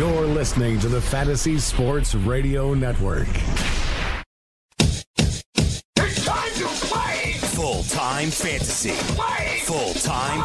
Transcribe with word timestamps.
You're 0.00 0.24
listening 0.24 0.80
to 0.80 0.88
the 0.88 0.98
Fantasy 0.98 1.58
Sports 1.58 2.14
Radio 2.14 2.72
Network. 2.72 3.28
It's 4.78 6.24
time 6.24 6.52
to 6.54 6.66
play! 6.86 7.34
Full 7.34 7.82
time 7.82 8.30
fantasy. 8.30 8.92
Play! 9.14 9.60
Full 9.64 9.92
time 9.92 10.42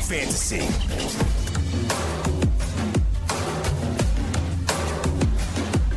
fantasy. 0.00 0.64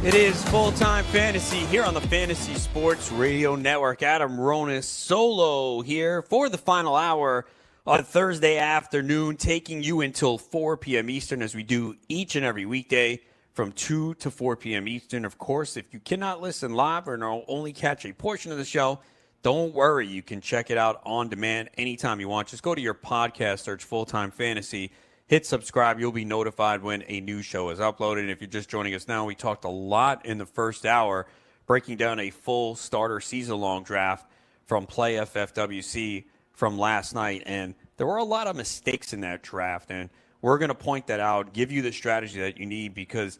It 0.05 0.13
is 0.13 0.43
full 0.49 0.73
time 0.73 1.05
fantasy 1.05 1.59
here 1.67 1.85
on 1.85 1.93
the 1.93 2.01
Fantasy 2.01 2.55
Sports 2.55 3.09
Radio 3.09 3.55
Network. 3.55 4.03
Adam 4.03 4.35
Ronis 4.35 4.84
solo 4.84 5.79
here 5.79 6.23
for 6.23 6.49
the 6.49 6.57
final 6.57 6.98
hour 6.98 7.45
on 7.85 8.03
Thursday 8.03 8.58
afternoon, 8.58 9.38
taking 9.38 9.84
you 9.84 10.02
until 10.02 10.38
4 10.38 10.77
p.m. 10.77 11.09
Eastern 11.09 11.41
as 11.41 11.55
we 11.55 11.63
do 11.63 11.95
each 12.07 12.35
and 12.35 12.45
every 12.45 12.66
weekday 12.66 13.20
from 13.54 13.71
2 13.71 14.16
to 14.16 14.31
4 14.31 14.55
p.m. 14.55 14.88
Eastern. 14.88 15.26
Of 15.26 15.38
course, 15.38 15.77
if 15.77 15.94
you 15.94 15.99
cannot 15.99 16.41
listen 16.41 16.73
live 16.73 17.07
or 17.07 17.23
only 17.48 17.73
catch 17.73 18.05
a 18.05 18.13
portion 18.13 18.51
of 18.51 18.57
the 18.57 18.65
show, 18.65 18.99
don't 19.41 19.73
worry. 19.73 20.07
You 20.07 20.21
can 20.21 20.41
check 20.41 20.70
it 20.70 20.77
out 20.77 21.01
on 21.05 21.29
demand 21.29 21.70
anytime 21.77 22.20
you 22.20 22.27
want. 22.27 22.48
Just 22.48 22.63
go 22.63 22.76
to 22.76 22.82
your 22.82 22.93
podcast, 22.93 23.60
search 23.60 23.84
Full 23.84 24.05
Time 24.05 24.32
Fantasy 24.32 24.91
hit 25.32 25.45
subscribe. 25.45 25.98
You'll 25.98 26.12
be 26.12 26.26
notified 26.26 26.84
when 26.84 27.05
a 27.07 27.21
new 27.21 27.41
show 27.41 27.70
is 27.70 27.79
uploaded. 27.79 28.20
And 28.20 28.29
if 28.29 28.41
you're 28.41 28.49
just 28.49 28.70
joining 28.70 28.93
us 28.93 29.07
now, 29.07 29.23
we 29.23 29.34
talked 29.34 29.63
a 29.63 29.70
lot 29.70 30.26
in 30.26 30.38
the 30.38 30.45
first 30.45 30.85
hour, 30.85 31.26
breaking 31.66 31.95
down 31.95 32.20
a 32.20 32.32
full 32.32 32.76
starter 32.76 33.21
season 33.21 33.57
long 33.57 33.84
draft 33.84 34.29
from 34.66 34.85
Play 34.85 35.16
FFWC 35.16 36.26
from 36.62 36.77
last 36.77 37.15
night. 37.15 37.41
And 37.48 37.73
there 37.98 38.05
were 38.05 38.17
a 38.17 38.23
lot 38.23 38.45
of 38.45 38.55
mistakes 38.55 39.13
in 39.13 39.21
that 39.21 39.41
draft. 39.41 39.90
And 39.90 40.12
we're 40.43 40.59
going 40.59 40.70
to 40.70 40.76
point 40.76 41.07
that 41.07 41.20
out, 41.20 41.54
give 41.54 41.71
you 41.71 41.81
the 41.81 41.91
strategy 41.91 42.40
that 42.40 42.59
you 42.59 42.67
need 42.67 42.93
because, 42.93 43.40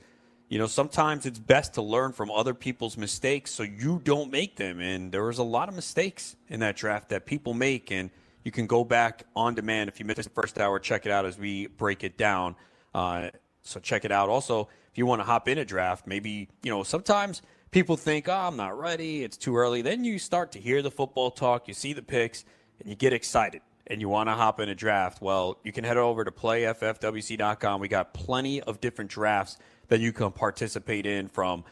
you 0.50 0.58
know, 0.58 0.66
sometimes 0.66 1.28
it's 1.28 1.38
best 1.38 1.76
to 1.76 1.84
learn 1.84 2.14
from 2.14 2.32
other 2.32 2.56
people's 2.56 2.98
mistakes 2.98 3.52
so 3.52 3.62
you 3.62 4.02
don't 4.04 4.32
make 4.32 4.56
them. 4.56 4.80
And 4.80 5.12
there 5.12 5.24
was 5.24 5.38
a 5.38 5.44
lot 5.44 5.70
of 5.70 5.76
mistakes 5.76 6.36
in 6.48 6.62
that 6.62 6.76
draft 6.76 7.10
that 7.10 7.28
people 7.28 7.54
make. 7.54 7.92
And 7.92 8.10
you 8.44 8.52
can 8.52 8.66
go 8.66 8.84
back 8.84 9.22
on 9.36 9.54
demand 9.54 9.88
if 9.92 10.00
you 10.00 10.06
missed 10.08 10.24
the 10.24 10.30
first 10.32 10.60
hour. 10.60 10.80
Check 10.80 11.06
it 11.06 11.12
out 11.12 11.28
as 11.28 11.38
we 11.38 11.68
break 11.68 12.04
it 12.04 12.18
down. 12.18 12.56
Uh, 12.92 13.30
so 13.62 13.80
check 13.80 14.04
it 14.04 14.12
out. 14.12 14.30
Also, 14.30 14.68
if 14.92 14.98
you 14.98 15.06
want 15.06 15.20
to 15.20 15.26
hop 15.26 15.48
in 15.48 15.60
a 15.60 15.66
draft, 15.66 16.08
maybe 16.08 16.50
you 16.64 16.72
know 16.72 16.82
sometimes 16.82 17.44
people 17.70 17.98
think, 17.98 18.28
"Oh, 18.28 18.34
I'm 18.34 18.58
not 18.58 18.80
ready. 18.80 19.24
It's 19.24 19.38
too 19.38 19.56
early." 19.56 19.84
Then 19.84 20.04
you 20.04 20.18
start 20.18 20.52
to 20.54 20.60
hear 20.60 20.82
the 20.82 20.90
football 20.90 21.30
talk, 21.30 21.68
you 21.68 21.76
see 21.76 21.94
the 21.94 22.02
picks, 22.02 22.46
and 22.82 22.90
you 22.90 22.96
get 22.96 23.14
excited 23.14 23.62
and 23.88 24.02
you 24.02 24.10
want 24.10 24.30
to 24.30 24.34
hop 24.34 24.60
in 24.60 24.70
a 24.70 24.76
draft. 24.76 25.22
Well, 25.22 25.58
you 25.64 25.72
can 25.72 25.84
head 25.84 25.98
over 25.98 26.24
to 26.24 26.32
playffwc.com. 26.32 27.82
We 27.82 27.88
got 27.88 28.14
plenty 28.14 28.62
of 28.62 28.82
different 28.82 29.12
drafts 29.12 29.58
that 29.88 30.00
you 30.00 30.14
can 30.14 30.32
participate 30.32 31.06
in 31.06 31.28
from 31.28 31.64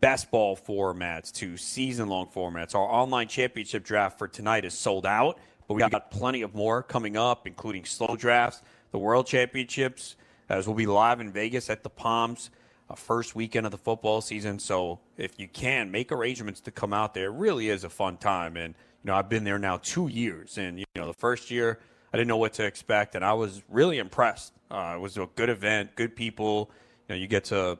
best 0.00 0.30
ball 0.30 0.56
formats 0.56 1.32
to 1.32 1.56
season 1.56 2.08
long 2.08 2.26
formats. 2.26 2.74
Our 2.74 2.82
online 2.82 3.28
championship 3.28 3.84
draft 3.84 4.18
for 4.18 4.28
tonight 4.28 4.64
is 4.64 4.74
sold 4.74 5.06
out, 5.06 5.38
but 5.66 5.74
we 5.74 5.80
got 5.80 6.10
plenty 6.10 6.42
of 6.42 6.54
more 6.54 6.82
coming 6.82 7.16
up, 7.16 7.46
including 7.46 7.84
slow 7.84 8.16
drafts, 8.16 8.62
the 8.92 8.98
World 8.98 9.26
Championships, 9.26 10.16
as 10.48 10.66
we'll 10.66 10.76
be 10.76 10.86
live 10.86 11.20
in 11.20 11.32
Vegas 11.32 11.70
at 11.70 11.82
the 11.82 11.90
Palms. 11.90 12.50
Uh, 12.90 12.94
first 12.94 13.34
weekend 13.34 13.64
of 13.64 13.72
the 13.72 13.78
football 13.78 14.20
season, 14.20 14.58
so 14.58 15.00
if 15.16 15.40
you 15.40 15.48
can 15.48 15.90
make 15.90 16.12
arrangements 16.12 16.60
to 16.60 16.70
come 16.70 16.92
out 16.92 17.14
there, 17.14 17.28
it 17.28 17.34
really 17.38 17.70
is 17.70 17.82
a 17.82 17.88
fun 17.88 18.18
time. 18.18 18.58
And 18.58 18.74
you 19.04 19.10
know, 19.10 19.16
I've 19.16 19.28
been 19.28 19.44
there 19.44 19.58
now 19.58 19.76
two 19.76 20.08
years, 20.08 20.56
and 20.56 20.78
you 20.78 20.86
know, 20.96 21.06
the 21.06 21.12
first 21.12 21.50
year 21.50 21.78
I 22.12 22.16
didn't 22.16 22.28
know 22.28 22.38
what 22.38 22.54
to 22.54 22.64
expect, 22.64 23.14
and 23.14 23.24
I 23.24 23.34
was 23.34 23.62
really 23.68 23.98
impressed. 23.98 24.52
Uh, 24.70 24.94
it 24.96 25.00
was 25.00 25.18
a 25.18 25.28
good 25.34 25.50
event, 25.50 25.94
good 25.94 26.16
people. 26.16 26.70
You 27.08 27.14
know, 27.14 27.20
you 27.20 27.26
get 27.26 27.44
to 27.46 27.78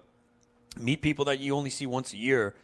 meet 0.79 1.01
people 1.03 1.25
that 1.27 1.41
you 1.41 1.55
only 1.55 1.71
see 1.71 1.87
once 1.87 2.13
a 2.13 2.19
year. 2.19 2.55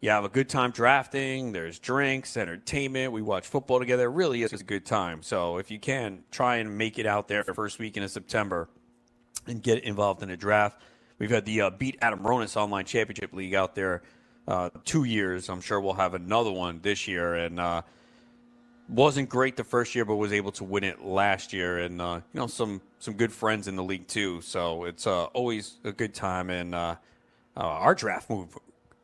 You 0.00 0.10
have 0.10 0.24
a 0.24 0.28
good 0.28 0.48
time 0.48 0.70
drafting. 0.70 1.52
There's 1.52 1.78
drinks, 1.78 2.36
entertainment. 2.36 3.12
We 3.12 3.20
watch 3.20 3.46
football 3.46 3.78
together. 3.80 4.04
It 4.04 4.14
really 4.14 4.42
is 4.42 4.52
a 4.52 4.64
good 4.64 4.86
time. 4.86 5.22
So 5.22 5.58
if 5.58 5.70
you 5.70 5.78
can, 5.78 6.22
try 6.30 6.56
and 6.56 6.78
make 6.78 6.98
it 6.98 7.06
out 7.06 7.28
there 7.28 7.42
first 7.42 7.78
weekend 7.78 8.04
of 8.04 8.10
September 8.10 8.68
and 9.46 9.62
get 9.62 9.82
involved 9.82 10.22
in 10.22 10.30
a 10.30 10.36
draft. 10.36 10.80
We've 11.18 11.30
had 11.30 11.44
the 11.44 11.62
uh, 11.62 11.70
Beat 11.70 11.98
Adam 12.00 12.20
Ronis 12.20 12.56
Online 12.56 12.84
Championship 12.84 13.32
League 13.32 13.54
out 13.54 13.74
there 13.74 14.02
uh, 14.46 14.70
two 14.84 15.02
years. 15.02 15.48
I'm 15.48 15.60
sure 15.60 15.80
we'll 15.80 15.94
have 15.94 16.14
another 16.14 16.52
one 16.52 16.78
this 16.80 17.08
year. 17.08 17.34
And 17.34 17.58
uh, 17.58 17.82
wasn't 18.88 19.28
great 19.28 19.56
the 19.56 19.64
first 19.64 19.94
year, 19.94 20.04
but 20.04 20.16
was 20.16 20.32
able 20.32 20.52
to 20.52 20.64
win 20.64 20.84
it 20.84 21.04
last 21.04 21.52
year, 21.52 21.78
and 21.78 22.00
uh, 22.00 22.20
you 22.32 22.40
know 22.40 22.46
some 22.46 22.80
some 22.98 23.14
good 23.14 23.32
friends 23.32 23.68
in 23.68 23.76
the 23.76 23.82
league 23.82 24.06
too. 24.06 24.40
So 24.40 24.84
it's 24.84 25.06
uh, 25.06 25.24
always 25.26 25.76
a 25.84 25.92
good 25.92 26.14
time. 26.14 26.50
And 26.50 26.74
uh, 26.74 26.96
uh, 27.56 27.60
our 27.60 27.94
draft 27.94 28.30
moved 28.30 28.58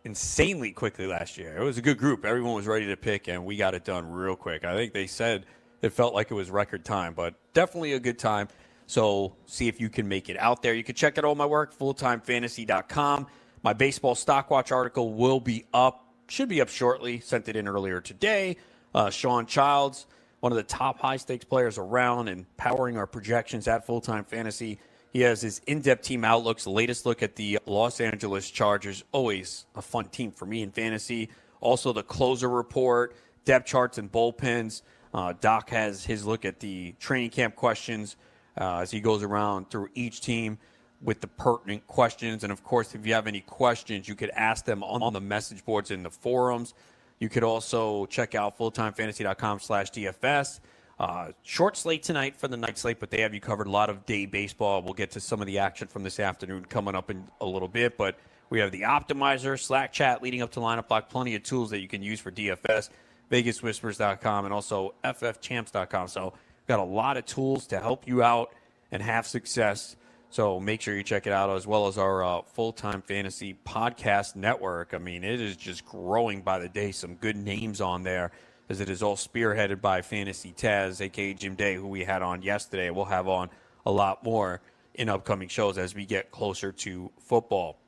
insanely 0.04 0.72
quickly 0.72 1.06
last 1.06 1.38
year. 1.38 1.56
It 1.56 1.62
was 1.62 1.78
a 1.78 1.82
good 1.82 1.98
group. 1.98 2.24
Everyone 2.24 2.54
was 2.54 2.66
ready 2.66 2.86
to 2.86 2.96
pick, 2.96 3.28
and 3.28 3.44
we 3.44 3.56
got 3.56 3.74
it 3.74 3.84
done 3.84 4.10
real 4.10 4.36
quick. 4.36 4.64
I 4.64 4.74
think 4.74 4.92
they 4.92 5.06
said 5.06 5.46
it 5.82 5.90
felt 5.90 6.14
like 6.14 6.30
it 6.30 6.34
was 6.34 6.50
record 6.50 6.84
time, 6.84 7.14
but 7.14 7.34
definitely 7.52 7.92
a 7.92 8.00
good 8.00 8.18
time. 8.18 8.48
So 8.86 9.34
see 9.46 9.68
if 9.68 9.80
you 9.80 9.88
can 9.88 10.08
make 10.08 10.28
it 10.28 10.38
out 10.38 10.62
there. 10.62 10.74
You 10.74 10.84
can 10.84 10.94
check 10.94 11.16
out 11.18 11.24
all 11.24 11.34
my 11.34 11.46
work, 11.46 11.76
fulltimefantasy.com. 11.76 13.26
My 13.62 13.72
baseball 13.72 14.14
stock 14.14 14.50
watch 14.50 14.72
article 14.72 15.14
will 15.14 15.40
be 15.40 15.64
up, 15.72 16.06
should 16.28 16.50
be 16.50 16.60
up 16.60 16.68
shortly. 16.68 17.20
Sent 17.20 17.48
it 17.48 17.56
in 17.56 17.66
earlier 17.66 18.00
today. 18.00 18.58
Uh, 18.94 19.10
Shawn 19.10 19.46
Childs, 19.46 20.06
one 20.40 20.52
of 20.52 20.56
the 20.56 20.62
top 20.62 21.00
high 21.00 21.16
stakes 21.16 21.44
players 21.44 21.78
around 21.78 22.28
and 22.28 22.44
powering 22.56 22.96
our 22.96 23.06
projections 23.06 23.66
at 23.66 23.86
full 23.86 24.00
time 24.00 24.24
fantasy. 24.24 24.78
He 25.12 25.20
has 25.22 25.40
his 25.40 25.60
in 25.66 25.80
depth 25.80 26.02
team 26.02 26.24
outlooks, 26.24 26.66
latest 26.66 27.06
look 27.06 27.22
at 27.22 27.36
the 27.36 27.60
Los 27.66 28.00
Angeles 28.00 28.50
Chargers. 28.50 29.04
Always 29.12 29.66
a 29.74 29.82
fun 29.82 30.06
team 30.06 30.32
for 30.32 30.44
me 30.46 30.62
in 30.62 30.70
fantasy. 30.70 31.30
Also, 31.60 31.92
the 31.92 32.02
closer 32.02 32.48
report, 32.48 33.16
depth 33.44 33.66
charts, 33.66 33.98
and 33.98 34.10
bullpens. 34.10 34.82
Uh, 35.14 35.32
Doc 35.40 35.70
has 35.70 36.04
his 36.04 36.26
look 36.26 36.44
at 36.44 36.60
the 36.60 36.92
training 36.98 37.30
camp 37.30 37.54
questions 37.54 38.16
uh, 38.60 38.78
as 38.78 38.90
he 38.90 39.00
goes 39.00 39.22
around 39.22 39.70
through 39.70 39.88
each 39.94 40.20
team 40.20 40.58
with 41.00 41.20
the 41.20 41.28
pertinent 41.28 41.86
questions. 41.86 42.42
And 42.42 42.52
of 42.52 42.64
course, 42.64 42.94
if 42.94 43.06
you 43.06 43.14
have 43.14 43.26
any 43.26 43.40
questions, 43.40 44.08
you 44.08 44.14
could 44.14 44.30
ask 44.30 44.64
them 44.64 44.82
on 44.82 45.12
the 45.12 45.20
message 45.20 45.64
boards 45.64 45.90
in 45.90 46.02
the 46.02 46.10
forums. 46.10 46.74
You 47.18 47.28
could 47.28 47.44
also 47.44 48.06
check 48.06 48.34
out 48.34 48.58
fulltimefantasy.com 48.58 49.60
slash 49.60 49.90
DFS. 49.90 50.60
Uh, 50.98 51.32
short 51.42 51.76
slate 51.76 52.02
tonight 52.02 52.36
for 52.36 52.48
the 52.48 52.56
night 52.56 52.78
slate, 52.78 53.00
but 53.00 53.10
they 53.10 53.20
have 53.20 53.34
you 53.34 53.40
covered 53.40 53.66
a 53.66 53.70
lot 53.70 53.90
of 53.90 54.06
day 54.06 54.26
baseball. 54.26 54.82
We'll 54.82 54.94
get 54.94 55.10
to 55.12 55.20
some 55.20 55.40
of 55.40 55.46
the 55.46 55.58
action 55.58 55.88
from 55.88 56.04
this 56.04 56.20
afternoon 56.20 56.64
coming 56.66 56.94
up 56.94 57.10
in 57.10 57.26
a 57.40 57.46
little 57.46 57.68
bit, 57.68 57.96
but 57.96 58.16
we 58.50 58.60
have 58.60 58.70
the 58.70 58.82
optimizer, 58.82 59.58
Slack 59.58 59.92
chat 59.92 60.22
leading 60.22 60.42
up 60.42 60.52
to 60.52 60.60
lineup 60.60 60.88
block, 60.88 61.08
plenty 61.08 61.34
of 61.34 61.42
tools 61.42 61.70
that 61.70 61.80
you 61.80 61.88
can 61.88 62.02
use 62.02 62.20
for 62.20 62.30
DFS, 62.30 62.90
VegasWhispers.com, 63.30 64.44
and 64.44 64.54
also 64.54 64.94
FFChamps.com. 65.02 66.08
So 66.08 66.34
got 66.68 66.78
a 66.78 66.84
lot 66.84 67.16
of 67.16 67.26
tools 67.26 67.66
to 67.68 67.80
help 67.80 68.06
you 68.06 68.22
out 68.22 68.52
and 68.92 69.02
have 69.02 69.26
success. 69.26 69.96
So 70.34 70.58
make 70.58 70.80
sure 70.80 70.96
you 70.96 71.04
check 71.04 71.28
it 71.28 71.32
out 71.32 71.48
as 71.50 71.64
well 71.64 71.86
as 71.86 71.96
our 71.96 72.24
uh, 72.24 72.42
full 72.42 72.72
time 72.72 73.02
fantasy 73.02 73.56
podcast 73.64 74.34
network. 74.34 74.92
I 74.92 74.98
mean, 74.98 75.22
it 75.22 75.40
is 75.40 75.54
just 75.54 75.86
growing 75.86 76.42
by 76.42 76.58
the 76.58 76.68
day. 76.68 76.90
Some 76.90 77.14
good 77.14 77.36
names 77.36 77.80
on 77.80 78.02
there 78.02 78.32
as 78.68 78.80
it 78.80 78.90
is 78.90 79.00
all 79.00 79.14
spearheaded 79.14 79.80
by 79.80 80.02
Fantasy 80.02 80.52
Taz, 80.52 81.00
aka 81.00 81.34
Jim 81.34 81.54
Day, 81.54 81.76
who 81.76 81.86
we 81.86 82.02
had 82.02 82.20
on 82.20 82.42
yesterday. 82.42 82.90
We'll 82.90 83.04
have 83.04 83.28
on 83.28 83.48
a 83.86 83.92
lot 83.92 84.24
more 84.24 84.60
in 84.94 85.08
upcoming 85.08 85.46
shows 85.46 85.78
as 85.78 85.94
we 85.94 86.04
get 86.04 86.32
closer 86.32 86.72
to 86.72 87.12
football. 87.20 87.78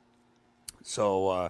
So 0.83 1.27
uh, 1.27 1.49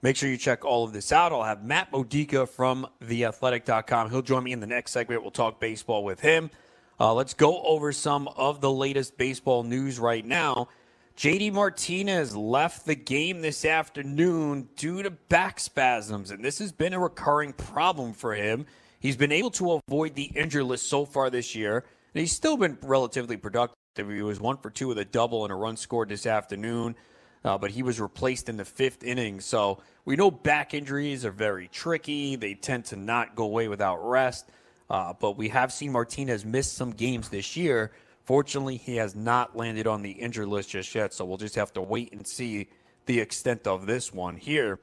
make 0.00 0.16
sure 0.16 0.30
you 0.30 0.38
check 0.38 0.64
all 0.64 0.84
of 0.84 0.94
this 0.94 1.12
out. 1.12 1.32
I'll 1.32 1.42
have 1.42 1.62
Matt 1.62 1.92
Modica 1.92 2.46
from 2.46 2.86
theathletic.com. 3.04 4.08
He'll 4.08 4.22
join 4.22 4.44
me 4.44 4.52
in 4.52 4.60
the 4.60 4.66
next 4.66 4.92
segment. 4.92 5.20
We'll 5.20 5.32
talk 5.32 5.60
baseball 5.60 6.02
with 6.02 6.20
him. 6.20 6.50
Uh, 7.00 7.14
let's 7.14 7.32
go 7.32 7.62
over 7.62 7.92
some 7.92 8.28
of 8.36 8.60
the 8.60 8.70
latest 8.70 9.16
baseball 9.16 9.62
news 9.62 9.98
right 9.98 10.24
now. 10.24 10.68
JD 11.16 11.50
Martinez 11.54 12.36
left 12.36 12.84
the 12.84 12.94
game 12.94 13.40
this 13.40 13.64
afternoon 13.64 14.68
due 14.76 15.02
to 15.02 15.10
back 15.10 15.60
spasms, 15.60 16.30
and 16.30 16.44
this 16.44 16.58
has 16.58 16.72
been 16.72 16.92
a 16.92 16.98
recurring 16.98 17.54
problem 17.54 18.12
for 18.12 18.34
him. 18.34 18.66
He's 19.00 19.16
been 19.16 19.32
able 19.32 19.50
to 19.52 19.80
avoid 19.88 20.14
the 20.14 20.24
injury 20.24 20.62
list 20.62 20.90
so 20.90 21.06
far 21.06 21.30
this 21.30 21.54
year, 21.54 21.86
and 22.14 22.20
he's 22.20 22.32
still 22.32 22.58
been 22.58 22.76
relatively 22.82 23.38
productive. 23.38 23.76
He 23.96 24.20
was 24.20 24.38
one 24.38 24.58
for 24.58 24.68
two 24.68 24.88
with 24.88 24.98
a 24.98 25.04
double 25.06 25.44
and 25.44 25.52
a 25.52 25.56
run 25.56 25.78
scored 25.78 26.10
this 26.10 26.26
afternoon. 26.26 26.96
uh, 27.44 27.56
but 27.56 27.70
he 27.70 27.82
was 27.82 27.98
replaced 27.98 28.48
in 28.48 28.58
the 28.58 28.64
fifth 28.64 29.02
inning. 29.02 29.40
So 29.40 29.78
we 30.04 30.16
know 30.16 30.30
back 30.30 30.74
injuries 30.74 31.24
are 31.24 31.30
very 31.30 31.68
tricky. 31.68 32.36
They 32.36 32.54
tend 32.54 32.84
to 32.86 32.96
not 32.96 33.34
go 33.34 33.44
away 33.44 33.68
without 33.68 34.06
rest. 34.06 34.50
Uh, 34.90 35.14
but 35.18 35.36
we 35.36 35.48
have 35.48 35.72
seen 35.72 35.92
Martinez 35.92 36.44
miss 36.44 36.70
some 36.70 36.90
games 36.90 37.28
this 37.28 37.56
year. 37.56 37.92
Fortunately, 38.24 38.76
he 38.76 38.96
has 38.96 39.14
not 39.14 39.56
landed 39.56 39.86
on 39.86 40.02
the 40.02 40.10
injured 40.10 40.48
list 40.48 40.70
just 40.70 40.92
yet. 40.94 41.14
So 41.14 41.24
we'll 41.24 41.38
just 41.38 41.54
have 41.54 41.72
to 41.74 41.82
wait 41.82 42.12
and 42.12 42.26
see 42.26 42.68
the 43.06 43.20
extent 43.20 43.66
of 43.66 43.86
this 43.86 44.12
one 44.12 44.36
here. 44.36 44.80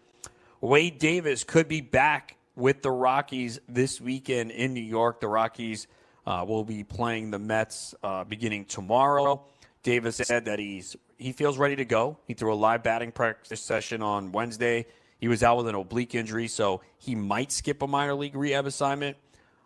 Wade 0.61 0.97
Davis 0.97 1.43
could 1.43 1.67
be 1.67 1.81
back 1.81 2.37
with 2.55 2.81
the 2.81 2.91
Rockies 2.91 3.59
this 3.67 4.01
weekend 4.01 4.51
in 4.51 4.73
New 4.73 4.81
York. 4.81 5.19
The 5.19 5.27
Rockies 5.27 5.87
uh, 6.25 6.43
will 6.47 6.63
be 6.63 6.83
playing 6.83 7.31
the 7.31 7.39
Mets 7.39 7.93
uh, 8.01 8.23
beginning 8.23 8.65
tomorrow. 8.65 9.43
Davis 9.83 10.17
said 10.17 10.45
that 10.45 10.59
he's 10.59 10.95
he 11.17 11.31
feels 11.31 11.57
ready 11.57 11.75
to 11.77 11.85
go. 11.85 12.17
He 12.25 12.33
threw 12.33 12.53
a 12.53 12.55
live 12.55 12.83
batting 12.83 13.11
practice 13.11 13.61
session 13.61 14.01
on 14.01 14.31
Wednesday. 14.31 14.85
He 15.19 15.27
was 15.27 15.41
out 15.41 15.57
with 15.57 15.67
an 15.67 15.75
oblique 15.75 16.13
injury, 16.13 16.47
so 16.47 16.81
he 16.97 17.15
might 17.15 17.51
skip 17.51 17.81
a 17.81 17.87
minor 17.87 18.13
league 18.13 18.35
rehab 18.35 18.65
assignment. 18.65 19.17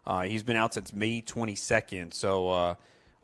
Uh, 0.06 0.24
he's 0.24 0.44
been 0.44 0.56
out 0.56 0.74
since 0.74 0.94
May 0.94 1.22
22nd. 1.22 2.14
So 2.14 2.50
uh, 2.50 2.76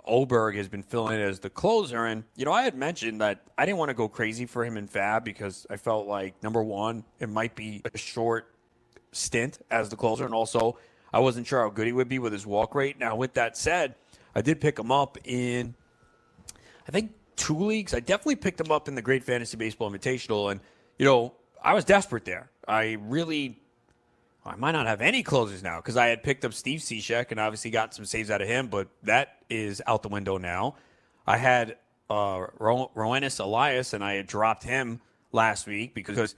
Oberg 0.06 0.56
has 0.56 0.68
been 0.68 0.84
filling 0.84 1.16
in 1.16 1.22
as 1.22 1.40
the 1.40 1.50
closer. 1.50 2.06
And, 2.06 2.24
you 2.36 2.46
know, 2.46 2.52
I 2.52 2.64
had 2.64 2.76
mentioned 2.76 3.22
that 3.22 3.42
I 3.58 3.66
didn't 3.66 3.78
want 3.78 3.90
to 3.90 3.96
go 3.96 4.08
crazy 4.08 4.46
for 4.46 4.64
him 4.64 4.78
in 4.78 4.88
Fab 4.88 5.24
because 5.24 5.66
I 5.70 5.78
felt 5.78 6.08
like, 6.08 6.42
number 6.44 6.64
one, 6.64 7.04
it 7.20 7.30
might 7.30 7.56
be 7.56 7.82
a 7.94 7.98
short 7.98 8.54
stint 9.12 9.60
as 9.72 9.90
the 9.90 9.96
closer. 9.96 10.26
And 10.26 10.34
also, 10.34 10.78
I 11.14 11.20
wasn't 11.20 11.48
sure 11.48 11.62
how 11.62 11.70
good 11.70 11.88
he 11.88 11.94
would 11.94 12.10
be 12.10 12.20
with 12.20 12.34
his 12.34 12.46
walk 12.46 12.76
rate. 12.76 13.00
Now, 13.00 13.16
with 13.16 13.34
that 13.36 13.58
said, 13.58 13.96
I 14.36 14.42
did 14.42 14.62
pick 14.62 14.78
him 14.78 14.92
up 14.92 15.18
in, 15.24 15.74
I 16.88 16.92
think, 16.92 17.12
two 17.36 17.58
leagues. 17.58 17.94
I 17.94 18.00
definitely 18.00 18.36
picked 18.36 18.60
him 18.60 18.72
up 18.72 18.88
in 18.88 18.96
the 18.96 19.02
Great 19.02 19.24
Fantasy 19.24 19.58
Baseball 19.58 19.90
Invitational. 19.90 20.52
And, 20.52 20.60
you 20.98 21.06
know, 21.06 21.34
I 21.64 21.74
was 21.74 21.86
desperate 21.86 22.26
there. 22.26 22.50
I 22.68 22.98
really, 23.02 23.60
I 24.48 24.56
might 24.56 24.72
not 24.72 24.88
have 24.88 25.02
any 25.02 25.24
closers 25.24 25.64
now 25.64 25.78
because 25.78 25.98
I 25.98 26.08
had 26.08 26.24
picked 26.24 26.46
up 26.46 26.54
Steve 26.54 26.80
Cishek 26.80 27.32
and 27.32 27.40
obviously 27.40 27.72
got 27.72 27.94
some 27.94 28.06
saves 28.06 28.32
out 28.32 28.42
of 28.42 28.48
him, 28.48 28.68
but 28.68 28.88
that 29.04 29.38
is 29.50 29.82
out 29.86 30.04
the 30.04 30.10
window 30.10 30.38
now. 30.38 30.76
I 31.26 31.38
had 31.38 31.78
uh, 32.10 32.48
Ro- 32.58 32.92
Roenis 32.96 33.40
Elias 33.40 33.94
and 33.94 34.04
I 34.04 34.14
had 34.14 34.28
dropped 34.28 34.64
him 34.64 35.02
last 35.32 35.68
week 35.68 35.94
because 35.94 36.36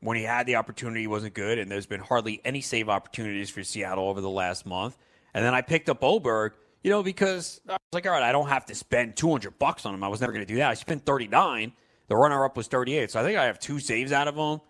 when 0.00 0.16
he 0.16 0.22
had 0.22 0.46
the 0.46 0.56
opportunity, 0.56 1.02
he 1.02 1.06
wasn't 1.06 1.34
good, 1.34 1.58
and 1.58 1.70
there's 1.70 1.86
been 1.86 2.00
hardly 2.00 2.40
any 2.44 2.60
save 2.60 2.88
opportunities 2.88 3.50
for 3.50 3.62
Seattle 3.62 4.08
over 4.08 4.20
the 4.20 4.30
last 4.30 4.66
month. 4.66 4.96
And 5.34 5.44
then 5.44 5.54
I 5.54 5.60
picked 5.60 5.88
up 5.88 6.02
Oberg, 6.02 6.54
you 6.82 6.90
know, 6.90 7.02
because 7.02 7.60
I 7.68 7.72
was 7.72 7.78
like, 7.92 8.06
all 8.06 8.12
right, 8.12 8.22
I 8.22 8.32
don't 8.32 8.48
have 8.48 8.66
to 8.66 8.74
spend 8.74 9.16
200 9.16 9.58
bucks 9.58 9.84
on 9.86 9.94
him. 9.94 10.02
I 10.02 10.08
was 10.08 10.20
never 10.20 10.32
going 10.32 10.44
to 10.44 10.52
do 10.52 10.56
that. 10.56 10.70
I 10.70 10.74
spent 10.74 11.04
39. 11.04 11.72
The 12.08 12.16
runner 12.16 12.44
up 12.44 12.56
was 12.56 12.66
38. 12.66 13.10
So 13.10 13.20
I 13.20 13.22
think 13.22 13.38
I 13.38 13.44
have 13.44 13.58
two 13.58 13.78
saves 13.78 14.10
out 14.10 14.26
of 14.26 14.34
him. 14.36 14.60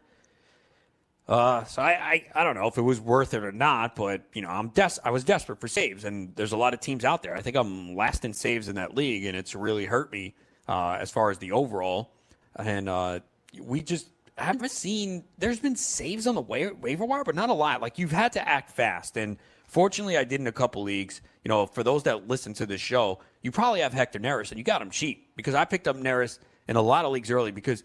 Uh, 1.31 1.63
so 1.63 1.81
I, 1.81 1.91
I, 1.91 2.25
I 2.41 2.45
don't 2.45 2.57
know 2.57 2.67
if 2.67 2.77
it 2.77 2.83
was 2.83 3.01
worth 3.01 3.35
it 3.35 3.45
or 3.45 3.53
not, 3.53 3.95
but 3.95 4.23
you 4.35 4.43
know 4.43 4.49
I'm 4.49 4.71
des- 4.71 4.99
I 5.05 5.11
was 5.13 5.23
desperate 5.23 5.61
for 5.61 5.69
saves, 5.69 6.05
and 6.05 6.35
there's 6.35 6.51
a 6.51 6.57
lot 6.57 6.75
of 6.75 6.81
teams 6.81 7.05
out 7.05 7.23
there. 7.23 7.37
I 7.37 7.41
think 7.41 7.57
I'm 7.57 7.95
last 7.95 8.25
in 8.25 8.35
saves 8.35 8.69
in 8.69 8.75
that 8.75 8.97
league, 8.97 9.25
and 9.25 9.37
it's 9.37 9.55
really 9.55 9.85
hurt 9.85 10.11
me 10.11 10.35
uh, 10.69 10.99
as 11.01 11.13
far 11.13 11.31
as 11.31 11.39
the 11.39 11.53
overall. 11.53 12.11
And 12.57 12.89
uh, 12.89 13.21
we 13.61 13.81
just 13.81 14.09
haven't 14.37 14.73
seen. 14.73 15.23
There's 15.39 15.61
been 15.61 15.77
saves 15.77 16.27
on 16.27 16.35
the 16.35 16.41
wa- 16.41 16.73
waiver 16.81 17.05
wire, 17.05 17.23
but 17.23 17.37
not 17.37 17.49
a 17.49 17.55
lot. 17.55 17.81
Like 17.81 17.97
you've 17.97 18.11
had 18.11 18.33
to 18.33 18.49
act 18.49 18.73
fast, 18.73 19.17
and 19.17 19.37
fortunately, 19.69 20.17
I 20.17 20.25
did 20.25 20.41
in 20.41 20.49
a 20.49 20.53
couple 20.53 20.83
leagues. 20.83 21.21
You 21.45 21.49
know, 21.49 21.65
for 21.65 21.85
those 21.85 22.03
that 22.03 22.27
listen 22.27 22.55
to 22.55 22.67
this 22.67 22.81
show, 22.81 23.21
you 23.43 23.53
probably 23.53 23.83
have 23.83 23.93
Hector 23.93 24.19
Neris, 24.19 24.51
and 24.51 24.59
you 24.59 24.65
got 24.65 24.83
him 24.83 24.91
cheap 24.91 25.29
because 25.37 25.55
I 25.55 25.65
picked 25.65 25.87
up 25.87 25.97
Neris 25.97 26.41
in 26.67 26.75
a 26.75 26.83
lot 26.83 27.05
of 27.05 27.13
leagues 27.13 27.31
early 27.31 27.53
because 27.53 27.85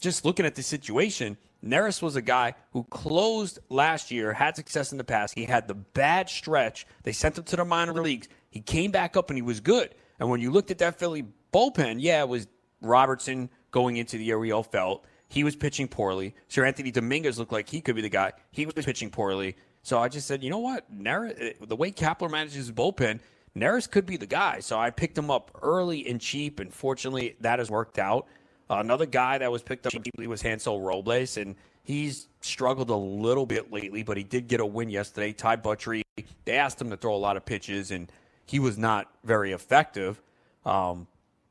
just 0.00 0.24
looking 0.24 0.46
at 0.46 0.54
the 0.54 0.62
situation, 0.62 1.36
Neris 1.64 2.02
was 2.02 2.14
a 2.14 2.22
guy 2.22 2.54
who 2.72 2.84
closed 2.84 3.58
last 3.70 4.10
year, 4.10 4.32
had 4.32 4.54
success 4.54 4.92
in 4.92 4.98
the 4.98 5.04
past. 5.04 5.34
He 5.34 5.44
had 5.44 5.66
the 5.66 5.74
bad 5.74 6.28
stretch. 6.28 6.86
They 7.04 7.12
sent 7.12 7.38
him 7.38 7.44
to 7.44 7.56
the 7.56 7.64
minor 7.64 7.94
leagues. 7.94 8.28
He 8.50 8.60
came 8.60 8.90
back 8.90 9.16
up 9.16 9.30
and 9.30 9.38
he 9.38 9.42
was 9.42 9.60
good. 9.60 9.94
And 10.20 10.28
when 10.28 10.40
you 10.40 10.50
looked 10.50 10.70
at 10.70 10.78
that 10.78 10.98
Philly 10.98 11.24
bullpen, 11.52 11.96
yeah, 11.98 12.20
it 12.20 12.28
was 12.28 12.46
Robertson 12.80 13.48
going 13.70 13.96
into 13.96 14.18
the 14.18 14.24
year 14.24 14.38
we 14.38 14.52
all 14.52 14.62
felt. 14.62 15.04
He 15.28 15.42
was 15.42 15.56
pitching 15.56 15.88
poorly. 15.88 16.34
Seranthony 16.48 16.92
Dominguez 16.92 17.38
looked 17.38 17.52
like 17.52 17.68
he 17.68 17.80
could 17.80 17.96
be 17.96 18.02
the 18.02 18.08
guy. 18.08 18.32
He 18.52 18.66
was 18.66 18.74
pitching 18.74 19.10
poorly. 19.10 19.56
So 19.82 19.98
I 19.98 20.08
just 20.08 20.26
said, 20.26 20.42
you 20.44 20.50
know 20.50 20.58
what? 20.58 20.92
Neris, 20.94 21.34
eh, 21.40 21.52
the 21.60 21.76
way 21.76 21.90
Kapler 21.90 22.30
manages 22.30 22.54
his 22.54 22.72
bullpen, 22.72 23.20
Neris 23.56 23.90
could 23.90 24.06
be 24.06 24.16
the 24.16 24.26
guy. 24.26 24.60
So 24.60 24.78
I 24.78 24.90
picked 24.90 25.16
him 25.16 25.30
up 25.30 25.50
early 25.62 26.06
and 26.06 26.20
cheap, 26.20 26.60
and 26.60 26.72
fortunately 26.72 27.36
that 27.40 27.58
has 27.58 27.70
worked 27.70 27.98
out. 27.98 28.26
Another 28.70 29.06
guy 29.06 29.38
that 29.38 29.52
was 29.52 29.62
picked 29.62 29.86
up 29.86 29.92
cheaply 29.92 30.26
was 30.26 30.40
Hansel 30.42 30.80
Robles, 30.80 31.36
and 31.36 31.54
he's 31.82 32.28
struggled 32.40 32.90
a 32.90 32.96
little 32.96 33.44
bit 33.44 33.70
lately, 33.70 34.02
but 34.02 34.16
he 34.16 34.24
did 34.24 34.48
get 34.48 34.60
a 34.60 34.66
win 34.66 34.88
yesterday. 34.88 35.32
Ty 35.32 35.56
Buttrey, 35.56 36.02
they 36.44 36.56
asked 36.56 36.80
him 36.80 36.90
to 36.90 36.96
throw 36.96 37.14
a 37.14 37.18
lot 37.18 37.36
of 37.36 37.44
pitches, 37.44 37.90
and 37.90 38.10
he 38.46 38.58
was 38.58 38.78
not 38.78 39.10
very 39.22 39.52
effective. 39.52 40.20
Um, 40.64 41.06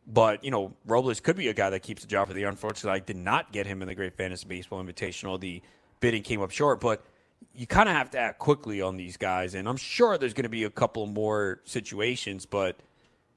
but, 0.08 0.44
you 0.44 0.52
know, 0.52 0.74
Robles 0.86 1.20
could 1.20 1.36
be 1.36 1.48
a 1.50 1.54
guy 1.54 1.70
that 1.70 1.82
keeps 1.82 2.02
the 2.02 2.08
job 2.08 2.28
for 2.28 2.34
the 2.34 2.44
unfortunately, 2.44 2.98
I 2.98 3.00
did 3.00 3.16
not 3.16 3.52
get 3.52 3.68
him 3.68 3.82
in 3.82 3.88
the 3.88 3.96
Great 3.96 4.18
Fantasy 4.18 4.48
Baseball 4.48 4.84
Invitational. 4.84 5.40
The 5.40 5.62
bidding 6.00 6.24
came 6.24 6.42
up 6.42 6.52
short, 6.52 6.82
but 6.82 7.06
you 7.54 7.68
kind 7.68 7.88
of 7.88 7.96
have 7.96 8.10
to 8.12 8.20
act 8.20 8.40
quickly 8.40 8.82
on 8.82 8.98
these 8.98 9.18
guys. 9.18 9.54
And 9.54 9.70
I'm 9.70 9.78
sure 9.78 10.18
there's 10.18 10.34
going 10.34 10.44
to 10.44 10.50
be 10.50 10.64
a 10.64 10.70
couple 10.70 11.06
more 11.06 11.62
situations, 11.64 12.48
but– 12.48 12.76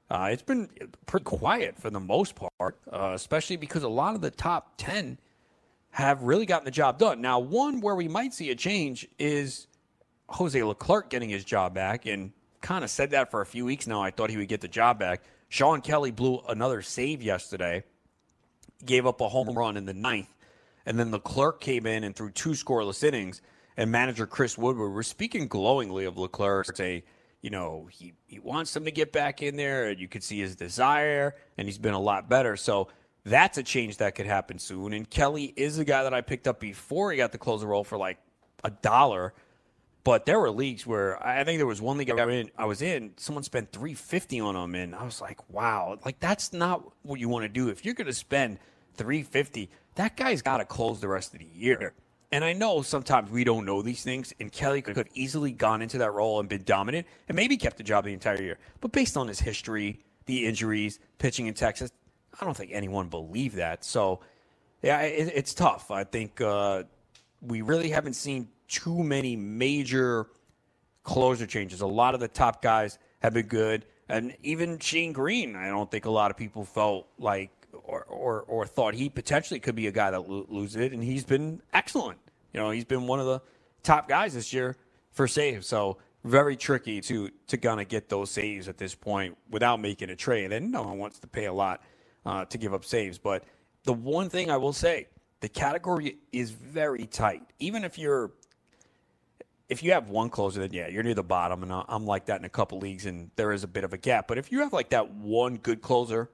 uh, 0.09 0.29
it's 0.31 0.43
been 0.43 0.69
pretty 1.05 1.25
quiet 1.25 1.77
for 1.77 1.89
the 1.89 1.99
most 1.99 2.35
part, 2.35 2.77
uh, 2.91 3.11
especially 3.13 3.57
because 3.57 3.83
a 3.83 3.89
lot 3.89 4.15
of 4.15 4.21
the 4.21 4.31
top 4.31 4.73
10 4.77 5.17
have 5.91 6.21
really 6.23 6.45
gotten 6.45 6.65
the 6.65 6.71
job 6.71 6.97
done. 6.97 7.21
Now, 7.21 7.39
one 7.39 7.81
where 7.81 7.95
we 7.95 8.07
might 8.07 8.33
see 8.33 8.49
a 8.51 8.55
change 8.55 9.07
is 9.19 9.67
Jose 10.29 10.61
Leclerc 10.61 11.09
getting 11.09 11.29
his 11.29 11.43
job 11.43 11.73
back, 11.73 12.05
and 12.05 12.31
kind 12.61 12.83
of 12.83 12.89
said 12.89 13.11
that 13.11 13.31
for 13.31 13.41
a 13.41 13.45
few 13.45 13.65
weeks 13.65 13.87
now. 13.87 14.01
I 14.01 14.11
thought 14.11 14.29
he 14.29 14.37
would 14.37 14.47
get 14.47 14.61
the 14.61 14.67
job 14.67 14.99
back. 14.99 15.23
Shawn 15.49 15.81
Kelley 15.81 16.11
blew 16.11 16.41
another 16.47 16.81
save 16.81 17.21
yesterday, 17.21 17.83
gave 18.85 19.05
up 19.05 19.21
a 19.21 19.29
home 19.29 19.49
run 19.49 19.77
in 19.77 19.85
the 19.85 19.93
ninth, 19.93 20.33
and 20.85 20.99
then 20.99 21.11
Leclerc 21.11 21.61
came 21.61 21.85
in 21.85 22.03
and 22.03 22.15
threw 22.15 22.29
two 22.31 22.51
scoreless 22.51 23.03
innings. 23.03 23.41
And 23.79 23.91
manager 23.91 24.25
Chris 24.25 24.57
Woodward 24.57 24.93
was 24.93 25.05
speaking 25.05 25.47
glowingly 25.47 26.05
of 26.05 26.17
Leclerc. 26.17 26.75
Say 26.75 27.03
you 27.41 27.49
know, 27.49 27.87
he, 27.91 28.13
he 28.25 28.39
wants 28.39 28.73
them 28.73 28.85
to 28.85 28.91
get 28.91 29.11
back 29.11 29.41
in 29.41 29.55
there, 29.55 29.89
and 29.89 29.99
you 29.99 30.07
could 30.07 30.23
see 30.23 30.39
his 30.39 30.55
desire, 30.55 31.35
and 31.57 31.67
he's 31.67 31.77
been 31.77 31.93
a 31.93 31.99
lot 31.99 32.29
better. 32.29 32.55
So 32.55 32.89
that's 33.23 33.57
a 33.57 33.63
change 33.63 33.97
that 33.97 34.15
could 34.15 34.25
happen 34.25 34.57
soon. 34.57 34.93
And 34.93 35.09
Kelley 35.09 35.53
is 35.55 35.77
a 35.77 35.85
guy 35.85 36.03
that 36.03 36.13
I 36.13 36.21
picked 36.21 36.47
up 36.47 36.59
before 36.59 37.11
he 37.11 37.17
got 37.17 37.31
the 37.31 37.37
closer 37.37 37.67
role 37.67 37.83
for 37.83 37.97
like 37.97 38.17
a 38.63 38.71
dollar. 38.71 39.33
But 40.03 40.25
there 40.25 40.39
were 40.39 40.49
leagues 40.49 40.87
where 40.87 41.21
I 41.25 41.43
think 41.43 41.59
there 41.59 41.67
was 41.67 41.81
one 41.81 41.97
league 41.97 42.09
I 42.09 42.25
was 42.25 42.33
in. 42.33 42.51
I 42.57 42.65
was 42.65 42.81
in. 42.81 43.11
Someone 43.17 43.43
spent 43.43 43.73
three 43.73 43.93
fifty 43.93 44.39
on 44.39 44.55
him, 44.55 44.73
and 44.73 44.95
I 44.95 45.03
was 45.03 45.19
like, 45.19 45.37
"Wow! 45.49 45.99
Like 46.05 46.21
that's 46.21 46.53
not 46.53 46.81
what 47.03 47.19
you 47.19 47.27
want 47.27 47.43
to 47.43 47.49
do. 47.49 47.67
If 47.67 47.83
you're 47.83 47.93
going 47.93 48.07
to 48.07 48.13
spend 48.13 48.57
three 48.95 49.21
fifty, 49.21 49.69
that 49.95 50.15
guy's 50.15 50.41
got 50.41 50.59
to 50.59 50.65
close 50.65 51.01
the 51.01 51.09
rest 51.09 51.33
of 51.33 51.39
the 51.39 51.49
year." 51.53 51.93
And 52.31 52.43
I 52.43 52.51
know 52.53 52.81
sometimes 52.81 53.31
we 53.31 53.45
don't 53.45 53.65
know 53.65 53.81
these 53.81 54.03
things, 54.03 54.33
and 54.39 54.51
Kelley 54.51 54.81
could 54.81 54.97
have 54.97 55.07
easily 55.13 55.51
gone 55.51 55.81
into 55.81 55.97
that 55.99 56.13
role 56.13 56.39
and 56.41 56.49
been 56.49 56.63
dominant 56.63 57.07
and 57.29 57.35
maybe 57.35 57.55
kept 57.55 57.77
the 57.77 57.83
job 57.83 58.03
the 58.03 58.13
entire 58.13 58.41
year. 58.41 58.57
But 58.81 58.91
based 58.91 59.15
on 59.15 59.29
his 59.29 59.39
history, 59.39 59.99
the 60.25 60.45
injuries, 60.45 60.99
pitching 61.19 61.47
in 61.47 61.53
Texas, 61.53 61.89
I 62.39 62.43
don't 62.43 62.55
think 62.55 62.71
anyone 62.73 63.07
believed 63.07 63.55
that. 63.55 63.85
So, 63.85 64.19
yeah, 64.81 65.01
it, 65.01 65.31
it's 65.33 65.53
tough. 65.53 65.89
I 65.89 66.03
think 66.03 66.41
uh, 66.41 66.83
we 67.41 67.61
really 67.61 67.89
haven't 67.89 68.13
seen 68.13 68.49
too 68.67 69.03
many 69.03 69.37
major 69.37 70.27
closer 71.03 71.47
changes. 71.47 71.79
A 71.79 71.87
lot 71.87 72.13
of 72.13 72.19
the 72.19 72.27
top 72.27 72.61
guys 72.61 72.99
have 73.21 73.33
been 73.33 73.47
good. 73.47 73.85
And 74.09 74.35
even 74.43 74.79
Shane 74.79 75.13
Greene, 75.13 75.55
I 75.55 75.67
don't 75.67 75.89
think 75.89 76.05
a 76.05 76.11
lot 76.11 76.29
of 76.29 76.37
people 76.37 76.65
felt 76.65 77.07
like 77.17 77.51
or, 77.73 78.03
or, 78.03 78.41
or 78.43 78.65
thought 78.65 78.93
he 78.93 79.09
potentially 79.09 79.59
could 79.59 79.75
be 79.75 79.87
a 79.87 79.91
guy 79.91 80.11
that 80.11 80.29
lo- 80.29 80.45
loses 80.49 80.77
it, 80.77 80.93
and 80.93 81.03
he's 81.03 81.23
been 81.23 81.61
excellent. 81.73 82.19
You 82.53 82.59
know, 82.59 82.69
he's 82.71 82.85
been 82.85 83.07
one 83.07 83.19
of 83.19 83.25
the 83.25 83.41
top 83.83 84.07
guys 84.07 84.33
this 84.33 84.53
year 84.53 84.75
for 85.11 85.27
saves. 85.27 85.67
So 85.67 85.97
very 86.23 86.55
tricky 86.55 87.01
to 87.01 87.29
to 87.47 87.57
kind 87.57 87.79
of 87.79 87.87
get 87.87 88.09
those 88.09 88.29
saves 88.31 88.67
at 88.67 88.77
this 88.77 88.95
point 88.95 89.37
without 89.49 89.79
making 89.79 90.09
a 90.09 90.15
trade. 90.15 90.51
And 90.51 90.71
no 90.71 90.83
one 90.83 90.97
wants 90.97 91.19
to 91.19 91.27
pay 91.27 91.45
a 91.45 91.53
lot 91.53 91.81
uh, 92.25 92.45
to 92.45 92.57
give 92.57 92.73
up 92.73 92.85
saves. 92.85 93.17
But 93.17 93.43
the 93.83 93.93
one 93.93 94.29
thing 94.29 94.51
I 94.51 94.57
will 94.57 94.73
say, 94.73 95.07
the 95.39 95.49
category 95.49 96.17
is 96.31 96.51
very 96.51 97.05
tight. 97.05 97.43
Even 97.59 97.83
if 97.83 97.97
you're 97.97 98.31
if 99.69 99.83
you 99.83 99.91
have 99.91 100.09
one 100.09 100.29
closer, 100.29 100.61
then 100.61 100.71
yeah, 100.71 100.87
you're 100.87 101.03
near 101.03 101.13
the 101.13 101.23
bottom, 101.23 101.61
and 101.63 101.71
I'm 101.89 102.05
like 102.05 102.25
that 102.27 102.39
in 102.39 102.45
a 102.45 102.49
couple 102.49 102.79
leagues, 102.79 103.05
and 103.05 103.31
there 103.35 103.51
is 103.51 103.63
a 103.63 103.67
bit 103.67 103.83
of 103.83 103.93
a 103.93 103.97
gap. 103.97 104.27
But 104.27 104.37
if 104.37 104.51
you 104.51 104.59
have 104.59 104.71
like 104.71 104.89
that 104.89 105.11
one 105.11 105.57
good 105.57 105.81
closer 105.81 106.29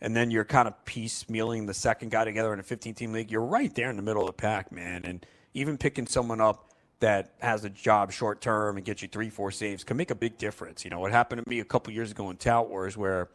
and 0.00 0.14
then 0.14 0.30
you're 0.30 0.44
kind 0.44 0.68
of 0.68 0.74
piecemealing 0.84 1.66
the 1.66 1.74
second 1.74 2.10
guy 2.10 2.24
together 2.24 2.52
in 2.52 2.60
a 2.60 2.62
15 2.62 2.94
team 2.94 3.12
league, 3.12 3.30
you're 3.30 3.44
right 3.44 3.74
there 3.74 3.90
in 3.90 3.96
the 3.96 4.02
middle 4.02 4.22
of 4.22 4.28
the 4.28 4.32
pack, 4.32 4.70
man. 4.70 5.04
And 5.04 5.26
even 5.54 5.76
picking 5.76 6.06
someone 6.06 6.40
up 6.40 6.72
that 7.00 7.34
has 7.40 7.64
a 7.64 7.70
job 7.70 8.12
short 8.12 8.40
term 8.40 8.76
and 8.76 8.84
gets 8.84 9.02
you 9.02 9.08
three, 9.08 9.30
four 9.30 9.50
saves 9.50 9.84
can 9.84 9.96
make 9.96 10.10
a 10.10 10.14
big 10.14 10.38
difference. 10.38 10.84
You 10.84 10.90
know, 10.90 11.00
what 11.00 11.12
happened 11.12 11.44
to 11.44 11.48
me 11.48 11.60
a 11.60 11.64
couple 11.64 11.92
years 11.92 12.10
ago 12.10 12.30
in 12.30 12.36
Tout 12.36 12.68
Wars 12.68 12.96
where 12.96 13.22
it 13.22 13.28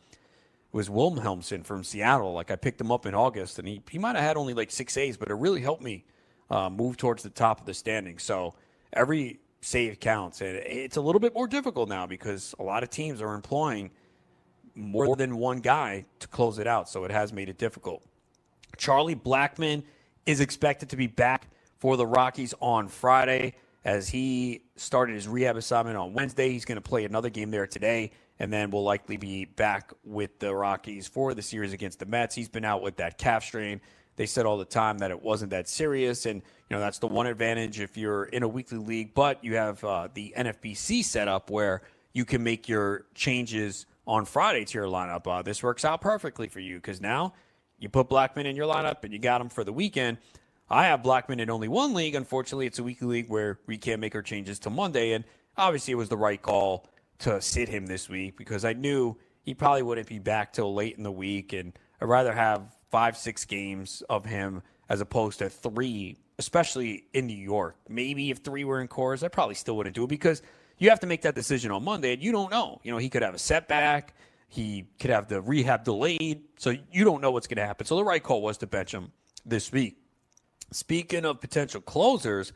was 0.71 0.89
Wilhelmsen 0.89 1.63
from 1.63 1.83
Seattle. 1.83 2.33
Like 2.33 2.51
I 2.51 2.55
picked 2.55 2.79
him 2.81 2.91
up 2.91 3.05
in 3.05 3.13
August, 3.13 3.59
and 3.59 3.67
he, 3.67 3.81
he 3.89 3.99
might 3.99 4.15
have 4.15 4.23
had 4.23 4.37
only 4.37 4.53
like 4.53 4.71
six 4.71 4.97
A's, 4.97 5.17
but 5.17 5.29
it 5.29 5.35
really 5.35 5.61
helped 5.61 5.83
me 5.83 6.05
uh, 6.49 6.69
move 6.69 6.97
towards 6.97 7.23
the 7.23 7.29
top 7.29 7.59
of 7.59 7.65
the 7.65 7.73
standing. 7.73 8.19
So 8.19 8.55
every 8.91 9.39
save 9.61 9.99
counts, 9.99 10.41
and 10.41 10.57
it's 10.57 10.97
a 10.97 11.01
little 11.01 11.21
bit 11.21 11.33
more 11.33 11.47
difficult 11.47 11.89
now 11.89 12.05
because 12.05 12.53
a 12.59 12.63
lot 12.63 12.83
of 12.83 12.89
teams 12.89 13.21
are 13.21 13.33
employing 13.33 13.91
more 14.75 15.15
than 15.15 15.37
one 15.37 15.59
guy 15.59 16.05
to 16.19 16.27
close 16.27 16.59
it 16.59 16.67
out. 16.67 16.89
So 16.89 17.03
it 17.03 17.11
has 17.11 17.31
made 17.33 17.49
it 17.49 17.57
difficult. 17.57 18.03
Charlie 18.77 19.15
Blackmon 19.15 19.83
is 20.25 20.39
expected 20.39 20.89
to 20.89 20.95
be 20.95 21.07
back 21.07 21.47
for 21.79 21.97
the 21.97 22.07
Rockies 22.07 22.53
on 22.59 22.87
Friday 22.87 23.55
as 23.85 24.09
he 24.09 24.63
started 24.75 25.15
his 25.15 25.27
rehab 25.27 25.57
assignment 25.57 25.97
on 25.97 26.13
Wednesday. 26.13 26.49
He's 26.49 26.65
going 26.65 26.77
to 26.77 26.81
play 26.81 27.05
another 27.05 27.29
game 27.29 27.51
there 27.51 27.67
today 27.67 28.11
and 28.39 28.51
then 28.51 28.71
will 28.71 28.83
likely 28.83 29.17
be 29.17 29.45
back 29.45 29.91
with 30.03 30.39
the 30.39 30.53
Rockies 30.53 31.07
for 31.07 31.33
the 31.33 31.41
series 31.41 31.73
against 31.73 31.99
the 31.99 32.05
Mets. 32.05 32.33
He's 32.35 32.49
been 32.49 32.65
out 32.65 32.81
with 32.81 32.97
that 32.97 33.17
calf 33.17 33.43
strain. 33.43 33.79
They 34.15 34.25
said 34.25 34.45
all 34.45 34.57
the 34.57 34.65
time 34.65 34.99
that 34.99 35.11
it 35.11 35.21
wasn't 35.21 35.51
that 35.51 35.67
serious, 35.67 36.25
and 36.27 36.41
you 36.69 36.75
know 36.75 36.79
that's 36.79 36.99
the 36.99 37.07
one 37.07 37.25
advantage 37.25 37.79
if 37.79 37.97
you're 37.97 38.25
in 38.25 38.43
a 38.43 38.47
weekly 38.47 38.77
league. 38.77 39.13
But 39.15 39.43
you 39.43 39.55
have 39.55 39.83
uh, 39.83 40.07
the 40.13 40.33
NFBC 40.37 41.03
setup 41.03 41.49
where 41.49 41.81
you 42.13 42.23
can 42.23 42.43
make 42.43 42.69
your 42.69 43.05
changes 43.15 43.87
on 44.05 44.25
Friday 44.25 44.65
to 44.65 44.77
your 44.77 44.87
lineup. 44.87 45.27
Uh, 45.27 45.41
this 45.41 45.63
works 45.63 45.85
out 45.85 46.01
perfectly 46.01 46.47
for 46.47 46.59
you 46.59 46.75
because 46.75 47.01
now 47.01 47.33
you 47.79 47.89
put 47.89 48.09
Blackmon 48.09 48.45
in 48.45 48.55
your 48.55 48.67
lineup 48.67 49.03
and 49.03 49.13
you 49.13 49.19
got 49.19 49.41
him 49.41 49.49
for 49.49 49.63
the 49.63 49.73
weekend. 49.73 50.17
I 50.69 50.85
have 50.85 51.01
Blackmon 51.01 51.39
in 51.39 51.49
only 51.49 51.67
one 51.67 51.93
league. 51.93 52.15
Unfortunately, 52.15 52.65
it's 52.65 52.79
a 52.79 52.83
weekly 52.83 53.07
league 53.07 53.29
where 53.29 53.59
we 53.67 53.77
can't 53.77 53.99
make 53.99 54.15
our 54.15 54.21
changes 54.21 54.59
till 54.59 54.71
Monday, 54.71 55.11
and 55.13 55.23
obviously 55.57 55.91
it 55.91 55.95
was 55.95 56.09
the 56.09 56.17
right 56.17 56.41
call 56.41 56.87
to 57.19 57.41
sit 57.41 57.69
him 57.69 57.85
this 57.85 58.09
week 58.09 58.37
because 58.37 58.65
I 58.65 58.73
knew 58.73 59.17
he 59.43 59.53
probably 59.53 59.83
wouldn't 59.83 60.07
be 60.07 60.19
back 60.19 60.53
till 60.53 60.73
late 60.73 60.97
in 60.97 61.03
the 61.03 61.11
week, 61.11 61.53
and 61.53 61.73
I'd 62.01 62.07
rather 62.07 62.33
have 62.33 62.75
five, 62.89 63.17
six 63.17 63.45
games 63.45 64.03
of 64.09 64.25
him 64.25 64.61
as 64.89 65.01
opposed 65.01 65.39
to 65.39 65.49
three, 65.49 66.17
especially 66.39 67.05
in 67.13 67.27
New 67.27 67.37
York. 67.37 67.75
Maybe 67.89 68.31
if 68.31 68.39
three 68.39 68.63
were 68.63 68.81
in 68.81 68.87
Coors, 68.87 69.23
I 69.23 69.27
probably 69.27 69.55
still 69.55 69.77
wouldn't 69.77 69.95
do 69.95 70.03
it 70.05 70.09
because 70.09 70.41
you 70.83 70.89
have 70.89 70.99
to 70.99 71.07
make 71.07 71.21
that 71.21 71.33
decision 71.33 71.71
on 71.71 71.81
Monday, 71.83 72.13
and 72.13 72.21
you 72.21 72.33
don't 72.33 72.51
know. 72.51 72.81
You 72.83 72.91
know, 72.91 72.97
he 72.97 73.09
could 73.09 73.21
have 73.21 73.33
a 73.33 73.39
setback, 73.39 74.13
he 74.49 74.85
could 74.99 75.11
have 75.11 75.29
the 75.29 75.41
rehab 75.41 75.85
delayed, 75.85 76.41
so 76.57 76.75
you 76.91 77.05
don't 77.05 77.21
know 77.21 77.31
what's 77.31 77.47
going 77.47 77.57
to 77.57 77.65
happen. 77.65 77.85
So 77.85 77.95
the 77.95 78.03
right 78.03 78.21
call 78.21 78.41
was 78.41 78.57
to 78.57 78.67
bench 78.67 78.93
him 78.93 79.13
this 79.45 79.71
week. 79.71 79.97
Speaking 80.71 81.23
of 81.23 81.39
potential 81.39 81.79
closers, 81.79 82.51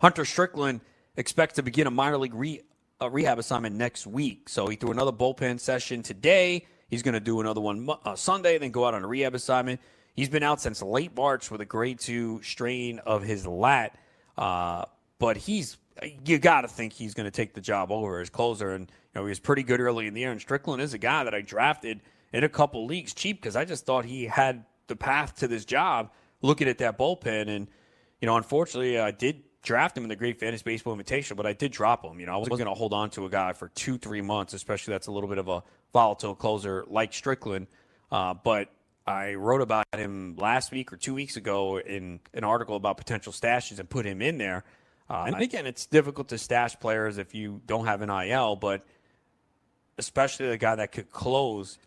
Hunter 0.00 0.24
Strickland 0.24 0.80
expects 1.16 1.54
to 1.54 1.62
begin 1.62 1.86
a 1.86 1.90
minor 1.92 2.18
league 2.18 2.34
re- 2.34 2.62
a 3.00 3.08
rehab 3.08 3.38
assignment 3.38 3.76
next 3.76 4.08
week. 4.08 4.48
So 4.48 4.66
he 4.66 4.74
threw 4.74 4.90
another 4.90 5.12
bullpen 5.12 5.60
session 5.60 6.02
today. 6.02 6.66
He's 6.88 7.04
going 7.04 7.14
to 7.14 7.20
do 7.20 7.40
another 7.40 7.60
one 7.60 7.88
uh, 8.04 8.16
Sunday, 8.16 8.58
then 8.58 8.72
go 8.72 8.86
out 8.86 8.94
on 8.94 9.04
a 9.04 9.06
rehab 9.06 9.36
assignment. 9.36 9.80
He's 10.16 10.28
been 10.28 10.42
out 10.42 10.60
since 10.60 10.82
late 10.82 11.16
March 11.16 11.48
with 11.48 11.60
a 11.60 11.64
grade 11.64 12.00
two 12.00 12.42
strain 12.42 12.98
of 12.98 13.22
his 13.22 13.46
lat, 13.46 13.96
uh, 14.36 14.86
but 15.20 15.36
he's 15.36 15.76
you 16.24 16.38
got 16.38 16.62
to 16.62 16.68
think 16.68 16.92
he's 16.92 17.14
going 17.14 17.24
to 17.24 17.30
take 17.30 17.54
the 17.54 17.60
job 17.60 17.90
over 17.90 18.20
as 18.20 18.30
closer. 18.30 18.70
And 18.70 18.90
you 18.90 19.20
know 19.20 19.24
he 19.24 19.30
was 19.30 19.40
pretty 19.40 19.62
good 19.62 19.80
early 19.80 20.06
in 20.06 20.14
the 20.14 20.20
year. 20.20 20.32
And 20.32 20.40
Strickland 20.40 20.82
is 20.82 20.94
a 20.94 20.98
guy 20.98 21.24
that 21.24 21.34
I 21.34 21.40
drafted 21.40 22.00
in 22.32 22.44
a 22.44 22.48
couple 22.48 22.86
leagues 22.86 23.14
cheap 23.14 23.40
because 23.40 23.56
I 23.56 23.64
just 23.64 23.86
thought 23.86 24.04
he 24.04 24.24
had 24.24 24.64
the 24.86 24.96
path 24.96 25.36
to 25.36 25.48
this 25.48 25.64
job. 25.64 26.10
Looking 26.40 26.68
at 26.68 26.78
that 26.78 26.96
bullpen, 26.96 27.48
and 27.48 27.66
you 28.20 28.26
know, 28.26 28.36
unfortunately, 28.36 28.98
I 28.98 29.10
did 29.10 29.42
draft 29.62 29.96
him 29.96 30.04
in 30.04 30.08
the 30.08 30.16
Great 30.16 30.38
Fantasy 30.38 30.62
Baseball 30.64 30.96
Invitational, 30.96 31.36
but 31.36 31.46
I 31.46 31.52
did 31.52 31.72
drop 31.72 32.04
him. 32.04 32.20
You 32.20 32.26
know, 32.26 32.34
I 32.34 32.36
wasn't 32.36 32.58
going 32.58 32.68
to 32.68 32.74
hold 32.74 32.92
on 32.92 33.10
to 33.10 33.26
a 33.26 33.28
guy 33.28 33.52
for 33.52 33.68
two, 33.70 33.98
three 33.98 34.20
months, 34.20 34.54
especially 34.54 34.92
that's 34.92 35.08
a 35.08 35.12
little 35.12 35.28
bit 35.28 35.38
of 35.38 35.48
a 35.48 35.64
volatile 35.92 36.36
closer 36.36 36.84
like 36.88 37.12
Strickland. 37.12 37.66
Uh, 38.10 38.34
but 38.34 38.70
I 39.06 39.34
wrote 39.34 39.62
about 39.62 39.86
him 39.94 40.36
last 40.36 40.70
week 40.70 40.92
or 40.92 40.96
two 40.96 41.14
weeks 41.14 41.36
ago 41.36 41.78
in 41.78 42.20
an 42.34 42.44
article 42.44 42.76
about 42.76 42.98
potential 42.98 43.32
stashes 43.32 43.78
and 43.78 43.88
put 43.88 44.04
him 44.04 44.22
in 44.22 44.38
there. 44.38 44.64
Uh, 45.10 45.24
and 45.26 45.40
again, 45.40 45.66
it's 45.66 45.86
difficult 45.86 46.28
to 46.28 46.38
stash 46.38 46.78
players 46.78 47.18
if 47.18 47.34
you 47.34 47.60
don't 47.66 47.86
have 47.86 48.02
an 48.02 48.10
IL, 48.10 48.56
but 48.56 48.84
especially 49.96 50.48
the 50.48 50.58
guy 50.58 50.74
that 50.74 50.92
could 50.92 51.10
close, 51.10 51.78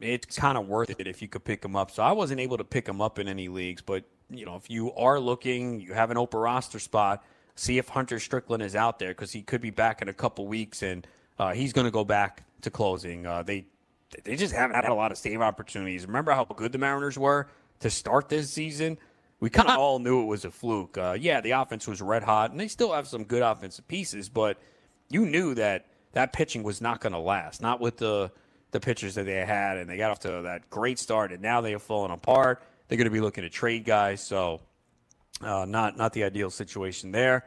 it's 0.00 0.36
kind 0.36 0.58
of 0.58 0.66
worth 0.66 0.90
it 0.98 1.06
if 1.06 1.22
you 1.22 1.28
could 1.28 1.44
pick 1.44 1.64
him 1.64 1.76
up. 1.76 1.90
So 1.90 2.02
I 2.02 2.12
wasn't 2.12 2.40
able 2.40 2.58
to 2.58 2.64
pick 2.64 2.88
him 2.88 3.00
up 3.00 3.18
in 3.18 3.28
any 3.28 3.48
leagues, 3.48 3.82
but 3.82 4.04
you 4.28 4.44
know, 4.44 4.56
if 4.56 4.70
you 4.70 4.92
are 4.94 5.20
looking, 5.20 5.80
you 5.80 5.94
have 5.94 6.10
an 6.10 6.16
open 6.16 6.40
roster 6.40 6.78
spot, 6.78 7.24
see 7.54 7.78
if 7.78 7.88
Hunter 7.88 8.18
Strickland 8.18 8.62
is 8.62 8.74
out 8.74 8.98
there 8.98 9.10
because 9.10 9.32
he 9.32 9.42
could 9.42 9.60
be 9.60 9.70
back 9.70 10.02
in 10.02 10.08
a 10.08 10.12
couple 10.12 10.46
weeks 10.46 10.82
and 10.82 11.06
uh, 11.38 11.52
he's 11.52 11.72
going 11.72 11.86
to 11.86 11.90
go 11.90 12.04
back 12.04 12.44
to 12.62 12.70
closing. 12.70 13.26
Uh, 13.26 13.42
they 13.42 13.66
they 14.24 14.34
just 14.34 14.52
haven't 14.52 14.74
had 14.74 14.86
a 14.86 14.94
lot 14.94 15.12
of 15.12 15.18
save 15.18 15.40
opportunities. 15.40 16.04
Remember 16.06 16.32
how 16.32 16.44
good 16.44 16.72
the 16.72 16.78
Mariners 16.78 17.16
were 17.16 17.48
to 17.78 17.90
start 17.90 18.28
this 18.28 18.50
season? 18.50 18.98
We 19.40 19.48
kind 19.48 19.68
of 19.68 19.78
all 19.78 19.98
knew 19.98 20.22
it 20.22 20.26
was 20.26 20.44
a 20.44 20.50
fluke. 20.50 20.98
Uh, 20.98 21.16
yeah, 21.18 21.40
the 21.40 21.52
offense 21.52 21.88
was 21.88 22.02
red 22.02 22.22
hot, 22.22 22.50
and 22.50 22.60
they 22.60 22.68
still 22.68 22.92
have 22.92 23.08
some 23.08 23.24
good 23.24 23.42
offensive 23.42 23.88
pieces, 23.88 24.28
but 24.28 24.58
you 25.08 25.24
knew 25.24 25.54
that 25.54 25.86
that 26.12 26.32
pitching 26.32 26.62
was 26.62 26.80
not 26.80 27.00
going 27.00 27.14
to 27.14 27.18
last. 27.18 27.62
Not 27.62 27.80
with 27.80 27.96
the 27.96 28.30
the 28.72 28.80
pitchers 28.80 29.16
that 29.16 29.24
they 29.24 29.44
had, 29.44 29.78
and 29.78 29.90
they 29.90 29.96
got 29.96 30.10
off 30.10 30.20
to 30.20 30.42
that 30.42 30.70
great 30.70 30.98
start, 30.98 31.32
and 31.32 31.42
now 31.42 31.60
they 31.60 31.72
have 31.72 31.82
fallen 31.82 32.10
apart. 32.10 32.62
They're 32.86 32.98
going 32.98 33.06
to 33.06 33.10
be 33.10 33.20
looking 33.20 33.42
to 33.42 33.50
trade 33.50 33.84
guys, 33.84 34.20
so 34.20 34.60
uh, 35.40 35.64
not 35.66 35.96
not 35.96 36.12
the 36.12 36.24
ideal 36.24 36.50
situation 36.50 37.10
there. 37.10 37.46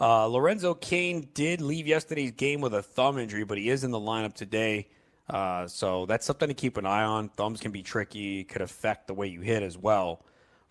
Uh, 0.00 0.26
Lorenzo 0.26 0.74
Cain 0.74 1.28
did 1.34 1.60
leave 1.60 1.86
yesterday's 1.86 2.32
game 2.32 2.60
with 2.60 2.74
a 2.74 2.82
thumb 2.82 3.18
injury, 3.18 3.44
but 3.44 3.58
he 3.58 3.68
is 3.68 3.84
in 3.84 3.90
the 3.90 4.00
lineup 4.00 4.34
today. 4.34 4.88
Uh, 5.28 5.66
so 5.66 6.04
that's 6.06 6.26
something 6.26 6.48
to 6.48 6.54
keep 6.54 6.76
an 6.76 6.86
eye 6.86 7.04
on. 7.04 7.28
Thumbs 7.28 7.60
can 7.60 7.70
be 7.70 7.82
tricky, 7.82 8.44
could 8.44 8.60
affect 8.60 9.06
the 9.06 9.14
way 9.14 9.26
you 9.26 9.40
hit 9.40 9.62
as 9.62 9.78
well. 9.78 10.24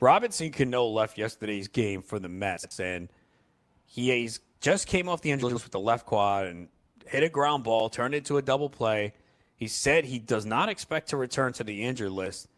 Robinson 0.03 0.51
Cano 0.51 0.85
left 0.87 1.17
yesterday's 1.17 1.69
game 1.69 2.01
for 2.01 2.19
the 2.19 2.27
Mets, 2.27 2.77
and 2.77 3.07
he 3.85 4.29
just 4.59 4.85
came 4.85 5.07
off 5.07 5.21
the 5.21 5.31
injury 5.31 5.53
list 5.53 5.63
with 5.63 5.71
the 5.71 5.79
left 5.79 6.05
quad 6.05 6.47
and 6.47 6.67
hit 7.07 7.23
a 7.23 7.29
ground 7.29 7.63
ball, 7.63 7.89
turned 7.89 8.13
into 8.13 8.35
a 8.35 8.41
double 8.41 8.69
play. 8.69 9.13
He 9.55 9.69
said 9.69 10.03
he 10.03 10.19
does 10.19 10.45
not 10.45 10.67
expect 10.67 11.07
to 11.11 11.17
return 11.17 11.53
to 11.53 11.63
the 11.63 11.85
injured 11.85 12.11
list. 12.11 12.49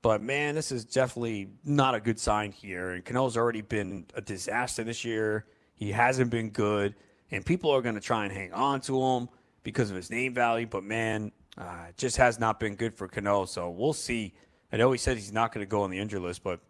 But 0.00 0.22
man, 0.22 0.54
this 0.54 0.72
is 0.72 0.86
definitely 0.86 1.48
not 1.62 1.94
a 1.94 2.00
good 2.00 2.18
sign 2.18 2.52
here. 2.52 2.92
And 2.92 3.04
Cano's 3.04 3.36
already 3.36 3.60
been 3.60 4.06
a 4.14 4.22
disaster 4.22 4.82
this 4.82 5.04
year. 5.04 5.44
He 5.74 5.92
hasn't 5.92 6.30
been 6.30 6.48
good, 6.48 6.94
and 7.30 7.44
people 7.44 7.70
are 7.70 7.82
going 7.82 7.96
to 7.96 8.00
try 8.00 8.24
and 8.24 8.32
hang 8.32 8.54
on 8.54 8.80
to 8.82 8.98
him 8.98 9.28
because 9.62 9.90
of 9.90 9.96
his 9.96 10.10
name 10.10 10.32
value. 10.32 10.66
But 10.66 10.84
man, 10.84 11.32
uh, 11.58 11.84
it 11.90 11.98
just 11.98 12.16
has 12.16 12.40
not 12.40 12.58
been 12.58 12.76
good 12.76 12.94
for 12.94 13.08
Cano. 13.08 13.44
So 13.44 13.68
we'll 13.68 13.92
see. 13.92 14.32
I 14.72 14.78
know 14.78 14.90
he 14.90 14.96
said 14.96 15.18
he's 15.18 15.34
not 15.34 15.52
going 15.52 15.66
to 15.66 15.70
go 15.70 15.82
on 15.82 15.90
the 15.90 15.98
injury 15.98 16.20
list, 16.20 16.42
but 16.42 16.60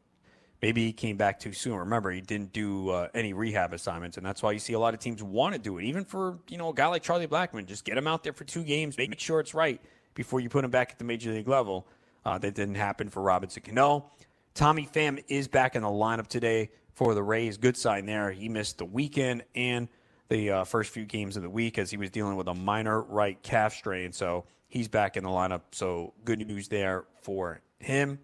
maybe 0.65 0.83
he 0.83 0.95
came 0.95 1.19
back 1.19 1.39
too 1.39 1.53
soon. 1.53 1.77
Remember, 1.77 2.11
he 2.11 2.23
didn't 2.23 2.55
do 2.55 2.89
uh, 2.89 3.09
any 3.13 3.35
rehab 3.35 3.75
assignments, 3.75 4.17
and 4.17 4.25
that's 4.25 4.43
why 4.43 4.51
you 4.51 4.59
see 4.59 4.73
a 4.73 4.79
lot 4.79 4.95
of 4.95 5.01
teams 5.01 5.23
want 5.23 5.55
to 5.55 5.59
do 5.59 5.77
it. 5.77 5.85
Even 5.85 6.07
for 6.07 6.39
you 6.49 6.57
know 6.57 6.71
a 6.71 6.75
guy 6.75 6.87
like 6.87 7.03
Charlie 7.03 7.27
Blackmon, 7.27 7.67
just 7.67 7.85
get 7.85 7.99
him 7.99 8.07
out 8.07 8.25
there 8.25 8.33
for 8.33 8.45
two 8.45 8.65
games, 8.65 8.97
make 8.97 9.21
sure 9.21 9.41
it's 9.41 9.53
right 9.53 9.79
before 10.15 10.41
you 10.41 10.49
put 10.49 10.65
him 10.65 10.71
back 10.71 10.91
at 10.91 10.99
the 10.99 11.05
major 11.05 11.33
league 11.33 11.49
level. 11.49 11.87
Uh, 12.25 12.39
that 12.39 12.55
didn't 12.55 12.77
happen 12.77 13.11
for 13.11 13.23
Robinson 13.23 13.63
Cano. 13.63 14.11
Tommy 14.55 14.89
Pham 14.91 15.23
is 15.29 15.49
back 15.49 15.77
in 15.77 15.83
the 15.83 15.89
lineup 15.89 16.29
today 16.29 16.71
for 16.95 17.13
the 17.13 17.23
Rays. 17.23 17.59
Good 17.59 17.77
sign 17.77 18.07
there. 18.07 18.31
He 18.31 18.49
missed 18.49 18.79
the 18.79 18.87
weekend 18.87 19.45
and 19.55 19.89
the 20.31 20.51
uh, 20.51 20.65
first 20.65 20.93
few 20.93 21.05
games 21.05 21.37
of 21.37 21.43
the 21.43 21.51
week 21.51 21.77
as 21.77 21.91
he 21.91 21.99
was 21.99 22.09
dealing 22.09 22.37
with 22.37 22.49
a 22.49 22.55
minor 22.55 23.03
right 23.03 23.43
calf 23.43 23.75
strain. 23.75 24.13
So 24.13 24.47
he's 24.69 24.89
back 24.89 25.19
in 25.19 25.25
the 25.25 25.29
lineup. 25.29 25.61
So 25.73 26.15
good 26.25 26.39
news 26.39 26.69
there 26.69 27.05
for 27.21 27.61
him. 27.79 28.19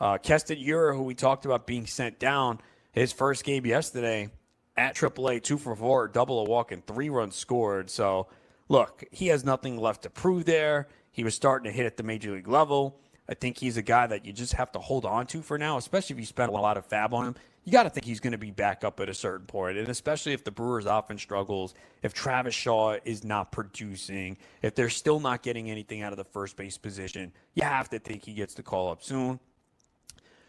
Uh, 0.00 0.18
Keston 0.18 0.58
Hiura, 0.58 0.94
who 0.94 1.02
we 1.02 1.14
talked 1.14 1.44
about 1.44 1.66
being 1.66 1.86
sent 1.86 2.18
down, 2.18 2.60
his 2.92 3.12
first 3.12 3.44
game 3.44 3.66
yesterday 3.66 4.28
at 4.76 4.96
AAA, 4.96 5.42
two 5.42 5.58
for 5.58 5.74
four, 5.76 6.08
double 6.08 6.40
a 6.40 6.44
walk, 6.44 6.72
and 6.72 6.84
three 6.86 7.08
runs 7.08 7.36
scored. 7.36 7.90
So, 7.90 8.28
look, 8.68 9.04
he 9.10 9.28
has 9.28 9.44
nothing 9.44 9.76
left 9.78 10.02
to 10.02 10.10
prove 10.10 10.44
there. 10.44 10.88
He 11.12 11.22
was 11.24 11.34
starting 11.34 11.70
to 11.70 11.76
hit 11.76 11.86
at 11.86 11.96
the 11.96 12.02
major 12.02 12.32
league 12.32 12.48
level. 12.48 12.98
I 13.28 13.34
think 13.34 13.58
he's 13.58 13.76
a 13.76 13.82
guy 13.82 14.06
that 14.06 14.26
you 14.26 14.32
just 14.32 14.52
have 14.54 14.72
to 14.72 14.78
hold 14.78 15.04
on 15.04 15.26
to 15.28 15.40
for 15.42 15.56
now, 15.56 15.78
especially 15.78 16.14
if 16.14 16.20
you 16.20 16.26
spend 16.26 16.50
a 16.50 16.52
lot 16.52 16.76
of 16.76 16.84
fab 16.86 17.14
on 17.14 17.28
him. 17.28 17.34
You 17.64 17.72
got 17.72 17.84
to 17.84 17.90
think 17.90 18.04
he's 18.04 18.20
going 18.20 18.32
to 18.32 18.38
be 18.38 18.50
back 18.50 18.84
up 18.84 19.00
at 19.00 19.08
a 19.08 19.14
certain 19.14 19.46
point. 19.46 19.76
point, 19.76 19.78
and 19.78 19.88
especially 19.88 20.34
if 20.34 20.44
the 20.44 20.50
Brewers' 20.50 20.84
offense 20.84 21.22
struggles, 21.22 21.72
if 22.02 22.12
Travis 22.12 22.54
Shaw 22.54 22.98
is 23.06 23.24
not 23.24 23.52
producing, 23.52 24.36
if 24.60 24.74
they're 24.74 24.90
still 24.90 25.18
not 25.18 25.42
getting 25.42 25.70
anything 25.70 26.02
out 26.02 26.12
of 26.12 26.18
the 26.18 26.24
first 26.24 26.56
base 26.56 26.76
position, 26.76 27.32
you 27.54 27.62
have 27.62 27.88
to 27.90 27.98
think 27.98 28.24
he 28.24 28.34
gets 28.34 28.52
the 28.52 28.62
call 28.62 28.90
up 28.90 29.02
soon. 29.02 29.40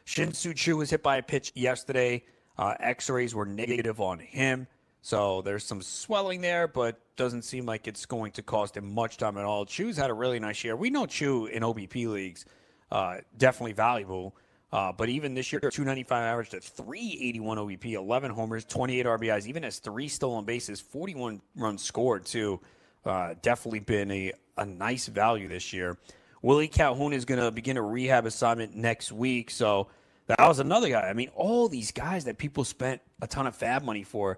Shin-Soo 0.06 0.54
Choo 0.54 0.78
was 0.78 0.90
hit 0.90 1.04
by 1.04 1.18
a 1.18 1.24
pitch 1.24 1.52
yesterday. 1.56 2.24
Uh, 2.58 2.76
X-rays 2.80 3.36
were 3.36 3.46
negative 3.46 4.00
on 4.00 4.20
him, 4.20 4.68
so 5.02 5.42
there's 5.42 5.66
some 5.66 5.82
swelling 5.82 6.42
there, 6.42 6.68
but 6.68 7.00
doesn't 7.18 7.42
seem 7.42 7.66
like 7.66 7.88
it's 7.88 8.06
going 8.06 8.32
to 8.34 8.42
cost 8.42 8.78
him 8.78 8.94
much 8.94 9.18
time 9.18 9.38
at 9.38 9.46
all. 9.46 9.66
Choo's 9.66 9.98
had 9.98 10.10
a 10.10 10.14
really 10.14 10.40
nice 10.40 10.64
year. 10.64 10.76
We 10.76 10.90
know 10.90 11.06
Choo 11.06 11.48
in 11.48 11.64
OBP 11.64 12.08
leagues 12.08 12.46
uh, 12.92 13.18
definitely 13.38 13.74
valuable. 13.74 14.36
Uh, 14.72 14.92
but 14.92 15.10
even 15.10 15.34
this 15.34 15.52
year, 15.54 15.60
295 15.60 16.22
average 16.22 16.50
to 16.50 16.60
381 16.60 17.58
OBP, 17.58 17.94
11 17.94 18.32
homers, 18.32 18.66
28 18.66 19.06
RBIs, 19.06 19.48
even 19.48 19.64
has 19.64 19.80
three 19.80 20.08
stolen 20.08 20.44
bases, 20.44 20.82
41 20.82 21.42
runs 21.56 21.82
scored, 21.82 22.26
too. 22.26 22.60
Uh, 23.06 23.36
definitely 23.42 23.80
been 23.80 24.12
a, 24.12 24.34
a 24.58 24.66
nice 24.66 25.08
value 25.08 25.48
this 25.48 25.72
year. 25.72 25.98
Willie 26.46 26.68
Calhoun 26.68 27.12
is 27.12 27.26
going 27.26 27.42
to 27.42 27.50
begin 27.50 27.76
a 27.76 27.82
rehab 27.82 28.28
assignment 28.28 28.76
next 28.76 29.12
week. 29.12 29.50
So 29.50 29.88
that 30.28 30.40
was 30.40 30.60
another 30.60 30.90
guy. 30.90 31.02
I 31.02 31.14
mean, 31.14 31.30
all 31.36 31.68
these 31.68 31.92
guys 31.92 32.26
that 32.26 32.38
people 32.38 32.64
spent 32.64 33.02
a 33.20 33.26
ton 33.26 33.48
of 33.48 33.56
fab 33.56 33.82
money 33.82 34.04
for, 34.04 34.38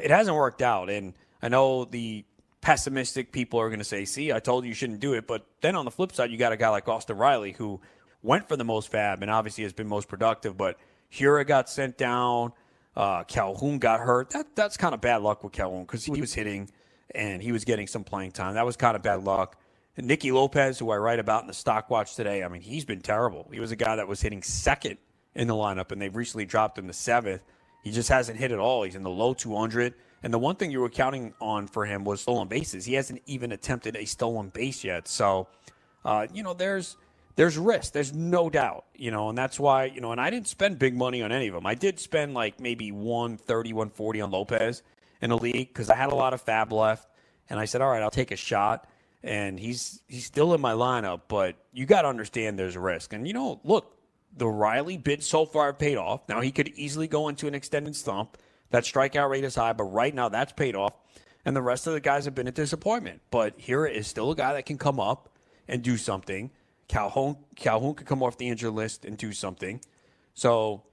it 0.00 0.12
hasn't 0.12 0.36
worked 0.36 0.62
out. 0.62 0.88
And 0.88 1.14
I 1.42 1.48
know 1.48 1.84
the 1.84 2.24
pessimistic 2.60 3.32
people 3.32 3.58
are 3.58 3.68
going 3.70 3.80
to 3.80 3.84
say, 3.84 4.04
see, 4.04 4.32
I 4.32 4.38
told 4.38 4.62
you 4.62 4.68
you 4.68 4.74
shouldn't 4.74 5.00
do 5.00 5.14
it. 5.14 5.26
But 5.26 5.44
then 5.62 5.74
on 5.74 5.84
the 5.84 5.90
flip 5.90 6.12
side, 6.12 6.30
you 6.30 6.38
got 6.38 6.52
a 6.52 6.56
guy 6.56 6.68
like 6.68 6.86
Austin 6.86 7.16
Riley 7.16 7.50
who 7.50 7.80
went 8.22 8.48
for 8.48 8.56
the 8.56 8.64
most 8.64 8.92
fab 8.92 9.20
and 9.20 9.28
obviously 9.28 9.64
has 9.64 9.72
been 9.72 9.88
most 9.88 10.06
productive. 10.06 10.56
But 10.56 10.78
Hiura 11.12 11.44
got 11.44 11.68
sent 11.68 11.98
down. 11.98 12.52
Uh, 12.94 13.24
Calhoun 13.24 13.80
got 13.80 13.98
hurt. 13.98 14.30
That 14.30 14.54
That's 14.54 14.76
kind 14.76 14.94
of 14.94 15.00
bad 15.00 15.22
luck 15.22 15.42
with 15.42 15.52
Calhoun 15.52 15.82
because 15.82 16.04
he 16.04 16.20
was 16.20 16.32
hitting 16.32 16.70
and 17.12 17.42
he 17.42 17.50
was 17.50 17.64
getting 17.64 17.88
some 17.88 18.04
playing 18.04 18.30
time. 18.30 18.54
That 18.54 18.64
was 18.64 18.76
kind 18.76 18.94
of 18.94 19.02
bad 19.02 19.24
luck. 19.24 19.56
Nicky 19.98 20.30
Lopez, 20.30 20.78
who 20.78 20.90
I 20.90 20.96
write 20.96 21.18
about 21.18 21.42
in 21.42 21.46
the 21.46 21.54
stock 21.54 21.88
watch 21.88 22.14
today, 22.16 22.44
I 22.44 22.48
mean, 22.48 22.60
he's 22.60 22.84
been 22.84 23.00
terrible. 23.00 23.48
He 23.50 23.60
was 23.60 23.72
a 23.72 23.76
guy 23.76 23.96
that 23.96 24.06
was 24.06 24.20
hitting 24.20 24.42
second 24.42 24.98
in 25.34 25.48
the 25.48 25.54
lineup, 25.54 25.90
and 25.90 26.00
they've 26.00 26.14
recently 26.14 26.44
dropped 26.44 26.78
him 26.78 26.86
to 26.86 26.92
seventh. 26.92 27.42
He 27.82 27.90
just 27.92 28.08
hasn't 28.08 28.38
hit 28.38 28.52
at 28.52 28.58
all. 28.58 28.82
He's 28.82 28.96
in 28.96 29.02
the 29.02 29.10
low 29.10 29.32
200. 29.32 29.94
And 30.22 30.34
the 30.34 30.38
one 30.38 30.56
thing 30.56 30.70
you 30.70 30.80
were 30.80 30.90
counting 30.90 31.34
on 31.40 31.66
for 31.66 31.86
him 31.86 32.04
was 32.04 32.20
stolen 32.20 32.48
bases. 32.48 32.84
He 32.84 32.94
hasn't 32.94 33.22
even 33.26 33.52
attempted 33.52 33.96
a 33.96 34.04
stolen 34.04 34.48
base 34.48 34.82
yet. 34.82 35.08
So, 35.08 35.48
uh, 36.04 36.26
you 36.32 36.42
know, 36.42 36.52
there's 36.52 36.96
there's 37.36 37.56
risk. 37.56 37.92
There's 37.92 38.12
no 38.12 38.50
doubt. 38.50 38.86
You 38.96 39.10
know, 39.10 39.28
and 39.28 39.38
that's 39.38 39.60
why 39.60 39.84
you 39.84 40.00
know. 40.00 40.10
And 40.10 40.20
I 40.20 40.30
didn't 40.30 40.48
spend 40.48 40.78
big 40.78 40.96
money 40.96 41.22
on 41.22 41.32
any 41.32 41.48
of 41.48 41.54
them. 41.54 41.66
I 41.66 41.74
did 41.74 42.00
spend 42.00 42.34
like 42.34 42.58
maybe 42.58 42.90
130, 42.90 43.72
140 43.72 44.20
on 44.20 44.30
Lopez 44.30 44.82
in 45.20 45.30
a 45.30 45.36
league 45.36 45.68
because 45.68 45.90
I 45.90 45.94
had 45.94 46.10
a 46.10 46.14
lot 46.14 46.34
of 46.34 46.40
fab 46.40 46.72
left, 46.72 47.08
and 47.48 47.60
I 47.60 47.66
said, 47.66 47.80
all 47.80 47.90
right, 47.90 48.02
I'll 48.02 48.10
take 48.10 48.32
a 48.32 48.36
shot 48.36 48.88
and 49.26 49.58
he's 49.58 50.00
he's 50.06 50.24
still 50.24 50.54
in 50.54 50.60
my 50.60 50.72
lineup, 50.72 51.22
but 51.28 51.56
you 51.72 51.84
got 51.84 52.02
to 52.02 52.08
understand 52.08 52.58
there's 52.58 52.76
a 52.76 52.80
risk. 52.80 53.12
And 53.12 53.26
you 53.26 53.34
know, 53.34 53.60
look, 53.64 53.98
the 54.36 54.46
Riley 54.46 54.96
bid 54.96 55.22
so 55.22 55.44
far 55.44 55.72
paid 55.74 55.96
off. 55.96 56.28
Now 56.28 56.40
he 56.40 56.52
could 56.52 56.68
easily 56.68 57.08
go 57.08 57.28
into 57.28 57.48
an 57.48 57.54
extended 57.54 57.96
slump. 57.96 58.38
That 58.70 58.84
strikeout 58.84 59.28
rate 59.28 59.44
is 59.44 59.56
high, 59.56 59.72
but 59.72 59.84
right 59.84 60.14
now 60.14 60.28
that's 60.28 60.52
paid 60.52 60.76
off. 60.76 60.94
And 61.44 61.54
the 61.54 61.62
rest 61.62 61.86
of 61.86 61.92
the 61.92 62.00
guys 62.00 62.24
have 62.24 62.34
been 62.34 62.48
a 62.48 62.52
disappointment. 62.52 63.20
But 63.30 63.54
here 63.56 63.84
is 63.84 64.06
still 64.06 64.30
a 64.30 64.36
guy 64.36 64.52
that 64.54 64.66
can 64.66 64.78
come 64.78 64.98
up 65.00 65.28
and 65.68 65.82
do 65.82 65.96
something. 65.96 66.50
Calhoun 66.88 67.36
Calhoun 67.56 67.94
could 67.94 68.06
come 68.06 68.22
off 68.22 68.38
the 68.38 68.48
injured 68.48 68.72
list 68.72 69.04
and 69.04 69.18
do 69.18 69.32
something. 69.32 69.80
So 70.34 70.84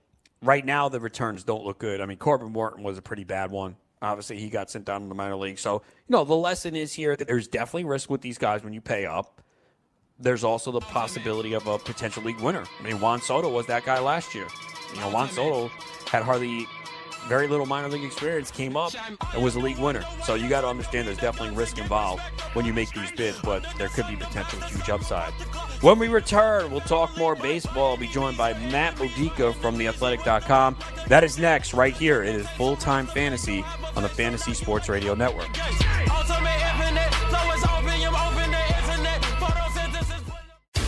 right 0.42 0.66
now 0.66 0.90
the 0.90 1.00
returns 1.00 1.44
don't 1.44 1.64
look 1.64 1.78
good. 1.78 2.02
I 2.02 2.08
mean, 2.08 2.18
Corbin 2.18 2.52
Martin 2.52 2.84
was 2.84 2.98
a 2.98 3.02
pretty 3.02 3.26
bad 3.26 3.52
one. 3.52 3.76
Obviously, 4.04 4.38
he 4.38 4.50
got 4.50 4.70
sent 4.70 4.86
down 4.86 5.02
to 5.02 5.08
the 5.08 5.16
minor 5.16 5.38
league. 5.38 5.58
So, 5.58 5.76
you 5.76 6.14
know, 6.14 6.26
the 6.26 6.36
lesson 6.36 6.76
is 6.76 6.94
here 6.94 7.16
that 7.16 7.28
there's 7.28 7.48
definitely 7.48 7.86
risk 7.86 8.10
with 8.10 8.22
these 8.22 8.38
guys 8.38 8.64
when 8.64 8.74
you 8.74 8.82
pay 8.82 9.06
up. 9.06 9.42
There's 10.20 10.44
also 10.44 10.72
the 10.72 10.82
possibility 10.82 11.54
of 11.54 11.66
a 11.68 11.80
potential 11.80 12.22
league 12.22 12.40
winner. 12.40 12.66
I 12.80 12.84
mean, 12.84 13.00
Juan 13.00 13.22
Soto 13.22 13.50
was 13.50 13.66
that 13.68 13.86
guy 13.86 14.00
last 14.00 14.36
year. 14.36 14.48
You 14.94 15.00
know, 15.00 15.10
Juan 15.10 15.30
Soto 15.30 15.70
had 16.08 16.24
hardly 16.24 16.68
very 17.28 17.48
little 17.48 17.66
minor 17.66 17.88
league 17.90 18.04
experience, 18.04 18.52
came 18.52 18.76
up 18.76 18.94
and 19.34 19.44
was 19.44 19.56
a 19.56 19.60
league 19.60 19.78
winner. 19.78 20.04
So 20.24 20.36
you 20.36 20.50
got 20.50 20.62
to 20.62 20.68
understand 20.68 21.08
there's 21.08 21.18
definitely 21.18 21.56
risk 21.56 21.78
involved 21.78 22.22
when 22.54 22.66
you 22.66 22.74
make 22.74 22.92
these 22.92 23.12
bids, 23.12 23.40
but 23.42 23.66
there 23.78 23.90
could 23.90 24.08
be 24.08 24.16
potential 24.16 24.60
huge 24.62 24.90
upside. 24.90 25.32
When 25.82 26.00
we 26.00 26.08
return, 26.08 26.72
we'll 26.72 26.82
talk 26.82 27.18
more 27.18 27.36
baseball. 27.36 27.92
I'll 27.92 27.98
be 27.98 28.08
joined 28.08 28.38
by 28.38 28.54
Matt 28.70 28.98
Modica 29.00 29.54
from 29.54 29.78
theathletic.com. 29.78 30.78
That 31.08 31.24
is 31.24 31.38
next, 31.38 31.74
right 31.74 31.94
here. 31.94 32.24
It 32.24 32.36
is 32.36 32.48
full 32.52 32.76
time 32.76 33.08
fantasy 33.08 33.64
on 33.96 34.04
the 34.04 34.10
Fantasy 34.10 34.54
Sports 34.54 34.90
Radio 34.90 35.14
Network. 35.14 35.50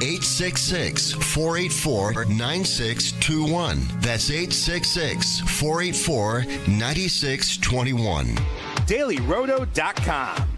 866 0.00 1.12
484 1.12 2.24
9621. 2.26 3.78
That's 4.00 4.30
866 4.30 5.40
484 5.40 6.44
9621. 6.68 8.26
DailyRoto.com. 8.86 10.57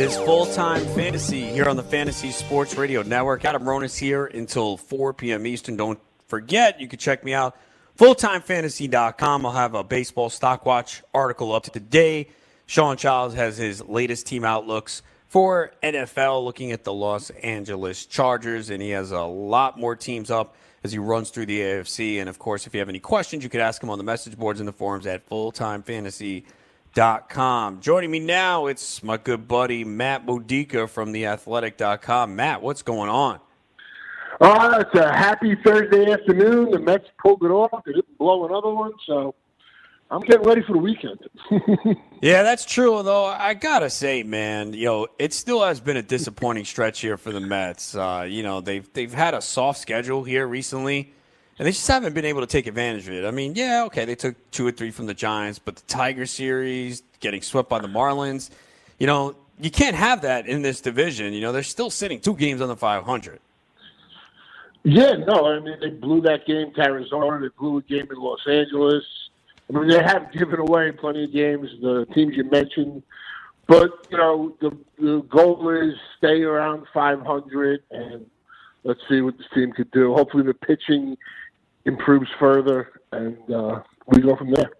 It 0.00 0.04
is 0.04 0.16
full 0.16 0.46
time 0.46 0.82
fantasy 0.94 1.42
here 1.42 1.68
on 1.68 1.76
the 1.76 1.82
Fantasy 1.82 2.30
Sports 2.30 2.74
Radio 2.74 3.02
Network. 3.02 3.44
Adam 3.44 3.64
Ronis 3.64 3.98
here 3.98 4.24
until 4.24 4.78
4 4.78 5.12
p.m. 5.12 5.46
Eastern. 5.46 5.76
Don't 5.76 6.00
forget, 6.26 6.80
you 6.80 6.88
can 6.88 6.98
check 6.98 7.22
me 7.22 7.34
out 7.34 7.54
fulltimefantasy.com. 7.98 9.44
I'll 9.44 9.52
have 9.52 9.74
a 9.74 9.84
baseball 9.84 10.30
stock 10.30 10.64
watch 10.64 11.02
article 11.12 11.52
up 11.52 11.64
today. 11.64 12.28
Shawn 12.64 12.96
Childs 12.96 13.34
has 13.34 13.58
his 13.58 13.84
latest 13.84 14.26
team 14.26 14.42
outlooks 14.42 15.02
for 15.28 15.72
NFL, 15.82 16.46
looking 16.46 16.72
at 16.72 16.82
the 16.82 16.94
Los 16.94 17.28
Angeles 17.28 18.06
Chargers, 18.06 18.70
and 18.70 18.80
he 18.80 18.88
has 18.88 19.10
a 19.10 19.20
lot 19.20 19.78
more 19.78 19.94
teams 19.96 20.30
up 20.30 20.56
as 20.82 20.92
he 20.92 20.98
runs 20.98 21.28
through 21.28 21.44
the 21.44 21.60
AFC. 21.60 22.20
And 22.20 22.30
of 22.30 22.38
course, 22.38 22.66
if 22.66 22.72
you 22.72 22.80
have 22.80 22.88
any 22.88 23.00
questions, 23.00 23.44
you 23.44 23.50
could 23.50 23.60
ask 23.60 23.82
him 23.82 23.90
on 23.90 23.98
the 23.98 24.04
message 24.04 24.38
boards 24.38 24.60
and 24.60 24.66
the 24.66 24.72
forums 24.72 25.06
at 25.06 25.28
fulltimefantasy.com. 25.28 26.54
Joining 26.92 28.10
me 28.10 28.18
now, 28.18 28.66
it's 28.66 29.02
my 29.02 29.16
good 29.16 29.46
buddy 29.46 29.84
Matt 29.84 30.26
Modica 30.26 30.88
from 30.88 31.12
theathletic.com. 31.12 32.34
Matt, 32.34 32.62
what's 32.62 32.82
going 32.82 33.08
on? 33.08 33.38
Uh, 34.40 34.78
it's 34.80 34.94
a 34.98 35.12
happy 35.12 35.54
Thursday 35.64 36.10
afternoon. 36.10 36.70
The 36.70 36.78
Mets 36.78 37.06
pulled 37.22 37.42
it 37.44 37.50
off. 37.50 37.84
They 37.84 37.92
didn't 37.92 38.18
blow 38.18 38.46
another 38.46 38.70
one, 38.70 38.92
so 39.06 39.34
I'm 40.10 40.22
getting 40.22 40.46
ready 40.46 40.62
for 40.62 40.72
the 40.72 40.78
weekend. 40.78 41.20
yeah, 42.22 42.42
that's 42.42 42.64
true. 42.64 43.02
Though 43.02 43.26
I 43.26 43.54
gotta 43.54 43.90
say, 43.90 44.22
man, 44.22 44.72
you 44.72 44.86
know, 44.86 45.06
it 45.18 45.32
still 45.32 45.62
has 45.62 45.78
been 45.78 45.98
a 45.98 46.02
disappointing 46.02 46.64
stretch 46.64 47.00
here 47.00 47.16
for 47.16 47.30
the 47.32 47.40
Mets. 47.40 47.94
Uh, 47.94 48.26
you 48.28 48.42
know, 48.42 48.60
they've 48.60 48.90
they've 48.94 49.12
had 49.12 49.34
a 49.34 49.42
soft 49.42 49.78
schedule 49.78 50.24
here 50.24 50.46
recently, 50.46 51.12
and 51.60 51.66
they 51.66 51.72
just 51.72 51.86
haven't 51.86 52.14
been 52.14 52.24
able 52.24 52.40
to 52.40 52.46
take 52.46 52.66
advantage 52.66 53.06
of 53.06 53.12
it. 53.12 53.26
I 53.26 53.30
mean, 53.30 53.54
yeah, 53.54 53.84
okay, 53.84 54.06
they 54.06 54.14
took 54.14 54.34
two 54.50 54.66
or 54.66 54.72
three 54.72 54.90
from 54.90 55.04
the 55.04 55.12
Giants, 55.12 55.58
but 55.58 55.76
the 55.76 55.82
Tiger 55.82 56.24
series, 56.24 57.02
getting 57.20 57.42
swept 57.42 57.68
by 57.68 57.78
the 57.80 57.86
Marlins, 57.86 58.48
you 58.98 59.06
know, 59.06 59.36
you 59.60 59.70
can't 59.70 59.94
have 59.94 60.22
that 60.22 60.46
in 60.46 60.62
this 60.62 60.80
division. 60.80 61.34
You 61.34 61.42
know, 61.42 61.52
they're 61.52 61.62
still 61.62 61.90
sitting 61.90 62.18
two 62.18 62.34
games 62.34 62.62
on 62.62 62.68
the 62.68 62.76
500. 62.76 63.40
Yeah, 64.84 65.12
no, 65.16 65.48
I 65.48 65.60
mean 65.60 65.76
they 65.82 65.90
blew 65.90 66.22
that 66.22 66.46
game 66.46 66.72
to 66.76 66.80
Arizona. 66.80 67.38
They 67.38 67.48
blew 67.58 67.76
a 67.76 67.82
game 67.82 68.08
in 68.10 68.16
Los 68.16 68.40
Angeles. 68.48 69.04
I 69.68 69.78
mean, 69.78 69.88
they 69.88 70.02
have 70.02 70.32
given 70.32 70.60
away 70.60 70.92
plenty 70.92 71.24
of 71.24 71.32
games, 71.32 71.68
the 71.82 72.06
teams 72.14 72.38
you 72.38 72.44
mentioned. 72.44 73.02
But, 73.66 74.06
you 74.10 74.16
know, 74.16 74.56
the, 74.62 74.74
the 74.98 75.20
goal 75.28 75.68
is 75.68 75.92
stay 76.16 76.40
around 76.40 76.86
500, 76.94 77.82
and 77.90 78.24
let's 78.82 79.00
see 79.10 79.20
what 79.20 79.36
this 79.36 79.46
team 79.54 79.72
could 79.72 79.90
do. 79.90 80.14
Hopefully 80.14 80.42
the 80.42 80.54
pitching 80.54 81.18
improves 81.84 82.28
further, 82.38 83.00
and 83.12 83.38
uh, 83.50 83.82
we 84.06 84.20
go 84.20 84.36
from 84.36 84.50
there. 84.52 84.70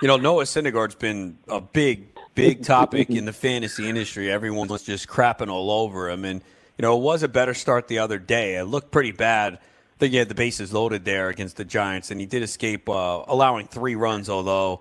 You 0.00 0.08
know, 0.08 0.16
Noah 0.16 0.44
Syndergaard's 0.44 0.94
been 0.94 1.38
a 1.48 1.60
big, 1.60 2.08
big 2.34 2.64
topic 2.64 3.10
in 3.10 3.24
the 3.24 3.32
fantasy 3.32 3.88
industry. 3.88 4.30
Everyone's 4.30 4.82
just 4.82 5.06
crapping 5.06 5.48
all 5.48 5.70
over 5.70 6.10
him. 6.10 6.24
And, 6.24 6.42
you 6.76 6.82
know, 6.82 6.96
it 6.96 7.02
was 7.02 7.22
a 7.22 7.28
better 7.28 7.54
start 7.54 7.86
the 7.86 8.00
other 8.00 8.18
day. 8.18 8.56
It 8.56 8.64
looked 8.64 8.90
pretty 8.90 9.12
bad– 9.12 9.58
think 10.02 10.12
he 10.12 10.18
had 10.18 10.28
the 10.28 10.34
bases 10.34 10.72
loaded 10.72 11.04
there 11.04 11.28
against 11.28 11.56
the 11.56 11.64
Giants, 11.64 12.10
and 12.10 12.18
he 12.18 12.26
did 12.26 12.42
escape 12.42 12.88
uh, 12.88 13.22
allowing 13.28 13.68
three 13.68 13.94
runs. 13.94 14.28
Although, 14.28 14.80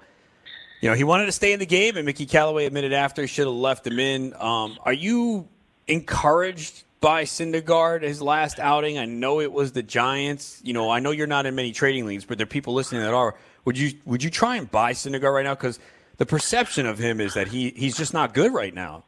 you 0.81 0.89
know, 0.89 0.95
he 0.95 1.03
wanted 1.03 1.27
to 1.27 1.31
stay 1.31 1.53
in 1.53 1.59
the 1.59 1.65
game, 1.67 1.95
and 1.95 2.07
Mickey 2.07 2.25
Callaway 2.25 2.65
admitted 2.65 2.91
after 2.91 3.21
he 3.21 3.27
should 3.27 3.45
have 3.45 3.55
left 3.55 3.85
him 3.85 3.99
in. 3.99 4.33
Um, 4.33 4.79
are 4.83 4.93
you 4.93 5.47
encouraged 5.87 6.83
by 7.01 7.23
Syndergaard 7.23 8.03
his 8.03 8.21
last 8.21 8.59
outing? 8.59 8.97
I 8.97 9.05
know 9.05 9.41
it 9.41 9.51
was 9.51 9.73
the 9.73 9.83
Giants. 9.83 10.61
You 10.63 10.73
know, 10.73 10.89
I 10.89 10.99
know 10.99 11.11
you're 11.11 11.27
not 11.27 11.45
in 11.45 11.55
many 11.55 11.73
trading 11.73 12.05
leagues, 12.05 12.23
but 12.23 12.37
there 12.37 12.43
are 12.43 12.47
people 12.47 12.73
listening 12.73 13.01
that 13.01 13.13
are. 13.13 13.35
Would 13.65 13.77
you 13.77 13.93
would 14.05 14.23
you 14.23 14.29
try 14.29 14.55
and 14.55 14.71
buy 14.71 14.93
Syndergaard 14.93 15.33
right 15.33 15.43
now? 15.43 15.55
Because 15.55 15.79
the 16.17 16.25
perception 16.25 16.85
of 16.85 16.97
him 16.97 17.19
is 17.19 17.33
that 17.33 17.49
he 17.49 17.71
he's 17.71 17.97
just 17.97 18.13
not 18.13 18.33
good 18.33 18.53
right 18.53 18.73
now. 18.73 19.03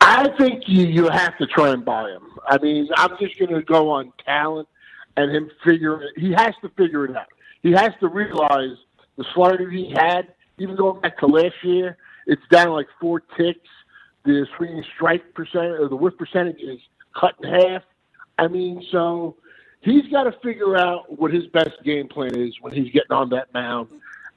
I 0.00 0.28
think 0.38 0.64
you, 0.66 0.86
you 0.86 1.08
have 1.08 1.36
to 1.38 1.46
try 1.46 1.70
and 1.70 1.84
buy 1.84 2.10
him. 2.10 2.22
I 2.46 2.58
mean, 2.58 2.88
I'm 2.96 3.16
just 3.18 3.38
going 3.38 3.52
to 3.52 3.62
go 3.62 3.90
on 3.90 4.12
talent 4.24 4.68
and 5.16 5.30
him 5.34 5.50
figure. 5.64 6.02
He 6.16 6.32
has 6.32 6.54
to 6.62 6.68
figure 6.70 7.04
it 7.04 7.16
out. 7.16 7.26
He 7.62 7.72
has 7.72 7.90
to 8.00 8.08
realize 8.08 8.76
the 9.16 9.24
slider 9.34 9.70
he 9.70 9.90
had, 9.90 10.32
even 10.58 10.76
going 10.76 11.00
back 11.00 11.18
to 11.18 11.26
last 11.26 11.54
year, 11.62 11.96
it's 12.26 12.42
down 12.50 12.70
like 12.70 12.86
four 13.00 13.20
ticks. 13.20 13.68
The 14.24 14.46
swinging 14.56 14.84
strike 14.94 15.34
percent 15.34 15.72
or 15.80 15.88
the 15.88 15.96
whiff 15.96 16.16
percentage 16.18 16.60
is 16.60 16.78
cut 17.18 17.34
in 17.42 17.50
half. 17.50 17.82
I 18.38 18.48
mean, 18.48 18.84
so 18.90 19.36
he's 19.80 20.06
got 20.08 20.24
to 20.24 20.32
figure 20.42 20.76
out 20.76 21.18
what 21.18 21.32
his 21.32 21.46
best 21.48 21.82
game 21.84 22.08
plan 22.08 22.34
is 22.34 22.54
when 22.60 22.72
he's 22.72 22.92
getting 22.92 23.12
on 23.12 23.30
that 23.30 23.52
mound. 23.54 23.88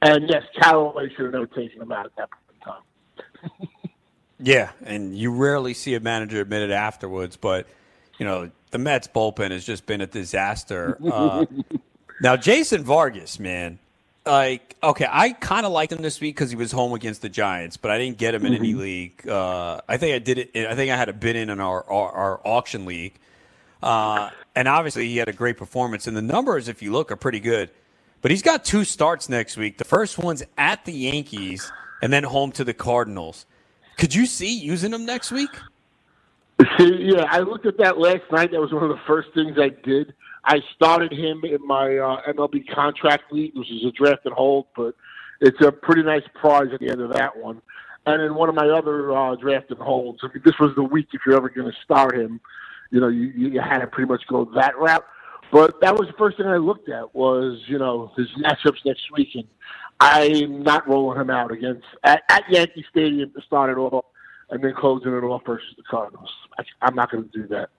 And 0.02 0.30
yes, 0.30 0.44
Callaway 0.62 1.10
should 1.10 1.26
have 1.26 1.34
never 1.34 1.48
taken 1.48 1.82
him 1.82 1.92
out 1.92 2.06
at 2.06 2.16
that 2.18 2.30
point 2.32 2.44
in 2.56 3.60
time. 3.60 3.70
Yeah, 4.44 4.72
and 4.84 5.16
you 5.18 5.32
rarely 5.32 5.74
see 5.74 5.96
a 5.96 6.02
manager 6.02 6.42
admit 6.42 6.64
it 6.64 6.72
afterwards, 6.72 7.38
but 7.38 7.66
you 8.20 8.26
know 8.26 8.52
the 8.72 8.78
Mets 8.78 9.08
bullpen 9.08 9.52
has 9.52 9.66
just 9.66 9.86
been 9.86 10.02
a 10.02 10.08
disaster. 10.08 10.98
Uh, 11.10 11.46
now 12.22 12.36
Jason 12.36 12.84
Vargas, 12.84 13.40
man, 13.40 13.80
like 14.26 14.76
okay, 14.82 15.08
I 15.10 15.32
kind 15.32 15.66
of 15.66 15.72
liked 15.72 15.92
him 15.92 16.02
this 16.02 16.20
week 16.22 16.36
because 16.36 16.50
he 16.50 16.56
was 16.56 16.72
home 16.72 16.94
against 16.94 17.22
the 17.22 17.30
Giants, 17.30 17.78
but 17.78 17.92
I 17.92 17.98
didn't 17.98 18.18
get 18.18 18.36
him 18.36 18.46
in 18.46 18.54
any 18.54 18.72
mm-hmm. 18.72 18.80
league. 18.80 19.28
Uh, 19.28 19.82
I 19.88 19.98
think 19.98 20.16
I 20.16 20.20
did 20.20 20.38
it. 20.38 20.68
I 20.68 20.76
think 20.76 20.92
I 20.92 20.96
had 20.96 21.10
a 21.10 21.14
bid 21.14 21.36
in 21.36 21.50
in 21.50 21.60
our 21.60 21.84
our, 21.90 22.12
our 22.12 22.42
auction 22.46 22.86
league, 22.86 23.14
uh, 23.82 24.30
and 24.56 24.68
obviously 24.68 25.08
he 25.08 25.18
had 25.18 25.30
a 25.30 25.34
great 25.34 25.58
performance. 25.58 26.08
And 26.08 26.16
the 26.16 26.22
numbers, 26.22 26.68
if 26.68 26.82
you 26.82 26.92
look, 26.92 27.12
are 27.12 27.16
pretty 27.16 27.40
good. 27.40 27.70
But 28.22 28.32
he's 28.32 28.42
got 28.42 28.64
two 28.64 28.86
starts 28.86 29.28
next 29.28 29.58
week. 29.58 29.78
The 29.78 29.84
first 29.84 30.18
one's 30.18 30.44
at 30.58 30.86
the 30.86 30.94
Yankees, 30.94 31.70
and 32.02 32.14
then 32.14 32.24
home 32.24 32.54
to 32.54 32.64
the 32.64 32.74
Cardinals. 32.74 33.46
Could 33.98 34.16
you 34.16 34.26
see 34.26 34.58
using 34.58 34.94
him 34.94 35.06
next 35.06 35.32
week? 35.32 35.52
See, 36.78 37.12
yeah, 37.14 37.26
I 37.30 37.40
looked 37.40 37.66
at 37.66 37.78
that 37.80 37.98
last 37.98 38.24
night. 38.32 38.52
That 38.52 38.62
was 38.62 38.72
one 38.72 38.84
of 38.84 38.90
the 38.90 39.02
first 39.06 39.34
things 39.34 39.58
I 39.60 39.70
did. 39.70 40.14
I 40.46 40.62
started 40.76 41.12
him 41.12 41.42
in 41.44 41.66
my 41.66 41.98
uh, 41.98 42.22
MLB 42.34 42.68
contract 42.74 43.32
league, 43.32 43.56
which 43.56 43.72
is 43.72 43.86
a 43.86 43.92
draft 43.92 44.26
and 44.26 44.34
hold, 44.34 44.68
but 44.76 44.96
it's 45.40 45.62
a 45.62 45.72
pretty 45.72 46.04
nice 46.04 46.24
prize 46.34 46.68
at 46.74 46.80
the 46.80 46.90
end 46.90 47.02
of 47.02 47.14
that 47.14 47.38
one. 47.38 47.62
And 48.06 48.22
in 48.22 48.36
one 48.36 48.50
of 48.50 48.56
my 48.56 48.68
other 48.68 49.16
uh, 49.16 49.36
draft 49.36 49.70
and 49.70 49.80
holds, 49.80 50.20
I 50.24 50.28
mean, 50.28 50.42
this 50.44 50.60
was 50.60 50.76
the 50.76 50.84
week 50.84 51.08
if 51.14 51.22
you're 51.26 51.38
ever 51.38 51.50
going 51.50 51.72
to 51.72 51.78
start 51.84 52.18
him, 52.18 52.42
you 52.92 53.00
know, 53.00 53.08
you, 53.08 53.28
you 53.28 53.62
had 53.62 53.80
to 53.80 53.88
pretty 53.88 54.10
much 54.10 54.24
go 54.28 54.46
that 54.56 54.78
route. 54.78 55.06
But 55.52 55.80
that 55.82 55.96
was 55.96 56.08
the 56.08 56.14
first 56.18 56.38
thing 56.38 56.48
I 56.48 56.58
looked 56.58 56.90
at 56.90 57.14
was, 57.16 57.62
you 57.68 57.78
know, 57.78 58.12
his 58.18 58.28
matchups 58.44 58.84
next 58.86 59.12
week. 59.14 59.30
And 59.36 59.48
I'm 60.00 60.64
not 60.64 60.88
rolling 60.88 61.22
him 61.22 61.30
out 61.30 61.52
against 61.52 61.86
at, 62.04 62.24
at 62.30 62.50
Yankee 62.50 62.86
Stadium 62.90 63.32
to 63.34 63.42
start 63.42 63.70
it 63.70 63.78
off 63.80 64.06
and 64.50 64.64
then 64.64 64.74
closing 64.78 65.14
it 65.14 65.24
off 65.24 65.44
versus 65.46 65.74
the 65.78 65.84
Cardinals. 65.84 66.30
I, 66.58 66.64
I'm 66.82 66.96
not 66.96 67.12
going 67.12 67.30
to 67.30 67.30
do 67.30 67.48
that. 67.48 67.70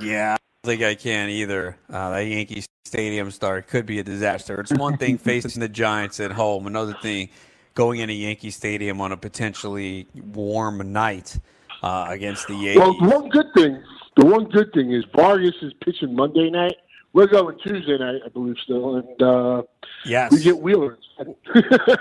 Yeah, 0.00 0.36
think 0.64 0.82
I 0.82 0.94
can 0.94 1.28
either. 1.28 1.76
Uh, 1.90 2.10
that 2.10 2.26
Yankee 2.26 2.64
Stadium 2.84 3.30
start 3.30 3.68
could 3.68 3.86
be 3.86 3.98
a 3.98 4.02
disaster. 4.02 4.60
It's 4.60 4.72
one 4.72 4.96
thing 4.96 5.18
facing 5.30 5.60
the 5.60 5.68
Giants 5.68 6.20
at 6.20 6.32
home, 6.32 6.66
another 6.66 6.94
thing 7.02 7.28
going 7.74 8.00
into 8.00 8.14
Yankee 8.14 8.50
Stadium 8.50 9.00
on 9.00 9.12
a 9.12 9.16
potentially 9.16 10.06
warm 10.14 10.92
night 10.92 11.38
uh, 11.82 12.06
against 12.08 12.48
the 12.48 12.54
Yankees. 12.54 12.78
Well, 12.78 12.94
one 13.00 13.28
good 13.28 13.46
thing, 13.54 13.82
the 14.16 14.26
one 14.26 14.44
good 14.44 14.72
thing 14.72 14.92
is 14.92 15.04
Vargas 15.14 15.54
is 15.62 15.72
pitching 15.84 16.14
Monday 16.14 16.50
night 16.50 16.76
we're 17.14 17.28
going 17.28 17.56
Tuesday 17.60 17.96
night, 17.96 18.20
I 18.26 18.28
believe, 18.28 18.56
still, 18.62 18.96
and 18.96 19.22
uh, 19.22 19.62
yes, 20.04 20.32
we 20.32 20.42
get 20.42 20.58
Wheeler. 20.58 20.98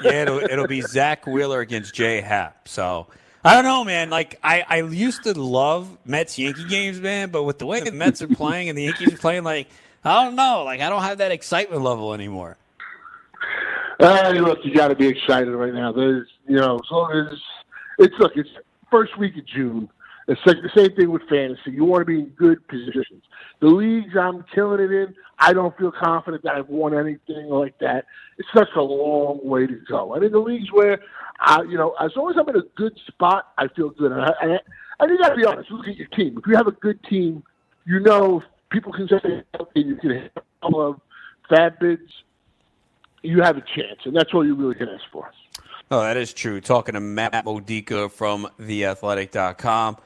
yeah, 0.04 0.24
it'll, 0.24 0.40
it'll 0.50 0.68
be 0.68 0.82
Zack 0.82 1.28
Wheeler 1.28 1.62
against 1.62 1.94
Jay 1.94 2.20
Happ. 2.20 2.68
So 2.68 3.08
I 3.44 3.56
don't 3.56 3.66
know, 3.66 3.84
man. 3.84 4.10
Like 4.10 4.40
I, 4.44 4.64
I 4.68 4.82
used 4.82 5.24
to 5.24 5.38
love 5.38 5.98
Mets 6.06 6.40
Yankee 6.40 6.66
games, 6.66 7.02
man, 7.02 7.30
but 7.30 7.44
with 7.44 7.60
the 7.60 7.66
way 7.66 7.82
the 7.82 7.92
Mets 7.92 8.22
are 8.22 8.28
playing 8.28 8.70
and 8.70 8.78
the 8.78 8.84
Yankees 8.84 9.14
are 9.14 9.18
playing, 9.18 9.44
like 9.44 9.68
I 10.04 10.24
don't 10.24 10.36
know, 10.36 10.64
like 10.64 10.80
I 10.80 10.90
don't 10.90 11.02
have 11.02 11.18
that 11.18 11.32
excitement 11.32 11.82
level 11.82 12.14
anymore. 12.14 12.58
Uh, 14.00 14.34
look, 14.38 14.60
you 14.64 14.74
got 14.74 14.90
to 14.90 14.96
be 14.96 15.08
excited 15.08 15.52
right 15.52 15.74
now. 15.74 15.92
There's, 15.92 16.28
you 16.48 16.56
know, 16.56 16.80
so 16.90 17.08
it's, 17.12 17.42
it's 18.00 18.16
look, 18.20 18.34
it's 18.36 18.50
first 18.90 19.18
week 19.18 19.38
of 19.38 19.46
June. 19.46 19.90
It's 20.28 20.40
like 20.46 20.58
the 20.62 20.72
same 20.76 20.96
thing 20.96 21.12
with 21.12 21.24
fantasy. 21.30 21.72
You 21.72 21.84
want 21.84 22.02
to 22.02 22.06
be 22.06 22.20
in 22.20 22.28
good 22.30 22.66
positions. 22.68 23.24
The 23.60 23.68
leagues 23.68 24.16
I'm 24.20 24.46
killing 24.56 24.80
it 24.80 24.92
in, 24.92 25.16
I 25.38 25.54
don't 25.54 25.78
feel 25.78 25.92
confident 25.92 26.44
that 26.44 26.56
I've 26.56 26.70
won 26.70 26.98
anything 26.98 27.50
like 27.50 27.78
that. 27.80 28.06
It's 28.38 28.48
such 28.56 28.70
a 28.76 28.82
long 28.82 29.40
way 29.44 29.68
to 29.68 29.80
go. 29.90 30.16
I 30.16 30.20
mean, 30.20 30.32
the 30.32 30.40
leagues 30.40 30.72
where, 30.72 31.00
I, 31.40 31.64
you 31.64 31.78
know, 31.78 31.96
as 32.00 32.12
long 32.16 32.30
as 32.30 32.38
I'm 32.40 32.48
in 32.50 32.56
a 32.56 32.66
good 32.76 32.98
spot, 33.08 33.50
I 33.58 33.68
feel 33.68 33.90
good. 33.90 34.14
And, 34.14 34.22
I, 34.22 34.34
and, 34.42 34.60
and 35.00 35.12
you 35.12 35.18
got 35.18 35.30
to 35.30 35.36
be 35.36 35.46
honest. 35.46 35.70
Look 35.72 35.88
at 35.88 35.98
your 35.98 36.08
team. 36.08 36.38
If 36.38 36.48
you 36.48 36.56
have 36.56 36.68
a 36.68 36.72
good 36.72 37.04
team, 37.04 37.44
you 37.86 38.00
know 38.00 38.42
people 38.72 38.94
can 38.94 39.08
say 39.08 39.44
you 39.76 39.96
can 39.98 40.10
hit 40.10 40.38
all 40.62 40.82
of 40.82 41.02
fab 41.50 41.80
bids. 41.80 42.12
You 43.22 43.42
have 43.42 43.58
a 43.58 43.62
chance, 43.62 44.00
and 44.06 44.16
that's 44.16 44.34
all 44.34 44.46
you 44.46 44.56
really 44.56 44.76
can 44.76 44.90
ask 44.90 45.04
for. 45.12 45.32
Oh, 45.92 46.02
that 46.02 46.18
is 46.18 46.34
true. 46.34 46.60
Talking 46.60 46.94
to 46.94 47.00
Matt 47.00 47.46
Modica 47.46 48.10
from 48.10 48.50
theathletic.com. 48.60 49.98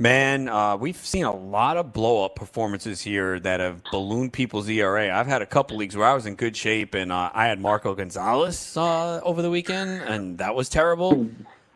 Man, 0.00 0.48
uh, 0.48 0.78
we've 0.78 0.96
seen 0.96 1.26
a 1.26 1.36
lot 1.36 1.76
of 1.76 1.92
blow 1.92 2.24
up 2.24 2.34
performances 2.34 3.02
here 3.02 3.38
that 3.40 3.60
have 3.60 3.82
ballooned 3.92 4.32
people's 4.32 4.66
ERA. 4.66 5.14
I've 5.14 5.26
had 5.26 5.42
a 5.42 5.46
couple 5.46 5.76
leagues 5.76 5.94
where 5.94 6.06
I 6.06 6.14
was 6.14 6.24
in 6.24 6.36
good 6.36 6.56
shape, 6.56 6.94
and 6.94 7.12
uh, 7.12 7.30
I 7.34 7.48
had 7.48 7.60
Marco 7.60 7.94
Gonzales 7.94 8.78
uh, 8.78 9.20
over 9.22 9.42
the 9.42 9.50
weekend, 9.50 10.00
and 10.00 10.38
that 10.38 10.54
was 10.54 10.70
terrible. 10.70 11.28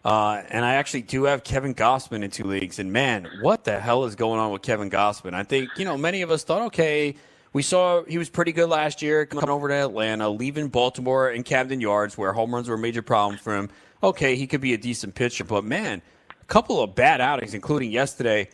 Uh, 0.03 0.43
and 0.49 0.65
I 0.65 0.77
actually 0.77 1.03
do 1.03 1.25
have 1.25 1.45
Kevin 1.45 1.75
Gausman 1.75 2.25
in 2.25 2.31
two 2.31 2.45
leagues, 2.45 2.79
and 2.79 2.91
man, 2.91 3.29
what 3.43 3.65
the 3.65 3.79
hell 3.79 4.07
is 4.07 4.15
going 4.15 4.41
on 4.41 4.53
with 4.53 4.63
Kevin 4.63 4.89
Gausman? 4.89 5.35
I 5.35 5.43
think 5.43 5.69
you 5.77 5.85
know 5.85 5.99
many 5.99 6.23
of 6.23 6.31
us 6.31 6.45
thought, 6.45 6.63
okay, 6.69 7.17
we 7.53 7.61
saw 7.61 8.05
he 8.05 8.17
was 8.17 8.31
pretty 8.31 8.53
good 8.53 8.71
last 8.71 9.03
year 9.03 9.27
coming 9.27 9.51
over 9.51 9.69
to 9.69 9.75
Atlanta, 9.75 10.31
leaving 10.31 10.69
Baltimore 10.69 11.29
and 11.29 11.45
Camden 11.45 11.83
Yards, 11.83 12.17
where 12.17 12.33
home 12.33 12.55
runs 12.55 12.71
were 12.71 12.77
a 12.77 12.79
major 12.79 13.03
problem 13.03 13.39
for 13.39 13.55
him. 13.55 13.69
Okay, 14.03 14.35
he 14.35 14.47
could 14.47 14.63
be 14.63 14.73
a 14.73 14.79
decent 14.79 15.15
pitcher, 15.15 15.45
but 15.45 15.63
man 15.63 16.01
a 16.45 16.47
couple 16.47 16.83
of 16.83 16.95
bad 16.95 17.21
outings, 17.21 17.55
including 17.55 17.91
yesterday. 17.91 18.49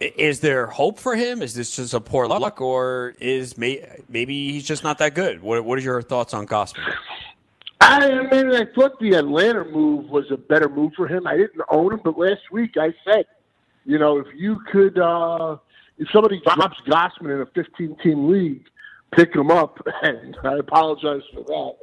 Is 0.00 0.40
there 0.40 0.66
hope 0.66 0.98
for 0.98 1.14
him? 1.14 1.42
Is 1.42 1.54
this 1.54 1.76
just 1.76 1.92
a 1.92 2.00
poor 2.00 2.26
luck, 2.26 2.62
or 2.62 3.14
is 3.20 3.58
may, 3.58 3.86
maybe 4.08 4.52
he's 4.52 4.66
just 4.66 4.82
not 4.82 4.96
that 4.98 5.14
good? 5.14 5.42
What 5.42 5.64
What 5.64 5.78
are 5.78 5.82
your 5.82 6.00
thoughts 6.00 6.32
on 6.32 6.46
Gausman? 6.46 6.90
I 7.82 8.08
mean, 8.30 8.54
I 8.54 8.64
thought 8.74 8.98
the 9.00 9.14
Atlanta 9.14 9.64
move 9.64 10.08
was 10.08 10.30
a 10.30 10.36
better 10.38 10.68
move 10.68 10.92
for 10.96 11.06
him. 11.06 11.26
I 11.26 11.36
didn't 11.36 11.60
own 11.70 11.92
him, 11.92 12.00
but 12.02 12.18
last 12.18 12.50
week 12.50 12.76
I 12.78 12.94
said, 13.04 13.26
you 13.84 13.98
know, 13.98 14.18
if 14.18 14.26
you 14.34 14.58
could, 14.72 14.98
uh, 14.98 15.58
if 15.98 16.08
somebody 16.10 16.40
drops 16.40 16.78
Gausman 16.86 17.34
in 17.34 17.40
a 17.42 17.46
15 17.46 17.96
team 18.02 18.30
league, 18.30 18.64
pick 19.12 19.34
him 19.34 19.50
up. 19.50 19.78
And 20.02 20.36
I 20.44 20.56
apologize 20.56 21.22
for 21.34 21.42
that. 21.44 21.74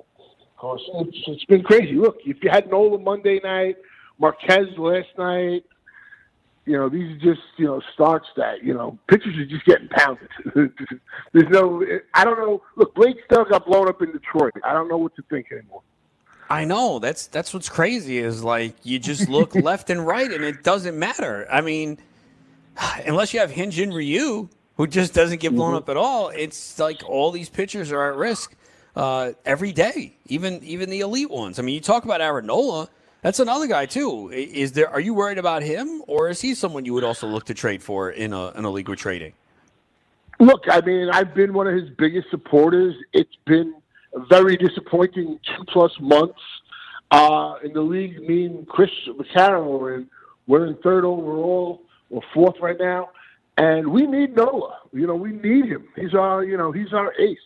course, 0.58 0.82
it's, 0.96 1.18
it's 1.28 1.46
been 1.46 1.62
crazy. 1.62 1.94
Look, 1.94 2.18
if 2.26 2.44
you 2.44 2.50
had 2.50 2.70
Nola 2.70 2.98
Monday 2.98 3.40
night, 3.44 3.78
Marquez 4.20 4.68
last 4.78 5.10
night, 5.18 5.66
you 6.66 6.74
know, 6.74 6.90
these 6.90 7.16
are 7.16 7.20
just, 7.20 7.42
you 7.56 7.66
know, 7.66 7.82
starts 7.94 8.28
that, 8.36 8.64
you 8.64 8.74
know, 8.74 9.00
pitchers 9.08 9.38
are 9.38 9.46
just 9.46 9.66
getting 9.66 9.88
pounded. 9.88 10.28
There's 11.34 11.50
no, 11.50 11.84
I 12.14 12.26
don't 12.26 12.38
know. 12.38 12.62
Look, 12.76 12.94
Blake 12.94 13.18
still 13.26 13.46
got 13.46 13.66
blown 13.66 13.88
up 13.88 14.02
in 14.02 14.12
Detroit. 14.12 14.54
I 14.66 14.74
don't 14.74 14.90
know 14.90 14.98
what 14.98 15.16
to 15.16 15.24
think 15.30 15.52
anymore. 15.52 15.82
I 16.50 16.64
know 16.66 17.00
that's 17.00 17.28
that's 17.28 17.54
what's 17.54 17.68
crazy 17.68 18.20
is 18.20 18.42
like 18.44 18.74
you 18.84 19.00
just 19.00 19.28
look 19.28 19.54
left 19.56 19.90
and 19.90 20.06
right 20.06 20.32
and 20.32 20.44
it 20.44 20.64
doesn't 20.64 20.98
matter. 20.98 21.48
I 21.52 21.62
mean, 21.62 21.98
unless 23.06 23.34
you 23.34 23.40
have 23.40 23.52
Hyun-Jin 23.52 23.94
Ryu 23.94 24.50
who 24.76 24.88
just 24.88 25.14
doesn't 25.14 25.40
get 25.40 25.56
blown 25.56 25.70
mm-hmm. 25.70 25.78
up 25.78 25.90
at 25.90 25.98
all, 25.98 26.30
it's 26.30 26.80
like 26.80 27.02
all 27.08 27.32
these 27.32 27.50
pitchers 27.50 27.92
are 27.92 28.12
at 28.12 28.18
risk 28.18 28.56
uh, 28.96 29.32
every 29.46 29.72
day, 29.72 30.16
even 30.28 30.62
even 30.64 30.90
the 30.90 31.00
elite 31.00 31.30
ones. 31.30 31.60
I 31.60 31.62
mean, 31.62 31.76
you 31.76 31.82
talk 31.82 32.04
about 32.04 32.20
Aaron 32.20 32.46
Nola. 32.46 32.90
That's 33.28 33.42
another 33.42 33.68
guy 33.68 33.86
too. 33.86 34.30
Is 34.32 34.72
there? 34.72 34.90
Are 34.90 35.02
you 35.02 35.14
worried 35.14 35.38
about 35.38 35.62
him, 35.62 36.02
or 36.08 36.30
is 36.30 36.40
he 36.40 36.56
someone 36.56 36.86
you 36.86 36.94
would 36.94 37.04
also 37.04 37.28
look 37.28 37.44
to 37.48 37.54
trade 37.54 37.84
for 37.84 38.12
in 38.12 38.32
a 38.32 38.52
in 38.52 38.64
a 38.64 38.70
league 38.70 38.88
with 38.88 39.00
trading? 39.00 39.34
Look, 40.40 40.64
I 40.70 40.80
mean, 40.80 41.10
I've 41.10 41.36
been 41.36 41.52
one 41.52 41.68
of 41.68 41.74
his 41.74 41.90
biggest 41.90 42.30
supporters. 42.30 42.96
It's 43.12 43.36
been 43.46 43.74
very 44.30 44.56
disappointing 44.56 45.42
two 45.44 45.66
plus 45.66 45.92
months 46.00 46.40
uh, 47.12 47.56
in 47.66 47.74
the 47.74 47.82
league. 47.82 48.18
Me 48.22 48.46
and 48.46 48.66
Chris 48.66 48.92
McCarroll, 49.10 50.08
we're 50.48 50.66
in 50.66 50.78
third 50.78 51.04
overall 51.04 51.82
or 52.10 52.22
fourth 52.34 52.56
right 52.62 52.80
now, 52.80 53.10
and 53.58 53.90
we 53.90 54.08
need 54.08 54.38
Nola. 54.38 54.78
You 54.94 55.06
know, 55.06 55.16
we 55.16 55.34
need 55.34 55.66
him. 55.66 55.86
He's 55.98 56.14
our, 56.14 56.46
you 56.46 56.56
know, 56.56 56.72
he's 56.72 56.94
our 56.94 57.14
ace. 57.20 57.38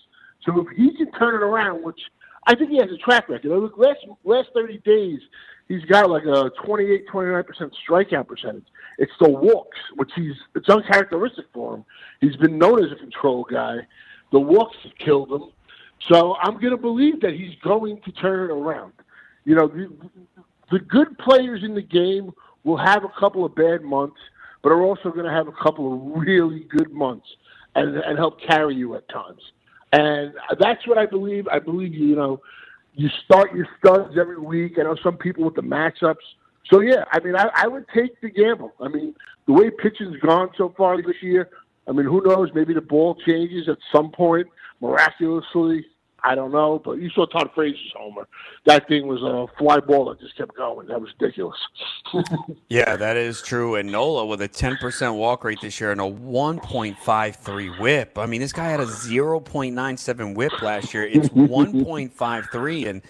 So 0.45 0.61
if 0.61 0.77
he 0.77 0.95
can 0.95 1.11
turn 1.13 1.33
it 1.33 1.41
around, 1.41 1.83
which 1.83 2.01
I 2.45 2.53
think 2.53 2.69
he 2.69 2.77
has 2.77 2.91
a 2.91 2.97
track 2.97 3.29
record. 3.29 3.49
Look, 3.49 3.79
last 3.79 3.99
last 4.23 4.49
thirty 4.53 4.77
days, 4.79 5.19
he's 5.71 5.85
got 5.85 6.09
like 6.09 6.25
a 6.25 6.51
28, 6.65 7.07
29 7.07 7.43
percent 7.43 7.73
strikeout 7.87 8.27
percentage. 8.27 8.65
It's 8.97 9.11
the 9.19 9.29
walks, 9.29 9.77
which 9.95 10.11
he's 10.15 10.35
it's 10.55 10.69
uncharacteristic 10.69 11.45
for 11.53 11.75
him. 11.75 11.85
He's 12.19 12.35
been 12.35 12.57
known 12.57 12.83
as 12.83 12.91
a 12.91 12.95
control 12.95 13.45
guy. 13.49 13.77
The 14.31 14.39
walks 14.39 14.77
have 14.83 14.95
killed 14.97 15.31
him. 15.31 15.49
So 16.09 16.35
I'm 16.41 16.59
going 16.59 16.71
to 16.71 16.77
believe 16.77 17.21
that 17.21 17.33
he's 17.33 17.55
going 17.63 18.01
to 18.01 18.11
turn 18.11 18.49
it 18.49 18.53
around. 18.53 18.93
You 19.45 19.55
know, 19.55 19.67
the, 19.67 19.91
the 20.71 20.79
good 20.79 21.17
players 21.19 21.63
in 21.63 21.73
the 21.73 21.81
game 21.81 22.31
will 22.63 22.77
have 22.77 23.03
a 23.03 23.19
couple 23.19 23.45
of 23.45 23.55
bad 23.55 23.81
months, 23.81 24.17
but 24.61 24.71
are 24.71 24.81
also 24.81 25.11
going 25.11 25.25
to 25.25 25.31
have 25.31 25.47
a 25.47 25.51
couple 25.63 25.93
of 25.93 26.21
really 26.21 26.65
good 26.69 26.91
months 26.91 27.27
and, 27.75 27.97
and 27.97 28.17
help 28.17 28.41
carry 28.41 28.75
you 28.75 28.95
at 28.95 29.07
times. 29.09 29.41
And 29.93 30.33
that's 30.59 30.85
what 30.87 30.97
I 30.97 31.05
believe. 31.05 31.47
I 31.47 31.59
believe, 31.59 31.93
you 31.93 32.15
know, 32.15 32.41
you 32.93 33.09
start 33.25 33.53
your 33.55 33.67
studs 33.79 34.17
every 34.19 34.39
week. 34.39 34.77
I 34.79 34.83
know 34.83 34.95
some 35.03 35.17
people 35.17 35.45
with 35.45 35.55
the 35.55 35.61
matchups. 35.61 36.15
So, 36.71 36.81
yeah, 36.81 37.05
I 37.11 37.19
mean, 37.19 37.35
I, 37.35 37.49
I 37.55 37.67
would 37.67 37.85
take 37.93 38.19
the 38.21 38.29
gamble. 38.29 38.73
I 38.79 38.87
mean, 38.87 39.15
the 39.47 39.53
way 39.53 39.69
pitching's 39.69 40.17
gone 40.17 40.49
so 40.57 40.73
far 40.77 41.01
this 41.01 41.21
year, 41.21 41.49
I 41.87 41.91
mean, 41.91 42.05
who 42.05 42.21
knows? 42.23 42.49
Maybe 42.53 42.73
the 42.73 42.81
ball 42.81 43.15
changes 43.25 43.67
at 43.67 43.77
some 43.93 44.11
point 44.11 44.47
miraculously. 44.81 45.85
I 46.23 46.35
don't 46.35 46.51
know, 46.51 46.79
but 46.83 46.99
you 46.99 47.09
saw 47.09 47.25
Todd 47.25 47.49
Frazier's 47.55 47.93
homer. 47.95 48.27
That 48.65 48.87
thing 48.87 49.07
was 49.07 49.21
a 49.23 49.47
fly 49.57 49.79
ball 49.79 50.05
that 50.09 50.19
just 50.19 50.37
kept 50.37 50.55
going. 50.55 50.87
That 50.87 51.01
was 51.01 51.09
ridiculous. 51.19 51.57
yeah, 52.69 52.95
that 52.95 53.17
is 53.17 53.41
true. 53.41 53.75
And 53.75 53.91
Nola 53.91 54.25
with 54.25 54.41
a 54.41 54.49
10% 54.49 55.15
walk 55.15 55.43
rate 55.43 55.59
this 55.61 55.79
year 55.79 55.91
and 55.91 55.99
a 55.99 56.03
1.53 56.03 57.79
whip. 57.79 58.17
I 58.19 58.27
mean, 58.27 58.39
this 58.39 58.53
guy 58.53 58.69
had 58.69 58.79
a 58.79 58.85
0.97 58.85 60.35
whip 60.35 60.61
last 60.61 60.93
year. 60.93 61.05
It's 61.05 61.29
1.53 61.29 62.87
and 62.87 63.01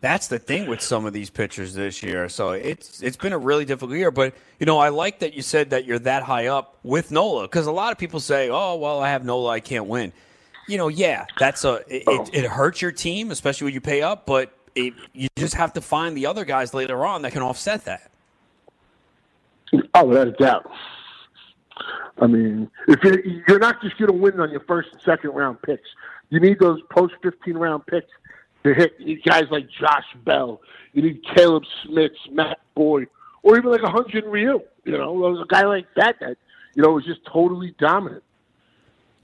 that's 0.00 0.28
the 0.28 0.38
thing 0.38 0.68
with 0.68 0.80
some 0.80 1.06
of 1.06 1.12
these 1.12 1.30
pitchers 1.30 1.74
this 1.74 2.02
year. 2.02 2.28
So 2.28 2.50
it's 2.50 3.02
it's 3.02 3.16
been 3.16 3.32
a 3.32 3.38
really 3.38 3.64
difficult 3.64 3.98
year. 3.98 4.10
But 4.10 4.34
you 4.60 4.66
know, 4.66 4.78
I 4.78 4.90
like 4.90 5.18
that 5.20 5.34
you 5.34 5.42
said 5.42 5.70
that 5.70 5.86
you're 5.86 5.98
that 6.00 6.22
high 6.22 6.46
up 6.46 6.78
with 6.84 7.10
Nola 7.10 7.42
because 7.42 7.66
a 7.66 7.72
lot 7.72 7.90
of 7.90 7.98
people 7.98 8.20
say, 8.20 8.48
"Oh, 8.48 8.76
well, 8.76 9.00
I 9.00 9.10
have 9.10 9.24
Nola, 9.24 9.50
I 9.50 9.60
can't 9.60 9.86
win." 9.86 10.12
You 10.68 10.76
know, 10.76 10.88
yeah, 10.88 11.26
that's 11.38 11.64
a 11.64 11.76
it, 11.88 12.02
it, 12.02 12.04
oh. 12.06 12.26
it 12.32 12.44
hurts 12.44 12.80
your 12.80 12.92
team, 12.92 13.30
especially 13.30 13.66
when 13.66 13.74
you 13.74 13.80
pay 13.80 14.02
up, 14.02 14.26
but 14.26 14.52
it, 14.74 14.94
you 15.12 15.28
just 15.36 15.54
have 15.54 15.72
to 15.72 15.80
find 15.80 16.16
the 16.16 16.26
other 16.26 16.44
guys 16.44 16.74
later 16.74 17.04
on 17.04 17.22
that 17.22 17.32
can 17.32 17.42
offset 17.42 17.84
that. 17.86 18.10
Oh, 19.94 20.04
without 20.04 20.28
a 20.28 20.32
doubt. 20.32 20.70
I 22.20 22.26
mean, 22.26 22.70
if 22.88 23.02
you're, 23.02 23.24
you're 23.46 23.58
not 23.58 23.80
just 23.80 23.96
going 23.98 24.10
to 24.10 24.16
win 24.16 24.40
on 24.40 24.50
your 24.50 24.60
first 24.60 24.88
and 24.92 25.00
second 25.02 25.30
round 25.30 25.60
picks, 25.62 25.88
you 26.30 26.40
need 26.40 26.58
those 26.58 26.80
post 26.90 27.14
15 27.22 27.56
round 27.56 27.86
picks 27.86 28.10
to 28.64 28.74
hit 28.74 28.92
guys 29.24 29.44
like 29.50 29.68
Josh 29.80 30.04
Bell. 30.24 30.60
You 30.92 31.02
need 31.02 31.24
Caleb 31.34 31.62
Smith, 31.84 32.12
Matt 32.32 32.58
Boyd, 32.74 33.08
or 33.42 33.56
even 33.56 33.70
like 33.70 33.82
a 33.82 33.86
Hyun-Jin 33.86 34.24
Ryu. 34.24 34.60
You 34.84 34.92
know, 34.92 35.40
a 35.40 35.46
guy 35.46 35.62
like 35.62 35.86
that 35.96 36.16
that 36.20 36.36
you 36.74 36.82
know 36.82 36.90
was 36.90 37.04
just 37.04 37.20
totally 37.24 37.74
dominant. 37.78 38.22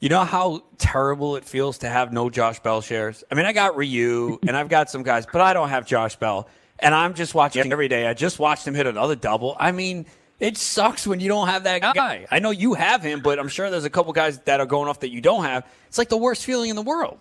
You 0.05 0.11
know 0.11 0.25
how 0.25 0.65
terrible 0.77 1.37
it 1.37 1.47
feels 1.47 1.79
to 1.79 1.89
have 1.89 2.13
no 2.13 2.29
Josh 2.29 2.61
Bell 2.61 2.83
shares? 2.83 3.25
I 3.33 3.35
mean, 3.37 3.47
I 3.47 3.55
got 3.55 3.75
Ryu 3.75 4.39
and 4.47 4.55
I've 4.55 4.69
got 4.69 4.91
some 4.91 5.03
guys, 5.03 5.25
but 5.25 5.41
I 5.41 5.55
don't 5.55 5.71
have 5.71 5.87
Josh 5.87 6.17
Bell. 6.17 6.47
And 6.79 6.95
I'm 6.95 7.15
just 7.15 7.35
watching 7.35 7.73
every 7.73 7.89
day. 7.89 8.07
I 8.07 8.13
just 8.13 8.39
watched 8.39 8.69
him 8.69 8.75
hit 8.75 8.87
another 8.87 9.17
double. 9.17 9.57
I 9.59 9.73
mean, 9.73 10.05
it 10.41 10.59
sucks 10.59 11.07
when 11.07 11.21
you 11.21 11.29
don't 11.29 11.49
have 11.49 11.65
that 11.65 11.81
guy. 11.81 12.27
I 12.31 12.39
know 12.39 12.51
you 12.51 12.75
have 12.75 13.01
him, 13.01 13.21
but 13.21 13.39
I'm 13.39 13.49
sure 13.49 13.71
there's 13.71 13.87
a 13.87 13.91
couple 13.91 14.13
guys 14.13 14.41
that 14.41 14.61
are 14.61 14.67
going 14.67 14.91
off 14.91 15.01
that 15.01 15.11
you 15.11 15.23
don't 15.23 15.43
have. 15.43 15.67
It's 15.89 15.97
like 15.97 16.11
the 16.11 16.19
worst 16.19 16.45
feeling 16.45 16.69
in 16.69 16.77
the 16.77 16.83
world. 16.83 17.21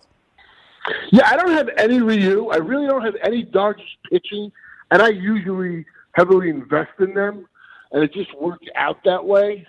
Yeah, 1.10 1.26
I 1.26 1.38
don't 1.38 1.52
have 1.52 1.70
any 1.78 2.02
Ryu. 2.02 2.50
I 2.50 2.56
really 2.56 2.86
don't 2.86 3.02
have 3.02 3.16
any 3.22 3.44
Dodgers 3.44 3.96
pitching, 4.12 4.52
and 4.90 5.00
I 5.00 5.08
usually 5.08 5.86
heavily 6.12 6.50
invest 6.50 6.90
in 6.98 7.14
them, 7.14 7.48
and 7.92 8.04
it 8.04 8.12
just 8.12 8.38
worked 8.38 8.68
out 8.76 8.98
that 9.06 9.24
way. 9.24 9.66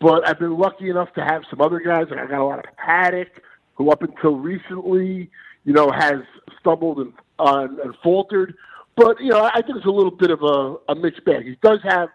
But 0.00 0.26
I've 0.28 0.38
been 0.38 0.58
lucky 0.58 0.90
enough 0.90 1.12
to 1.14 1.24
have 1.24 1.42
some 1.48 1.60
other 1.60 1.80
guys. 1.80 2.06
Like 2.10 2.18
I 2.18 2.26
got 2.26 2.40
a 2.40 2.44
lot 2.44 2.58
of 2.58 2.64
Paddack, 2.76 3.28
who 3.74 3.90
up 3.90 4.02
until 4.02 4.36
recently, 4.36 5.30
you 5.64 5.72
know, 5.72 5.90
has 5.90 6.20
stumbled 6.60 6.98
and, 6.98 7.12
uh, 7.38 7.66
and 7.82 7.94
faltered. 8.02 8.54
But 8.96 9.20
you 9.20 9.30
know, 9.30 9.42
I 9.42 9.62
think 9.62 9.76
it's 9.76 9.86
a 9.86 9.90
little 9.90 10.10
bit 10.10 10.30
of 10.30 10.42
a, 10.42 10.92
a 10.92 10.94
mixed 10.94 11.24
bag. 11.24 11.44
He 11.44 11.58
does 11.62 11.80
have 11.84 12.08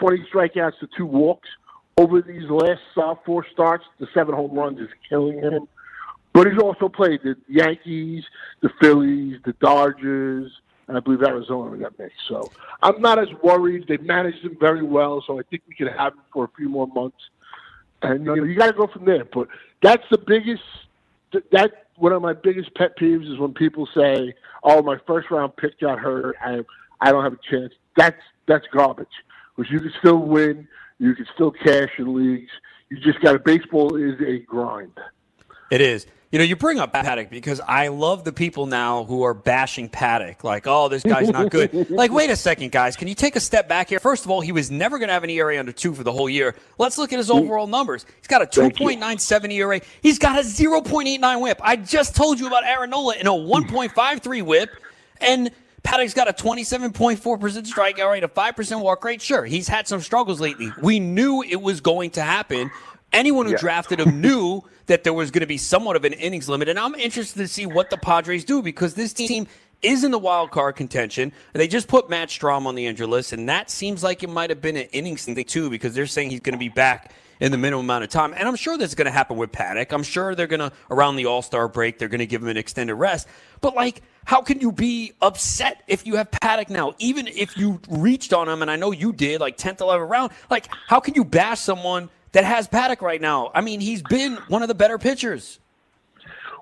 20 0.00 0.26
strikeouts 0.32 0.78
to 0.80 0.88
two 0.96 1.06
walks 1.06 1.48
over 1.96 2.22
these 2.22 2.48
last 2.48 2.80
uh, 2.96 3.14
four 3.26 3.44
starts. 3.52 3.84
The 3.98 4.06
seven 4.14 4.34
home 4.34 4.52
runs 4.52 4.78
is 4.78 4.88
killing 5.08 5.38
him. 5.38 5.68
But 6.32 6.46
he's 6.46 6.60
also 6.62 6.88
played 6.88 7.20
the 7.24 7.36
Yankees, 7.48 8.22
the 8.60 8.70
Phillies, 8.80 9.40
the 9.44 9.54
Dodgers, 9.54 10.52
and 10.88 10.96
I 10.96 11.00
believe 11.00 11.22
Arizona 11.22 11.76
got 11.76 11.98
mixed. 11.98 12.16
So 12.26 12.50
I'm 12.82 13.00
not 13.00 13.18
as 13.18 13.28
worried. 13.42 13.84
They've 13.86 14.02
managed 14.02 14.44
him 14.44 14.56
very 14.58 14.82
well, 14.82 15.22
so 15.26 15.38
I 15.38 15.42
think 15.42 15.62
we 15.68 15.74
can 15.74 15.86
have 15.88 16.14
him 16.14 16.22
for 16.32 16.44
a 16.44 16.50
few 16.56 16.68
more 16.68 16.86
months. 16.88 17.18
And 18.02 18.24
you, 18.24 18.36
know, 18.36 18.44
you 18.44 18.56
got 18.56 18.68
to 18.68 18.72
go 18.72 18.86
from 18.86 19.04
there. 19.04 19.24
But 19.24 19.48
that's 19.82 20.04
the 20.10 20.18
biggest. 20.18 20.62
That 21.52 21.86
one 21.96 22.12
of 22.12 22.22
my 22.22 22.32
biggest 22.32 22.74
pet 22.74 22.96
peeves 22.98 23.30
is 23.30 23.38
when 23.38 23.52
people 23.52 23.86
say, 23.94 24.34
"Oh, 24.62 24.82
my 24.82 24.96
first 25.06 25.30
round 25.30 25.56
pick 25.56 25.78
got 25.78 25.98
hurt. 25.98 26.36
I 26.40 26.64
I 27.00 27.12
don't 27.12 27.22
have 27.22 27.34
a 27.34 27.50
chance." 27.50 27.74
That's 27.96 28.20
that's 28.46 28.66
garbage. 28.72 29.06
Because 29.56 29.70
you 29.70 29.80
can 29.80 29.92
still 29.98 30.18
win. 30.18 30.66
You 30.98 31.14
can 31.14 31.26
still 31.34 31.50
cash 31.50 31.90
in 31.98 32.14
leagues. 32.14 32.50
You 32.88 32.98
just 33.00 33.20
got 33.20 33.32
to. 33.32 33.38
Baseball 33.40 33.96
is 33.96 34.18
a 34.20 34.38
grind. 34.38 34.98
It 35.70 35.80
is. 35.80 36.06
You 36.30 36.38
know, 36.38 36.44
you 36.44 36.56
bring 36.56 36.78
up 36.78 36.92
Paddack 36.92 37.30
because 37.30 37.58
I 37.66 37.88
love 37.88 38.22
the 38.22 38.34
people 38.34 38.66
now 38.66 39.04
who 39.04 39.22
are 39.22 39.32
bashing 39.32 39.88
Paddack. 39.88 40.44
like, 40.44 40.66
oh, 40.66 40.88
this 40.88 41.02
guy's 41.02 41.30
not 41.30 41.50
good. 41.50 41.88
like, 41.90 42.12
wait 42.12 42.28
a 42.28 42.36
second, 42.36 42.70
guys. 42.70 42.96
Can 42.96 43.08
you 43.08 43.14
take 43.14 43.34
a 43.34 43.40
step 43.40 43.66
back 43.66 43.88
here? 43.88 43.98
First 43.98 44.26
of 44.26 44.30
all, 44.30 44.42
he 44.42 44.52
was 44.52 44.70
never 44.70 44.98
going 44.98 45.08
to 45.08 45.14
have 45.14 45.24
an 45.24 45.30
ERA 45.30 45.58
under 45.58 45.72
two 45.72 45.94
for 45.94 46.04
the 46.04 46.12
whole 46.12 46.28
year. 46.28 46.54
Let's 46.76 46.98
look 46.98 47.14
at 47.14 47.18
his 47.18 47.30
mm. 47.30 47.40
overall 47.40 47.66
numbers. 47.66 48.04
He's 48.18 48.26
got 48.26 48.42
a 48.42 48.46
2.97 48.46 49.52
ERA. 49.54 49.80
He's 50.02 50.18
got 50.18 50.38
a 50.38 50.42
0.89 50.42 51.40
whip. 51.40 51.60
I 51.62 51.76
just 51.76 52.14
told 52.14 52.38
you 52.38 52.46
about 52.46 52.64
Aaron 52.64 52.90
Nola 52.90 53.14
in 53.16 53.26
a 53.26 53.30
mm. 53.30 53.66
1.53 53.66 54.42
whip. 54.42 54.68
And 55.22 55.50
Paddack's 55.82 56.12
got 56.12 56.28
a 56.28 56.34
27.4% 56.34 57.18
strikeout 57.18 58.10
rate, 58.10 58.22
a 58.22 58.28
5% 58.28 58.82
walk 58.82 59.02
rate. 59.02 59.22
Sure, 59.22 59.46
he's 59.46 59.66
had 59.66 59.88
some 59.88 60.02
struggles 60.02 60.42
lately. 60.42 60.70
We 60.82 61.00
knew 61.00 61.42
it 61.42 61.62
was 61.62 61.80
going 61.80 62.10
to 62.10 62.22
happen. 62.22 62.70
Anyone 63.14 63.46
who 63.46 63.52
yeah. 63.52 63.58
drafted 63.58 64.00
him 64.00 64.20
knew 64.20 64.62
that 64.88 65.04
there 65.04 65.14
was 65.14 65.30
going 65.30 65.40
to 65.40 65.46
be 65.46 65.58
somewhat 65.58 65.96
of 65.96 66.04
an 66.04 66.12
innings 66.12 66.48
limit. 66.48 66.68
And 66.68 66.78
I'm 66.78 66.94
interested 66.96 67.38
to 67.38 67.48
see 67.48 67.64
what 67.64 67.90
the 67.90 67.96
Padres 67.96 68.44
do 68.44 68.60
because 68.60 68.94
this 68.94 69.12
team 69.12 69.46
is 69.80 70.02
in 70.04 70.10
the 70.10 70.18
wild 70.18 70.50
card 70.50 70.76
contention. 70.76 71.32
And 71.54 71.60
they 71.60 71.68
just 71.68 71.88
put 71.88 72.10
Matt 72.10 72.28
Strahm 72.28 72.66
on 72.66 72.74
the 72.74 72.86
injury 72.86 73.06
list, 73.06 73.32
and 73.32 73.48
that 73.48 73.70
seems 73.70 74.02
like 74.02 74.22
it 74.22 74.30
might 74.30 74.50
have 74.50 74.60
been 74.60 74.76
an 74.76 74.88
innings 74.92 75.24
thing 75.24 75.42
too 75.44 75.70
because 75.70 75.94
they're 75.94 76.06
saying 76.06 76.30
he's 76.30 76.40
going 76.40 76.54
to 76.54 76.58
be 76.58 76.68
back 76.68 77.12
in 77.40 77.52
the 77.52 77.58
minimum 77.58 77.86
amount 77.86 78.02
of 78.02 78.10
time. 78.10 78.34
And 78.36 78.48
I'm 78.48 78.56
sure 78.56 78.76
that's 78.76 78.96
going 78.96 79.06
to 79.06 79.12
happen 79.12 79.36
with 79.36 79.52
Paddack. 79.52 79.92
I'm 79.92 80.02
sure 80.02 80.34
they're 80.34 80.48
going 80.48 80.60
to, 80.60 80.72
around 80.90 81.16
the 81.16 81.26
All 81.26 81.42
Star 81.42 81.68
break, 81.68 81.98
they're 81.98 82.08
going 82.08 82.18
to 82.18 82.26
give 82.26 82.42
him 82.42 82.48
an 82.48 82.56
extended 82.56 82.94
rest. 82.94 83.28
But, 83.60 83.74
like, 83.76 84.02
how 84.24 84.42
can 84.42 84.60
you 84.60 84.72
be 84.72 85.12
upset 85.22 85.82
if 85.86 86.06
you 86.06 86.16
have 86.16 86.30
Paddack 86.30 86.68
now? 86.68 86.94
Even 86.98 87.28
if 87.28 87.56
you 87.56 87.80
reached 87.88 88.32
on 88.32 88.48
him, 88.48 88.62
and 88.62 88.70
I 88.70 88.76
know 88.76 88.90
you 88.90 89.12
did, 89.12 89.40
like 89.40 89.56
10th, 89.56 89.78
11th 89.78 90.08
round, 90.08 90.32
like, 90.50 90.68
how 90.88 91.00
can 91.00 91.14
you 91.14 91.24
bash 91.24 91.60
someone 91.60 92.10
that 92.32 92.44
has 92.44 92.68
Paddack 92.68 93.00
right 93.00 93.20
now. 93.20 93.50
I 93.54 93.60
mean, 93.60 93.80
he's 93.80 94.02
been 94.02 94.36
one 94.48 94.62
of 94.62 94.68
the 94.68 94.74
better 94.74 94.98
pitchers. 94.98 95.60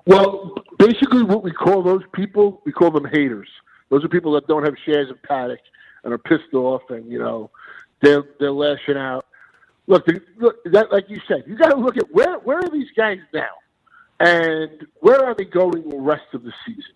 Well, 0.05 0.55
basically 0.79 1.23
what 1.23 1.43
we 1.43 1.51
call 1.51 1.83
those 1.83 2.03
people, 2.13 2.61
we 2.65 2.71
call 2.71 2.91
them 2.91 3.05
haters. 3.05 3.49
Those 3.89 4.03
are 4.03 4.07
people 4.07 4.31
that 4.33 4.47
don't 4.47 4.63
have 4.63 4.75
shares 4.85 5.09
of 5.09 5.21
Paddack 5.21 5.57
and 6.03 6.13
are 6.13 6.17
pissed 6.17 6.53
off, 6.53 6.83
and 6.89 7.09
you 7.11 7.19
know 7.19 7.49
they're 8.01 8.23
they're 8.39 8.51
lashing 8.51 8.97
out. 8.97 9.25
Look, 9.87 10.05
look 10.37 10.63
that 10.65 10.91
like 10.91 11.09
you 11.09 11.19
said, 11.27 11.43
you 11.47 11.57
got 11.57 11.71
to 11.71 11.77
look 11.77 11.97
at 11.97 12.11
where 12.11 12.39
where 12.39 12.57
are 12.57 12.69
these 12.69 12.91
guys 12.95 13.19
now, 13.33 13.49
and 14.19 14.85
where 15.01 15.23
are 15.25 15.35
they 15.35 15.45
going 15.45 15.89
the 15.89 15.97
rest 15.97 16.25
of 16.33 16.43
the 16.43 16.53
season? 16.65 16.93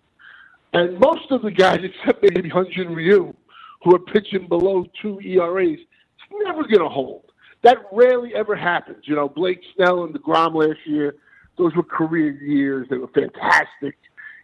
And 0.74 0.98
most 0.98 1.30
of 1.30 1.42
the 1.42 1.50
guys, 1.50 1.80
except 1.82 2.22
maybe 2.22 2.48
Hyun-Jin 2.48 2.94
Ryu, 2.94 3.34
who 3.82 3.94
are 3.94 3.98
pitching 3.98 4.48
below 4.48 4.86
two 5.02 5.20
ERAs, 5.20 5.78
it's 5.78 6.44
never 6.44 6.62
going 6.62 6.80
to 6.80 6.88
hold. 6.88 7.31
That 7.62 7.78
rarely 7.92 8.34
ever 8.34 8.56
happens. 8.56 9.04
You 9.06 9.14
know, 9.14 9.28
Blake 9.28 9.60
Snell 9.74 10.04
and 10.04 10.14
DeGrom 10.14 10.54
last 10.54 10.80
year, 10.84 11.14
those 11.56 11.74
were 11.74 11.82
career 11.82 12.32
years. 12.32 12.88
They 12.90 12.98
were 12.98 13.08
fantastic 13.08 13.96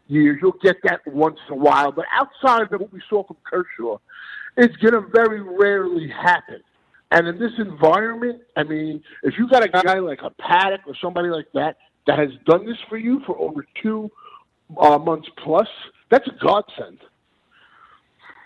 years. 0.07 0.39
You'll 0.41 0.53
get 0.63 0.77
that 0.85 1.01
once 1.07 1.39
in 1.49 1.55
a 1.55 1.57
while. 1.57 1.93
But 1.93 2.07
outside 2.13 2.63
of 2.63 2.81
what 2.81 2.93
we 2.93 3.01
saw 3.09 3.25
from 3.25 3.37
Kershaw, 3.45 3.99
it's 4.57 4.77
going 4.77 4.95
to 4.95 5.01
very 5.01 5.41
rarely 5.41 6.09
happen. 6.09 6.63
And 7.11 7.27
in 7.27 7.39
this 7.39 7.53
environment, 7.59 8.43
I 8.57 8.65
mean, 8.65 9.03
if 9.23 9.35
you 9.39 9.49
got 9.49 9.65
a 9.65 9.69
guy 9.69 9.99
like 9.99 10.21
a 10.23 10.31
Paddack 10.31 10.81
or 10.87 10.95
somebody 11.01 11.29
like 11.29 11.47
that 11.55 11.77
that 12.07 12.19
has 12.19 12.31
done 12.47 12.67
this 12.67 12.77
for 12.89 12.99
you 12.99 13.21
for 13.27 13.39
over 13.39 13.67
two 13.83 14.11
uh, 14.77 14.99
months 14.99 15.29
plus, 15.43 15.69
that's 16.11 16.27
a 16.29 16.33
godsend. 16.41 16.99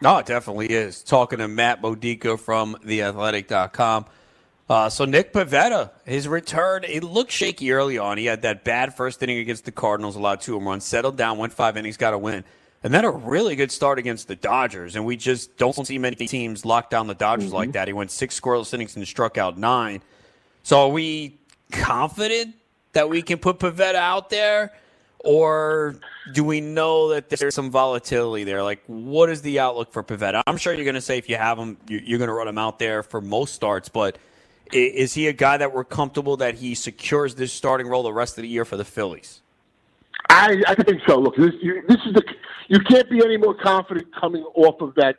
No, 0.00 0.18
it 0.18 0.26
definitely 0.26 0.66
is. 0.70 1.02
Talking 1.02 1.38
to 1.38 1.48
Matt 1.48 1.80
Modica 1.80 2.36
from 2.36 2.76
theathletic.com. 2.84 4.06
Uh, 4.72 4.88
so 4.88 5.04
Nick 5.04 5.34
Pivetta, 5.34 5.90
his 6.06 6.26
return, 6.26 6.82
it 6.84 7.04
looked 7.04 7.30
shaky 7.30 7.72
early 7.72 7.98
on. 7.98 8.16
He 8.16 8.24
had 8.24 8.40
that 8.40 8.64
bad 8.64 8.96
first 8.96 9.22
inning 9.22 9.36
against 9.36 9.66
the 9.66 9.70
Cardinals, 9.70 10.16
allowed 10.16 10.40
two 10.40 10.54
home 10.54 10.66
runs, 10.66 10.82
settled 10.82 11.18
down, 11.18 11.36
went 11.36 11.52
five 11.52 11.76
innings, 11.76 11.98
got 11.98 12.14
a 12.14 12.18
win. 12.18 12.42
And 12.82 12.94
then 12.94 13.04
a 13.04 13.10
really 13.10 13.54
good 13.54 13.70
start 13.70 13.98
against 13.98 14.28
the 14.28 14.34
Dodgers. 14.34 14.96
And 14.96 15.04
we 15.04 15.18
just 15.18 15.58
don't 15.58 15.86
see 15.86 15.98
many 15.98 16.16
teams 16.16 16.64
lock 16.64 16.88
down 16.88 17.06
the 17.06 17.14
Dodgers 17.14 17.48
mm-hmm. 17.48 17.54
like 17.56 17.72
that. 17.72 17.86
He 17.86 17.92
went 17.92 18.10
six 18.10 18.40
scoreless 18.40 18.72
innings 18.72 18.96
and 18.96 19.06
struck 19.06 19.36
out 19.36 19.58
nine. 19.58 20.00
So 20.62 20.86
are 20.86 20.88
we 20.88 21.38
confident 21.70 22.54
that 22.94 23.10
we 23.10 23.20
can 23.20 23.36
put 23.40 23.58
Pivetta 23.58 23.96
out 23.96 24.30
there? 24.30 24.72
Or 25.18 25.96
do 26.32 26.44
we 26.44 26.62
know 26.62 27.10
that 27.10 27.28
there's 27.28 27.54
some 27.54 27.70
volatility 27.70 28.44
there? 28.44 28.62
Like, 28.62 28.82
what 28.86 29.28
is 29.28 29.42
the 29.42 29.58
outlook 29.58 29.92
for 29.92 30.02
Pivetta? 30.02 30.42
I'm 30.46 30.56
sure 30.56 30.72
you're 30.72 30.84
going 30.84 30.94
to 30.94 31.02
say 31.02 31.18
if 31.18 31.28
you 31.28 31.36
have 31.36 31.58
him, 31.58 31.76
you're 31.88 32.18
going 32.18 32.28
to 32.28 32.34
run 32.34 32.48
him 32.48 32.56
out 32.56 32.78
there 32.78 33.02
for 33.02 33.20
most 33.20 33.54
starts. 33.54 33.90
But 33.90 34.16
is 34.72 35.14
he 35.14 35.28
a 35.28 35.32
guy 35.32 35.56
that 35.56 35.72
we're 35.72 35.84
comfortable 35.84 36.36
that 36.38 36.56
he 36.56 36.74
secures 36.74 37.34
this 37.34 37.52
starting 37.52 37.86
role 37.86 38.02
the 38.02 38.12
rest 38.12 38.38
of 38.38 38.42
the 38.42 38.48
year 38.48 38.64
for 38.64 38.76
the 38.76 38.84
Phillies? 38.84 39.42
I, 40.28 40.62
I 40.66 40.74
think 40.74 41.02
so. 41.06 41.18
Look, 41.18 41.36
this, 41.36 41.52
you, 41.60 41.82
this 41.88 41.98
is 42.06 42.14
the 42.14 42.22
you 42.68 42.78
can't 42.80 43.08
be 43.10 43.22
any 43.22 43.36
more 43.36 43.54
confident 43.54 44.08
coming 44.18 44.44
off 44.54 44.80
of 44.80 44.94
that 44.94 45.16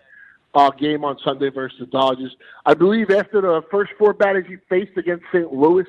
uh, 0.55 0.71
game 0.71 1.03
on 1.03 1.17
Sunday 1.23 1.49
versus 1.49 1.77
the 1.79 1.85
Dodgers. 1.85 2.35
I 2.65 2.73
believe 2.73 3.11
after 3.11 3.41
the 3.41 3.61
first 3.69 3.91
four 3.97 4.13
batters 4.13 4.45
he 4.47 4.57
faced 4.69 4.97
against 4.97 5.25
St. 5.31 5.51
Louis, 5.53 5.85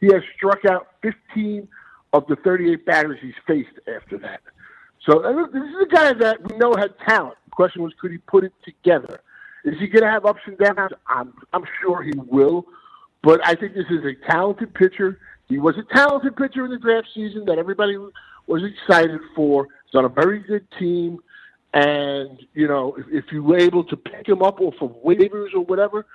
he 0.00 0.06
has 0.06 0.22
struck 0.36 0.64
out 0.64 0.88
15 1.02 1.68
of 2.12 2.26
the 2.26 2.36
38 2.36 2.84
batters 2.84 3.18
he's 3.20 3.34
faced 3.46 3.78
after 3.94 4.18
that. 4.18 4.40
So 5.08 5.20
this 5.52 5.62
is 5.62 5.76
a 5.82 5.94
guy 5.94 6.12
that 6.14 6.50
we 6.50 6.56
know 6.56 6.74
had 6.74 6.94
talent. 7.06 7.36
The 7.44 7.50
question 7.50 7.82
was, 7.82 7.92
could 8.00 8.10
he 8.10 8.18
put 8.18 8.44
it 8.44 8.52
together? 8.64 9.20
Is 9.64 9.74
he 9.78 9.86
going 9.86 10.02
to 10.02 10.10
have 10.10 10.24
ups 10.24 10.40
and 10.46 10.58
downs? 10.58 10.92
I'm 11.06 11.32
I'm 11.52 11.64
sure 11.80 12.02
he 12.02 12.12
will, 12.16 12.66
but 13.24 13.40
I 13.44 13.54
think 13.54 13.74
this 13.74 13.86
is 13.90 14.04
a 14.04 14.14
talented 14.30 14.74
pitcher. 14.74 15.18
He 15.48 15.58
was 15.58 15.74
a 15.76 15.94
talented 15.94 16.36
pitcher 16.36 16.64
in 16.64 16.70
the 16.70 16.78
draft 16.78 17.08
season 17.14 17.44
that 17.46 17.58
everybody 17.58 17.96
was 18.46 18.62
excited 18.62 19.20
for. 19.34 19.66
He's 19.86 19.98
on 19.98 20.04
a 20.04 20.08
very 20.08 20.40
good 20.40 20.66
team, 20.78 21.18
and 21.72 22.38
you 22.54 22.68
know 22.68 22.94
if, 22.98 23.06
if 23.10 23.32
you 23.32 23.42
were 23.42 23.58
able 23.58 23.84
to 23.84 23.96
pick 23.96 24.28
him 24.28 24.42
up 24.42 24.60
off 24.60 24.74
of 24.80 24.90
waivers 25.02 25.54
or 25.54 25.64
whatever, 25.64 26.06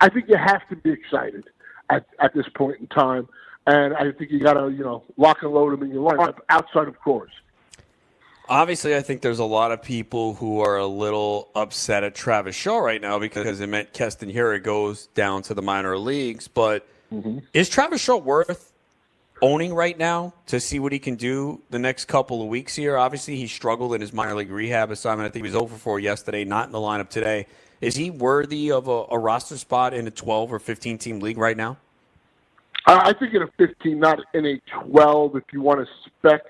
I 0.00 0.08
think 0.08 0.26
you 0.28 0.36
have 0.36 0.68
to 0.68 0.76
be 0.76 0.90
excited 0.90 1.44
at 1.88 2.04
at 2.18 2.34
this 2.34 2.46
point 2.54 2.80
in 2.80 2.86
time 2.88 3.28
and 3.66 3.94
I 3.94 4.12
think 4.12 4.30
you 4.30 4.40
got 4.40 4.54
to 4.54 4.70
you 4.70 4.84
know 4.84 5.04
lock 5.16 5.38
and 5.42 5.52
load 5.52 5.74
him 5.74 5.82
in 5.82 5.90
your 5.90 6.10
lineup 6.10 6.38
outside 6.48 6.88
of 6.88 6.98
course. 7.00 7.32
Obviously, 8.48 8.94
I 8.94 9.02
think 9.02 9.22
there's 9.22 9.40
a 9.40 9.44
lot 9.44 9.72
of 9.72 9.82
people 9.82 10.34
who 10.34 10.60
are 10.60 10.76
a 10.76 10.86
little 10.86 11.48
upset 11.54 12.04
at 12.04 12.14
Travis 12.14 12.54
Shaw 12.54 12.78
right 12.78 13.00
now 13.00 13.18
because 13.18 13.60
it 13.60 13.68
meant 13.68 13.92
Keston 13.92 14.30
Hiura 14.30 14.62
goes 14.62 15.08
down 15.08 15.42
to 15.42 15.54
the 15.54 15.62
minor 15.62 15.98
leagues. 15.98 16.46
But 16.46 16.86
mm-hmm. 17.12 17.38
is 17.52 17.68
Travis 17.68 18.00
Shaw 18.00 18.16
worth 18.16 18.72
owning 19.42 19.74
right 19.74 19.98
now 19.98 20.32
to 20.46 20.60
see 20.60 20.78
what 20.78 20.92
he 20.92 21.00
can 21.00 21.16
do 21.16 21.60
the 21.70 21.78
next 21.78 22.04
couple 22.04 22.40
of 22.40 22.48
weeks 22.48 22.76
here? 22.76 22.96
Obviously, 22.96 23.34
he 23.34 23.48
struggled 23.48 23.94
in 23.94 24.00
his 24.00 24.12
minor 24.12 24.36
league 24.36 24.50
rehab 24.50 24.92
assignment. 24.92 25.26
I 25.26 25.30
think 25.30 25.44
he 25.44 25.50
was 25.50 25.56
over 25.56 25.76
for 25.76 25.98
yesterday, 25.98 26.44
not 26.44 26.66
in 26.66 26.72
the 26.72 26.78
lineup 26.78 27.08
today. 27.08 27.46
Is 27.80 27.96
he 27.96 28.10
worthy 28.10 28.70
of 28.70 28.86
a, 28.86 29.06
a 29.10 29.18
roster 29.18 29.58
spot 29.58 29.92
in 29.92 30.06
a 30.06 30.10
12 30.10 30.52
or 30.52 30.58
15 30.60 30.98
team 30.98 31.18
league 31.18 31.36
right 31.36 31.56
now? 31.56 31.78
I 32.86 33.12
think 33.12 33.34
in 33.34 33.42
a 33.42 33.48
15, 33.58 33.98
not 33.98 34.20
in 34.32 34.46
a 34.46 34.60
12. 34.84 35.36
If 35.36 35.44
you 35.52 35.60
want 35.60 35.80
to 35.80 35.86
spec, 36.06 36.42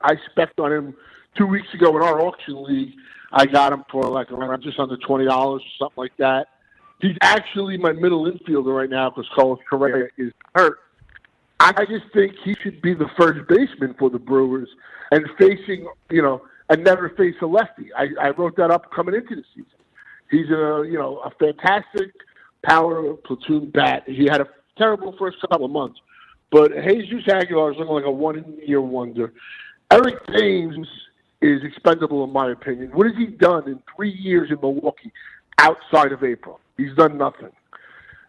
I 0.00 0.14
spec 0.30 0.50
on 0.58 0.72
him 0.72 0.94
two 1.36 1.46
weeks 1.46 1.68
ago 1.74 1.96
in 1.96 2.02
our 2.02 2.20
auction 2.20 2.62
league. 2.64 2.92
I 3.32 3.46
got 3.46 3.72
him 3.72 3.84
for 3.90 4.04
like 4.04 4.30
around 4.30 4.62
just 4.62 4.78
under 4.78 4.96
twenty 4.96 5.24
dollars 5.24 5.62
or 5.62 5.84
something 5.84 6.02
like 6.02 6.16
that. 6.18 6.48
He's 7.00 7.16
actually 7.20 7.76
my 7.76 7.92
middle 7.92 8.30
infielder 8.30 8.74
right 8.74 8.90
now 8.90 9.10
because 9.10 9.28
Carlos 9.34 9.58
Correa 9.68 10.08
is 10.16 10.32
hurt. 10.54 10.78
I 11.60 11.84
just 11.86 12.04
think 12.12 12.34
he 12.44 12.54
should 12.62 12.80
be 12.82 12.94
the 12.94 13.08
first 13.18 13.48
baseman 13.48 13.94
for 13.98 14.10
the 14.10 14.18
Brewers 14.18 14.68
and 15.10 15.26
facing, 15.38 15.88
you 16.08 16.22
know, 16.22 16.42
and 16.68 16.84
never 16.84 17.10
face 17.10 17.34
a 17.42 17.46
lefty. 17.46 17.92
I, 17.94 18.08
I 18.20 18.30
wrote 18.30 18.56
that 18.56 18.70
up 18.70 18.92
coming 18.92 19.14
into 19.14 19.34
the 19.34 19.44
season. 19.54 19.70
He's 20.30 20.48
a, 20.50 20.84
you 20.86 20.98
know, 20.98 21.18
a 21.18 21.30
fantastic 21.30 22.12
power 22.62 23.14
platoon 23.14 23.70
bat. 23.70 24.04
He 24.06 24.24
had 24.24 24.40
a 24.40 24.46
terrible 24.76 25.14
first 25.18 25.40
couple 25.40 25.66
of 25.66 25.72
months. 25.72 25.98
But 26.50 26.72
Jesus 26.72 27.28
Aguilar 27.28 27.72
is 27.72 27.78
looking 27.78 27.94
like 27.94 28.04
a 28.04 28.10
one-year 28.10 28.80
wonder. 28.80 29.32
Eric 29.90 30.26
Thames 30.26 30.86
is 31.40 31.62
expendable 31.64 32.24
in 32.24 32.32
my 32.32 32.50
opinion. 32.50 32.90
What 32.92 33.06
has 33.06 33.16
he 33.16 33.26
done 33.26 33.68
in 33.68 33.82
three 33.94 34.12
years 34.12 34.50
in 34.50 34.58
Milwaukee 34.60 35.12
outside 35.58 36.12
of 36.12 36.22
April? 36.22 36.60
He's 36.76 36.94
done 36.94 37.16
nothing. 37.16 37.50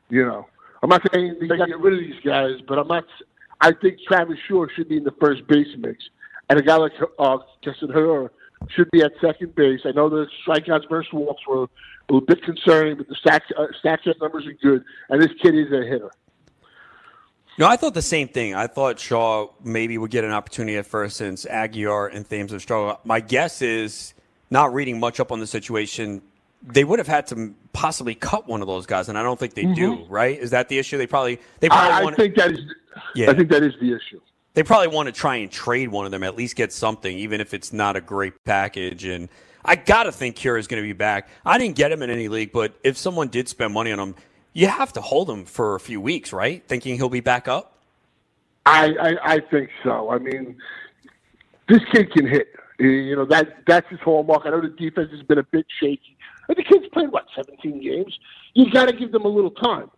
You 0.10 0.26
know, 0.26 0.48
I'm 0.82 0.90
not 0.90 1.02
saying 1.14 1.38
they 1.40 1.48
got 1.48 1.66
to 1.66 1.68
get 1.68 1.80
rid 1.80 1.94
of 1.94 2.00
these 2.00 2.22
guys, 2.24 2.54
but 2.68 2.80
I'm 2.80 2.88
not. 2.88 3.04
I 3.62 3.74
think 3.74 3.98
Travis 4.08 4.38
Shaw 4.48 4.66
should 4.76 4.88
be 4.88 4.98
in 4.98 5.04
the 5.04 5.14
first 5.20 5.46
base 5.48 5.68
mix, 5.78 6.04
and 6.50 6.58
a 6.58 6.64
guy 6.64 6.78
like 6.78 6.94
uh, 7.20 7.38
Keston 7.64 7.90
Hiura 7.90 8.30
should 8.70 8.90
be 8.92 9.02
at 9.04 9.12
second 9.22 9.54
base. 9.56 9.82
I 9.86 9.92
know 9.92 10.10
the 10.10 10.28
strikeouts 10.48 10.90
versus 10.90 11.12
walks 11.12 11.42
were 11.48 11.64
a 11.64 11.68
little 12.10 12.26
bit 12.26 12.42
concerning, 12.44 12.98
but 12.98 13.08
the 13.08 13.16
stats 13.16 13.42
uh, 13.58 13.68
stats 13.84 14.08
numbers 14.22 14.46
are 14.48 14.54
good, 14.54 14.84
and 15.10 15.22
this 15.22 15.32
kid 15.42 15.56
is 15.56 15.72
a 15.74 15.84
hitter. 15.84 16.12
No, 17.60 17.68
I 17.68 17.76
thought 17.76 17.94
the 17.94 18.02
same 18.02 18.30
thing. 18.30 18.56
I 18.56 18.68
thought 18.68 19.00
Shaw 19.00 19.50
maybe 19.62 19.98
would 19.98 20.12
get 20.12 20.24
an 20.24 20.32
opportunity 20.32 20.78
at 20.78 20.86
first 20.86 21.18
since 21.18 21.46
Aguilar 21.46 22.08
and 22.08 22.28
Thames 22.28 22.54
have 22.54 22.62
struggled. 22.62 23.00
My 23.04 23.20
guess 23.20 23.62
is, 23.62 24.14
not 24.50 24.74
reading 24.74 24.98
much 24.98 25.20
up 25.20 25.30
on 25.30 25.42
the 25.42 25.46
situation, 25.46 26.22
they 26.64 26.86
would 26.86 27.00
have 27.00 27.08
had 27.08 27.28
to 27.28 27.54
possibly 27.74 28.16
cut 28.16 28.48
one 28.48 28.62
of 28.62 28.68
those 28.68 28.86
guys, 28.86 29.10
and 29.10 29.18
I 29.18 29.24
don't 29.24 29.38
think 29.38 29.56
they 29.56 29.64
mm-hmm. 29.64 29.74
do. 29.74 30.06
Right? 30.06 30.40
Is 30.40 30.52
that 30.52 30.70
the 30.70 30.80
issue? 30.80 30.98
They 30.98 31.06
probably 31.06 31.40
they 31.60 31.68
probably 31.68 31.92
I, 31.92 32.04
want. 32.04 32.14
I 32.14 32.24
think 32.24 32.36
that 32.36 32.52
is. 32.52 32.60
Yeah, 33.14 33.30
I 33.30 33.34
think 33.34 33.50
that 33.50 33.62
is 33.62 33.74
the 33.82 33.94
issue. 33.94 34.22
They 34.54 34.64
probably 34.64 34.88
want 34.88 35.08
to 35.08 35.12
try 35.12 35.36
and 35.36 35.52
trade 35.52 35.90
one 35.90 36.06
of 36.06 36.12
them, 36.12 36.24
at 36.24 36.38
least 36.38 36.56
get 36.56 36.72
something, 36.72 37.18
even 37.18 37.42
if 37.42 37.54
it's 37.54 37.74
not 37.74 37.98
a 37.98 38.02
great 38.02 38.34
package. 38.46 39.04
And 39.04 39.28
I 39.66 39.76
gotta 39.76 40.14
think 40.14 40.38
Hiura 40.38 40.60
is 40.60 40.68
going 40.68 40.82
to 40.82 40.88
be 40.88 40.94
back. 40.94 41.30
I 41.46 41.58
didn't 41.58 41.76
get 41.76 41.92
him 41.92 42.02
in 42.02 42.10
any 42.10 42.30
league, 42.30 42.54
but 42.54 42.74
if 42.84 42.98
someone 42.98 43.28
did 43.28 43.48
spend 43.50 43.74
money 43.74 43.92
on 43.92 44.00
him, 44.00 44.16
you 44.54 44.68
have 44.68 44.94
to 44.94 45.02
hold 45.02 45.30
him 45.30 45.46
for 45.46 45.76
a 45.76 45.80
few 45.80 46.02
weeks, 46.02 46.34
right? 46.34 46.64
Thinking 46.68 46.96
he'll 46.96 47.10
be 47.10 47.20
back 47.20 47.48
up. 47.48 47.74
I, 48.66 48.94
I, 49.02 49.34
I 49.34 49.40
think 49.40 49.70
so. 49.84 50.10
I 50.10 50.20
mean, 50.20 50.58
this 51.68 51.82
kid 51.92 52.12
can 52.12 52.28
hit. 52.28 52.48
You 52.80 53.16
know 53.16 53.26
that 53.26 53.58
that's 53.68 53.90
his 53.90 54.00
hallmark. 54.00 54.44
I 54.46 54.52
know 54.52 54.62
the 54.62 54.70
defense 54.70 55.12
has 55.12 55.22
been 55.24 55.38
a 55.38 55.44
bit 55.44 55.66
shaky. 55.82 56.18
But 56.48 56.58
the 56.58 56.64
kid's 56.64 56.88
played 56.94 57.12
what 57.12 57.26
17 57.36 57.82
games. 57.82 58.18
You 58.54 58.72
got 58.72 58.88
to 58.88 58.96
give 58.96 59.12
them 59.12 59.26
a 59.26 59.28
little 59.28 59.52
time. 59.52 59.92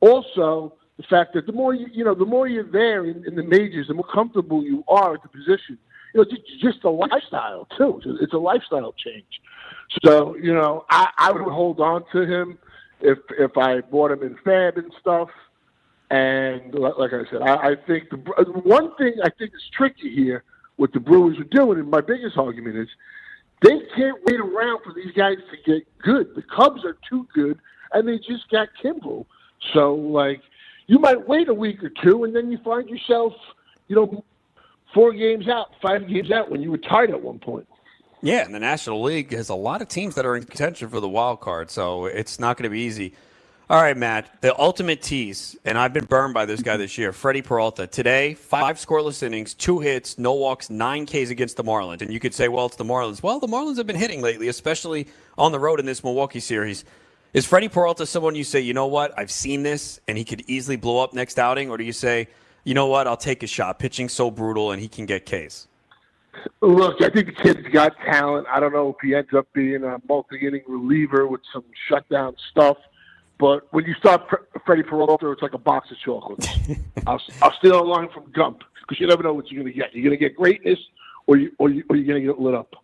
Also, 0.00 0.74
the 0.96 1.04
fact 1.04 1.32
that 1.34 1.46
the 1.46 1.52
more 1.52 1.74
you 1.74 1.86
you 1.92 2.04
know, 2.04 2.14
the 2.14 2.26
more 2.26 2.48
you're 2.48 2.70
there 2.70 3.04
in, 3.04 3.24
in 3.26 3.36
the 3.36 3.42
majors, 3.42 3.88
the 3.88 3.94
more 3.94 4.06
comfortable 4.12 4.64
you 4.64 4.84
are 4.88 5.14
at 5.14 5.22
the 5.22 5.28
position. 5.28 5.78
You 6.12 6.20
know, 6.20 6.24
just, 6.24 6.42
just 6.60 6.84
a 6.84 6.90
lifestyle 6.90 7.66
too. 7.76 8.00
It's 8.20 8.32
a 8.32 8.38
lifestyle 8.38 8.92
change. 8.92 9.40
So 10.04 10.36
you 10.36 10.52
know, 10.52 10.84
I, 10.90 11.10
I 11.16 11.32
would 11.32 11.42
hold 11.42 11.80
on 11.80 12.04
to 12.12 12.22
him 12.22 12.58
if 13.04 13.18
if 13.38 13.56
I 13.56 13.80
bought 13.82 14.10
him 14.10 14.22
in 14.22 14.34
FAAB 14.36 14.78
and 14.78 14.92
stuff. 15.00 15.28
And 16.10 16.74
like 16.74 17.12
I 17.12 17.28
said, 17.30 17.42
I, 17.42 17.70
I 17.70 17.74
think 17.86 18.10
the 18.10 18.16
one 18.64 18.94
thing 18.96 19.14
I 19.24 19.30
think 19.30 19.52
is 19.54 19.62
tricky 19.76 20.14
here, 20.14 20.44
what 20.76 20.92
the 20.92 21.00
Brewers 21.00 21.38
are 21.38 21.44
doing, 21.44 21.78
and 21.78 21.90
my 21.90 22.00
biggest 22.00 22.36
argument 22.36 22.76
is 22.76 22.88
they 23.62 23.80
can't 23.96 24.18
wait 24.26 24.38
around 24.38 24.80
for 24.84 24.92
these 24.94 25.12
guys 25.16 25.38
to 25.50 25.72
get 25.72 25.86
good. 25.98 26.34
The 26.36 26.42
Cubs 26.42 26.84
are 26.84 26.98
too 27.08 27.26
good, 27.34 27.58
and 27.92 28.06
they 28.06 28.18
just 28.18 28.48
got 28.50 28.68
Kimbrel. 28.82 29.24
So, 29.72 29.94
like, 29.94 30.42
you 30.86 30.98
might 30.98 31.26
wait 31.26 31.48
a 31.48 31.54
week 31.54 31.82
or 31.82 31.90
two, 32.02 32.24
and 32.24 32.36
then 32.36 32.52
you 32.52 32.58
find 32.62 32.88
yourself, 32.88 33.32
you 33.88 33.96
know, 33.96 34.24
four 34.92 35.12
games 35.14 35.48
out, 35.48 35.70
five 35.80 36.06
games 36.06 36.30
out 36.30 36.50
when 36.50 36.60
you 36.60 36.70
were 36.70 36.78
tied 36.78 37.10
at 37.10 37.22
one 37.22 37.38
point. 37.38 37.66
Yeah, 38.24 38.42
and 38.42 38.54
the 38.54 38.58
National 38.58 39.02
League 39.02 39.34
has 39.34 39.50
a 39.50 39.54
lot 39.54 39.82
of 39.82 39.88
teams 39.88 40.14
that 40.14 40.24
are 40.24 40.34
in 40.34 40.44
contention 40.44 40.88
for 40.88 40.98
the 40.98 41.08
wild 41.08 41.40
card, 41.40 41.70
so 41.70 42.06
it's 42.06 42.40
not 42.40 42.56
going 42.56 42.62
to 42.62 42.70
be 42.70 42.80
easy. 42.80 43.12
All 43.68 43.82
right, 43.82 43.94
Matt, 43.94 44.40
the 44.40 44.58
ultimate 44.58 45.02
tease, 45.02 45.56
and 45.62 45.76
I've 45.76 45.92
been 45.92 46.06
burned 46.06 46.32
by 46.32 46.46
this 46.46 46.62
guy 46.62 46.78
this 46.78 46.96
year, 46.96 47.12
Freddie 47.12 47.42
Peralta. 47.42 47.86
Today, 47.86 48.32
five 48.32 48.76
scoreless 48.76 49.22
innings, 49.22 49.52
two 49.52 49.78
hits, 49.78 50.16
no 50.16 50.32
walks, 50.32 50.70
nine 50.70 51.04
Ks 51.04 51.28
against 51.28 51.58
the 51.58 51.64
Marlins. 51.64 52.00
And 52.00 52.10
you 52.10 52.18
could 52.18 52.32
say, 52.32 52.48
well, 52.48 52.64
it's 52.64 52.76
the 52.76 52.84
Marlins. 52.84 53.22
Well, 53.22 53.40
the 53.40 53.46
Marlins 53.46 53.76
have 53.76 53.86
been 53.86 53.94
hitting 53.94 54.22
lately, 54.22 54.48
especially 54.48 55.06
on 55.36 55.52
the 55.52 55.60
road 55.60 55.78
in 55.78 55.84
this 55.84 56.02
Milwaukee 56.02 56.40
series. 56.40 56.86
Is 57.34 57.44
Freddie 57.44 57.68
Peralta 57.68 58.06
someone 58.06 58.34
you 58.34 58.44
say, 58.44 58.60
you 58.60 58.72
know 58.72 58.86
what, 58.86 59.12
I've 59.18 59.30
seen 59.30 59.62
this, 59.62 60.00
and 60.08 60.16
he 60.16 60.24
could 60.24 60.44
easily 60.46 60.76
blow 60.76 61.04
up 61.04 61.12
next 61.12 61.38
outing? 61.38 61.68
Or 61.68 61.76
do 61.76 61.84
you 61.84 61.92
say, 61.92 62.28
you 62.64 62.72
know 62.72 62.86
what, 62.86 63.06
I'll 63.06 63.18
take 63.18 63.42
a 63.42 63.46
shot. 63.46 63.78
Pitching 63.78 64.08
so 64.08 64.30
brutal, 64.30 64.72
and 64.72 64.80
he 64.80 64.88
can 64.88 65.04
get 65.04 65.26
Ks. 65.26 65.68
Look, 66.60 67.02
I 67.02 67.10
think 67.10 67.26
the 67.26 67.32
kid's 67.32 67.66
got 67.72 67.96
talent. 68.04 68.46
I 68.50 68.60
don't 68.60 68.72
know 68.72 68.90
if 68.90 68.96
he 69.02 69.14
ends 69.14 69.30
up 69.36 69.46
being 69.52 69.84
a 69.84 69.98
multi-inning 70.08 70.62
reliever 70.66 71.26
with 71.26 71.40
some 71.52 71.64
shutdown 71.88 72.36
stuff. 72.50 72.76
But 73.38 73.66
when 73.72 73.84
you 73.84 73.94
start 73.94 74.28
Pre- 74.28 74.38
Freddie 74.64 74.82
Peralta, 74.84 75.30
it's 75.30 75.42
like 75.42 75.54
a 75.54 75.58
box 75.58 75.90
of 75.90 75.98
chocolates. 75.98 76.48
I'll, 77.06 77.20
I'll 77.42 77.52
steal 77.58 77.80
a 77.80 77.84
line 77.84 78.08
from 78.14 78.30
Gump 78.32 78.62
because 78.80 79.00
you 79.00 79.06
never 79.06 79.22
know 79.22 79.34
what 79.34 79.50
you're 79.50 79.62
going 79.62 79.72
to 79.72 79.78
get. 79.78 79.94
You're 79.94 80.04
going 80.04 80.18
to 80.18 80.22
get 80.22 80.36
greatness, 80.36 80.78
or 81.26 81.36
you 81.36 81.52
or, 81.58 81.68
you, 81.68 81.84
or 81.88 81.96
you're 81.96 82.06
going 82.06 82.22
to 82.22 82.32
get 82.32 82.40
lit 82.40 82.54
up. 82.54 82.74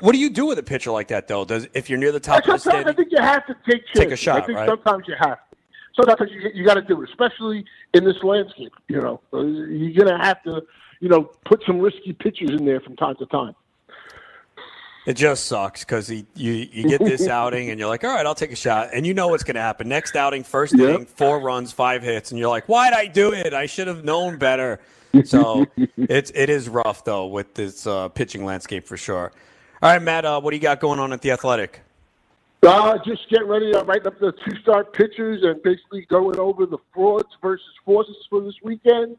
What 0.00 0.12
do 0.12 0.18
you 0.18 0.30
do 0.30 0.46
with 0.46 0.58
a 0.58 0.62
pitcher 0.62 0.92
like 0.92 1.08
that, 1.08 1.26
though? 1.26 1.44
Does 1.44 1.66
if 1.74 1.90
you're 1.90 1.98
near 1.98 2.12
the 2.12 2.20
top 2.20 2.44
sometimes 2.44 2.66
of 2.66 2.84
the 2.84 2.90
I 2.90 2.92
think 2.92 3.08
you 3.10 3.20
have 3.20 3.46
to 3.46 3.54
take 3.68 3.84
chances. 3.86 3.94
Take 3.94 4.10
a 4.12 4.16
shot, 4.16 4.42
I 4.42 4.46
think 4.46 4.58
right? 4.58 4.68
sometimes 4.68 5.04
you 5.08 5.14
have 5.18 5.38
to. 5.38 5.56
Sometimes 5.96 6.30
you 6.32 6.50
you 6.54 6.64
got 6.64 6.74
to 6.74 6.82
do 6.82 7.02
it, 7.02 7.08
especially 7.08 7.64
in 7.92 8.04
this 8.04 8.22
landscape. 8.22 8.72
You 8.88 9.00
know, 9.00 9.20
uh, 9.32 9.40
you're 9.42 10.04
going 10.04 10.16
to 10.16 10.24
have 10.24 10.42
to, 10.44 10.62
you 11.00 11.08
know, 11.08 11.30
put 11.44 11.62
some 11.66 11.78
risky 11.78 12.12
pitches 12.12 12.50
in 12.50 12.64
there 12.64 12.80
from 12.80 12.96
time 12.96 13.16
to 13.16 13.26
time. 13.26 13.54
It 15.06 15.14
just 15.14 15.44
sucks 15.44 15.84
because 15.84 16.08
you, 16.10 16.24
you 16.34 16.88
get 16.88 17.04
this 17.04 17.28
outing 17.28 17.68
and 17.68 17.78
you're 17.78 17.88
like, 17.88 18.04
all 18.04 18.14
right, 18.14 18.24
I'll 18.24 18.34
take 18.34 18.52
a 18.52 18.56
shot. 18.56 18.90
And 18.94 19.06
you 19.06 19.12
know 19.12 19.28
what's 19.28 19.44
going 19.44 19.56
to 19.56 19.60
happen. 19.60 19.86
Next 19.88 20.16
outing, 20.16 20.44
first 20.44 20.74
Yep. 20.76 20.88
inning, 20.88 21.06
four 21.06 21.40
runs, 21.40 21.72
five 21.72 22.02
hits. 22.02 22.30
And 22.30 22.38
you're 22.38 22.48
like, 22.48 22.66
why'd 22.66 22.94
I 22.94 23.06
do 23.06 23.32
it? 23.32 23.52
I 23.52 23.66
should 23.66 23.86
have 23.86 24.02
known 24.02 24.38
better. 24.38 24.80
So 25.24 25.66
it's, 25.76 26.32
it 26.34 26.48
is 26.48 26.70
rough, 26.70 27.04
though, 27.04 27.26
with 27.26 27.52
this 27.52 27.86
uh, 27.86 28.08
pitching 28.08 28.46
landscape 28.46 28.86
for 28.86 28.96
sure. 28.96 29.30
All 29.82 29.90
right, 29.92 30.00
Matt, 30.00 30.24
uh, 30.24 30.40
what 30.40 30.52
do 30.52 30.56
you 30.56 30.62
got 30.62 30.80
going 30.80 30.98
on 30.98 31.12
at 31.12 31.20
The 31.20 31.32
Athletic? 31.32 31.82
Uh, 32.62 32.96
just 33.04 33.28
get 33.28 33.46
ready 33.46 33.70
to 33.72 33.80
write 33.80 34.06
up 34.06 34.18
the 34.20 34.32
two 34.32 34.56
star 34.62 34.84
pitchers 34.84 35.42
and 35.42 35.62
basically 35.62 36.06
going 36.08 36.38
over 36.38 36.64
the 36.64 36.78
frauds 36.94 37.28
versus 37.42 37.66
forces 37.84 38.16
for 38.30 38.40
this 38.40 38.54
weekend. 38.62 39.18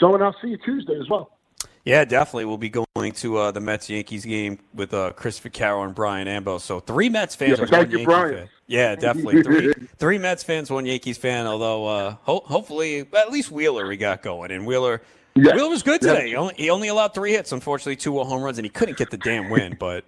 So, 0.00 0.14
and 0.14 0.24
I'll 0.24 0.34
see 0.42 0.48
you 0.48 0.56
Tuesday 0.58 0.98
as 0.98 1.08
well. 1.08 1.36
Yeah, 1.84 2.04
definitely. 2.04 2.44
We'll 2.46 2.58
be 2.58 2.68
going 2.70 3.12
to 3.12 3.36
uh, 3.38 3.50
the 3.52 3.60
Mets 3.60 3.88
Yankees 3.88 4.24
game 4.24 4.58
with 4.74 4.92
uh, 4.92 5.12
Chris 5.12 5.40
Vaccaro 5.40 5.84
and 5.84 5.94
Brian 5.94 6.28
Ambo. 6.28 6.58
So 6.58 6.78
three 6.80 7.08
Mets 7.08 7.34
fans 7.34 7.58
Yeah, 7.58 7.66
thank 7.66 7.72
one 7.72 7.90
you, 7.90 7.96
Yankee 7.98 8.04
Brian. 8.04 8.34
fan. 8.34 8.48
Yeah, 8.66 8.94
definitely. 8.96 9.42
Three, 9.42 9.72
three 9.98 10.18
Mets 10.18 10.42
fans, 10.42 10.70
one 10.70 10.84
Yankees 10.86 11.16
fan. 11.18 11.46
Although 11.46 11.86
uh, 11.86 12.16
ho- 12.22 12.42
hopefully, 12.44 13.06
at 13.16 13.30
least 13.30 13.50
Wheeler 13.50 13.86
we 13.86 13.96
got 13.96 14.22
going, 14.22 14.50
and 14.50 14.66
Wheeler. 14.66 15.00
Yeah. 15.36 15.54
Wheeler 15.54 15.70
was 15.70 15.82
good 15.82 16.02
Yeah. 16.02 16.14
today. 16.14 16.28
He, 16.28 16.36
only, 16.36 16.54
he 16.56 16.70
only 16.70 16.88
allowed 16.88 17.14
three 17.14 17.32
hits, 17.32 17.52
unfortunately, 17.52 17.96
two 17.96 18.18
home 18.18 18.42
runs, 18.42 18.58
and 18.58 18.64
he 18.64 18.68
couldn't 18.70 18.98
get 18.98 19.10
the 19.10 19.16
damn 19.18 19.48
win. 19.48 19.76
But 19.78 20.04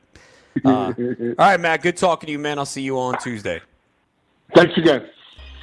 uh, 0.65 0.69
all 0.99 1.35
right, 1.39 1.61
Matt, 1.61 1.83
good 1.83 1.97
talking 1.97 2.27
to 2.27 2.33
you, 2.33 2.39
man. 2.39 2.59
I'll 2.59 2.67
see 2.67 2.83
you 2.83 2.99
on 2.99 3.19
Tuesday. 3.19 3.61
Thanks 4.55 4.77
again. 4.77 5.09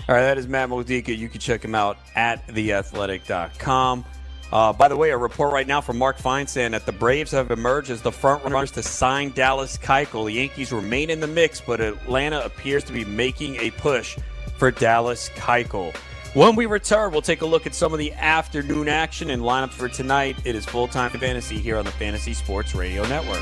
All 0.08 0.16
right, 0.16 0.22
that 0.22 0.38
is 0.40 0.48
Matt 0.48 0.70
Modica. 0.70 1.14
You 1.14 1.30
can 1.30 1.40
check 1.40 1.64
him 1.64 1.76
out 1.76 1.98
at 2.16 2.48
theathletic.com. 2.48 4.06
Uh, 4.52 4.74
by 4.74 4.88
the 4.88 4.98
way, 4.98 5.12
a 5.12 5.18
report 5.18 5.54
right 5.54 5.68
now 5.68 5.80
from 5.80 5.98
Mark 5.98 6.18
Feinsand 6.18 6.72
that 6.72 6.86
the 6.86 6.92
Braves 6.92 7.32
have 7.32 7.52
emerged 7.52 7.92
as 7.92 8.02
the 8.02 8.12
front 8.12 8.44
runners 8.44 8.72
to 8.72 8.84
sign 8.84 9.32
Dallas 9.32 9.78
Keuchel. 9.78 10.26
The 10.26 10.34
Yankees 10.34 10.72
remain 10.72 11.10
in 11.10 11.20
the 11.20 11.28
mix, 11.28 11.62
but 11.62 11.80
Atlanta 11.80 12.44
appears 12.44 12.84
to 12.86 12.94
be 12.94 13.06
making 13.06 13.58
a 13.58 13.70
push 13.72 14.18
for 14.58 14.72
Dallas 14.72 15.30
Keuchel. 15.36 15.96
When 16.34 16.56
we 16.56 16.66
return, 16.68 17.12
we'll 17.12 17.22
take 17.22 17.42
a 17.42 17.46
look 17.46 17.66
at 17.66 17.74
some 17.74 17.92
of 17.92 18.00
the 18.00 18.14
afternoon 18.14 18.88
action 18.88 19.32
and 19.32 19.42
lineups 19.42 19.72
for 19.72 19.90
tonight. 19.90 20.38
It 20.46 20.56
is 20.56 20.66
full 20.66 20.88
time 20.88 21.12
fantasy 21.12 21.60
here 21.60 21.78
on 21.78 21.86
the 21.86 21.92
Fantasy 21.92 22.34
Sports 22.34 22.76
Radio 22.76 23.08
Network. 23.08 23.42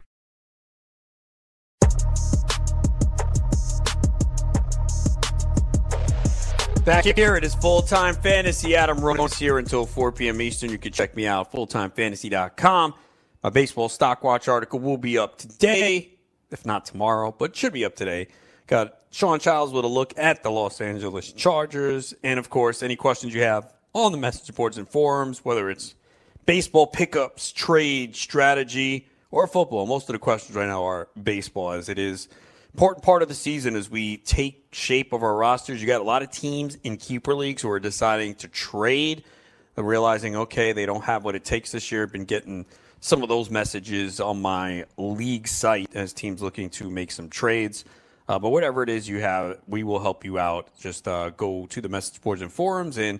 Back 6.91 7.05
here, 7.05 7.37
it 7.37 7.45
is 7.45 7.55
full 7.55 7.81
time 7.81 8.15
fantasy. 8.15 8.75
Adam 8.75 8.99
Rose 8.99 9.35
here 9.35 9.59
until 9.59 9.85
4 9.85 10.11
p.m. 10.11 10.41
Eastern. 10.41 10.71
You 10.71 10.77
can 10.77 10.91
check 10.91 11.15
me 11.15 11.25
out 11.25 11.49
fulltimefantasy.com. 11.49 12.93
My 13.41 13.49
baseball 13.49 13.87
stock 13.87 14.25
watch 14.25 14.49
article 14.49 14.77
will 14.77 14.97
be 14.97 15.17
up 15.17 15.37
today, 15.37 16.11
if 16.51 16.65
not 16.65 16.83
tomorrow, 16.83 17.33
but 17.39 17.55
should 17.55 17.71
be 17.71 17.85
up 17.85 17.95
today. 17.95 18.27
Got 18.67 18.93
Shawn 19.09 19.39
Childs 19.39 19.71
with 19.71 19.85
a 19.85 19.87
look 19.87 20.13
at 20.17 20.43
the 20.43 20.51
Los 20.51 20.81
Angeles 20.81 21.31
Chargers, 21.31 22.13
and 22.23 22.37
of 22.37 22.49
course, 22.49 22.83
any 22.83 22.97
questions 22.97 23.33
you 23.33 23.41
have 23.41 23.71
on 23.93 24.11
the 24.11 24.17
message 24.17 24.53
boards 24.53 24.77
and 24.77 24.85
forums, 24.85 25.45
whether 25.45 25.69
it's 25.69 25.95
baseball 26.45 26.87
pickups, 26.87 27.53
trade, 27.53 28.17
strategy, 28.17 29.07
or 29.31 29.47
football. 29.47 29.87
Most 29.87 30.09
of 30.09 30.13
the 30.13 30.19
questions 30.19 30.57
right 30.57 30.67
now 30.67 30.83
are 30.83 31.07
baseball, 31.23 31.71
as 31.71 31.87
it 31.87 31.97
is 31.97 32.27
important 32.73 33.03
part 33.03 33.21
of 33.21 33.27
the 33.27 33.35
season 33.35 33.75
as 33.75 33.89
we 33.89 34.17
take 34.17 34.67
shape 34.71 35.13
of 35.13 35.23
our 35.23 35.35
rosters. 35.35 35.81
You 35.81 35.87
got 35.87 36.01
a 36.01 36.05
lot 36.05 36.23
of 36.23 36.31
teams 36.31 36.77
in 36.83 36.97
keeper 36.97 37.35
leagues 37.35 37.61
who 37.61 37.69
are 37.69 37.79
deciding 37.79 38.35
to 38.35 38.47
trade, 38.47 39.23
realizing 39.75 40.35
okay 40.35 40.71
they 40.71 40.85
don't 40.85 41.03
have 41.03 41.23
what 41.23 41.35
it 41.35 41.43
takes 41.43 41.71
this 41.71 41.91
year. 41.91 42.07
Been 42.07 42.25
getting 42.25 42.65
some 43.01 43.23
of 43.23 43.29
those 43.29 43.49
messages 43.49 44.19
on 44.19 44.41
my 44.41 44.85
league 44.97 45.47
site 45.47 45.93
as 45.95 46.13
teams 46.13 46.41
looking 46.41 46.69
to 46.69 46.89
make 46.89 47.11
some 47.11 47.29
trades. 47.29 47.83
Uh, 48.29 48.39
but 48.39 48.51
whatever 48.51 48.83
it 48.83 48.89
is 48.89 49.09
you 49.09 49.19
have, 49.19 49.59
we 49.67 49.83
will 49.83 49.99
help 49.99 50.23
you 50.23 50.39
out. 50.39 50.69
Just 50.79 51.07
uh, 51.07 51.31
go 51.31 51.65
to 51.65 51.81
the 51.81 51.89
message 51.89 52.21
boards 52.21 52.41
and 52.41 52.51
forums 52.51 52.97
and 52.97 53.19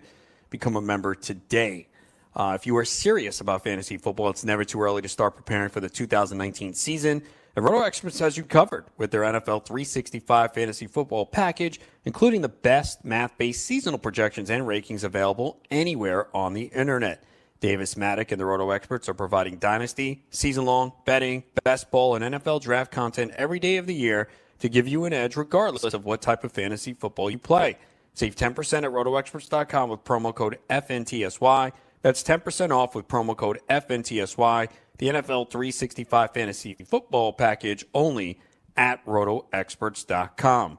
become 0.50 0.78
a 0.78 0.82
member 0.82 1.16
today. 1.16 1.88
Uh, 2.34 2.54
if 2.56 2.66
you 2.66 2.78
are 2.78 2.86
serious 2.86 3.42
about 3.42 3.64
fantasy 3.64 3.98
football, 3.98 4.30
it's 4.30 4.46
never 4.46 4.64
too 4.64 4.82
early 4.82 5.02
to 5.02 5.10
start 5.10 5.36
preparing 5.36 5.68
for 5.68 5.82
the 5.82 5.90
2019 5.90 6.74
season. 6.74 7.22
And 7.56 7.66
Roto 7.66 7.84
Experts 7.84 8.20
has 8.20 8.38
you 8.38 8.44
covered 8.44 8.86
with 8.98 9.12
their 9.12 9.22
NFL 9.22 9.66
365 9.66 10.54
fantasy 10.54 10.88
football 10.88 11.26
package, 11.26 11.82
including 12.06 12.42
the 12.42 12.50
best 12.50 13.04
math 13.04 13.38
based 13.38 13.66
seasonal 13.66 14.00
projections 14.00 14.50
and 14.50 14.66
rankings 14.66 15.04
available 15.04 15.62
anywhere 15.70 16.36
on 16.36 16.54
the 16.54 16.66
internet. 16.74 17.24
Davis 17.60 17.96
Mattek 17.96 18.32
and 18.32 18.40
the 18.40 18.46
Roto 18.46 18.72
Experts 18.72 19.10
are 19.10 19.14
providing 19.14 19.58
dynasty, 19.58 20.24
season 20.30 20.66
long, 20.66 20.94
betting, 21.06 21.44
best 21.64 21.92
ball, 21.92 22.16
and 22.16 22.36
NFL 22.36 22.62
draft 22.62 22.92
content 22.92 23.32
every 23.36 23.60
day 23.60 23.78
of 23.78 23.86
the 23.86 23.94
year 23.94 24.30
to 24.60 24.70
give 24.70 24.88
you 24.88 25.06
an 25.06 25.14
edge 25.14 25.36
regardless 25.36 25.94
of 25.94 26.06
what 26.06 26.22
type 26.22 26.44
of 26.44 26.52
fantasy 26.52 26.94
football 26.94 27.30
you 27.30 27.38
play. 27.38 27.78
Save 28.14 28.36
10% 28.36 28.84
at 28.84 28.92
rotoexperts.com 28.92 29.90
with 29.90 30.04
promo 30.04 30.34
code 30.34 30.58
FNTSY. 30.70 31.72
That's 32.02 32.24
10% 32.24 32.72
off 32.72 32.96
with 32.96 33.08
promo 33.08 33.36
code 33.36 33.60
FNTSY. 33.70 34.70
The 35.02 35.08
NFL 35.08 35.50
365 35.50 36.32
Fantasy 36.32 36.76
Football 36.76 37.34
Package 37.34 37.84
only 37.92 38.40
at 38.78 39.04
rotoexperts.com. 39.08 40.78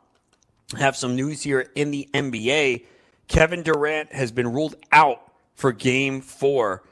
Have 0.78 0.96
some 0.96 1.16
news 1.16 1.42
here 1.42 1.68
in 1.74 1.90
the 1.90 2.08
NBA. 2.14 2.86
Kevin 3.26 3.64
Durant 3.64 4.12
has 4.12 4.30
been 4.30 4.52
ruled 4.52 4.76
out 4.92 5.32
for 5.56 5.72
game 5.72 6.20
four. 6.20 6.84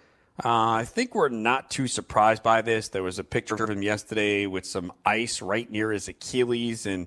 Uh, 0.44 0.70
I 0.72 0.84
think 0.84 1.14
we're 1.14 1.28
not 1.28 1.70
too 1.70 1.86
surprised 1.86 2.42
by 2.42 2.62
this. 2.62 2.88
There 2.88 3.04
was 3.04 3.20
a 3.20 3.24
picture 3.24 3.54
of 3.54 3.70
him 3.70 3.84
yesterday 3.84 4.46
with 4.46 4.66
some 4.66 4.92
ice 5.06 5.40
right 5.40 5.70
near 5.70 5.92
his 5.92 6.08
Achilles, 6.08 6.84
and 6.84 7.06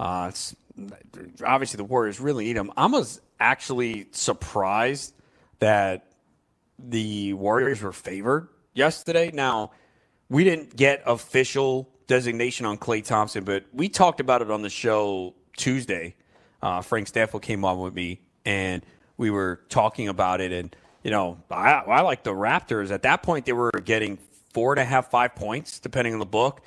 uh, 0.00 0.32
obviously 1.46 1.76
the 1.76 1.84
Warriors 1.84 2.18
really 2.18 2.46
need 2.46 2.56
him. 2.56 2.72
I 2.76 2.86
was 2.86 3.20
actually 3.38 4.08
surprised 4.10 5.14
that 5.60 6.10
the 6.76 7.34
Warriors 7.34 7.82
were 7.82 7.92
favored 7.92 8.48
yesterday. 8.74 9.30
Now, 9.32 9.70
we 10.28 10.44
didn't 10.44 10.76
get 10.76 11.02
official 11.06 11.88
designation 12.06 12.66
on 12.66 12.78
Klay 12.78 13.04
Thompson, 13.04 13.44
but 13.44 13.64
we 13.72 13.88
talked 13.88 14.20
about 14.20 14.42
it 14.42 14.50
on 14.50 14.62
the 14.62 14.70
show 14.70 15.34
Tuesday. 15.56 16.14
Uh, 16.62 16.82
Frank 16.82 17.08
Stafford 17.08 17.42
came 17.42 17.64
on 17.64 17.78
with 17.78 17.94
me, 17.94 18.20
and 18.44 18.84
we 19.16 19.30
were 19.30 19.60
talking 19.68 20.08
about 20.08 20.40
it, 20.40 20.52
and 20.52 20.74
you 21.02 21.10
know, 21.10 21.38
I, 21.50 21.82
I 21.86 22.00
like 22.00 22.22
the 22.22 22.32
Raptors. 22.32 22.90
At 22.90 23.02
that 23.02 23.22
point, 23.22 23.44
they 23.44 23.52
were 23.52 23.70
getting 23.84 24.18
four 24.54 24.72
and 24.72 24.80
a 24.80 24.84
half, 24.84 25.10
five 25.10 25.34
points, 25.34 25.78
depending 25.78 26.14
on 26.14 26.18
the 26.18 26.26
book. 26.26 26.62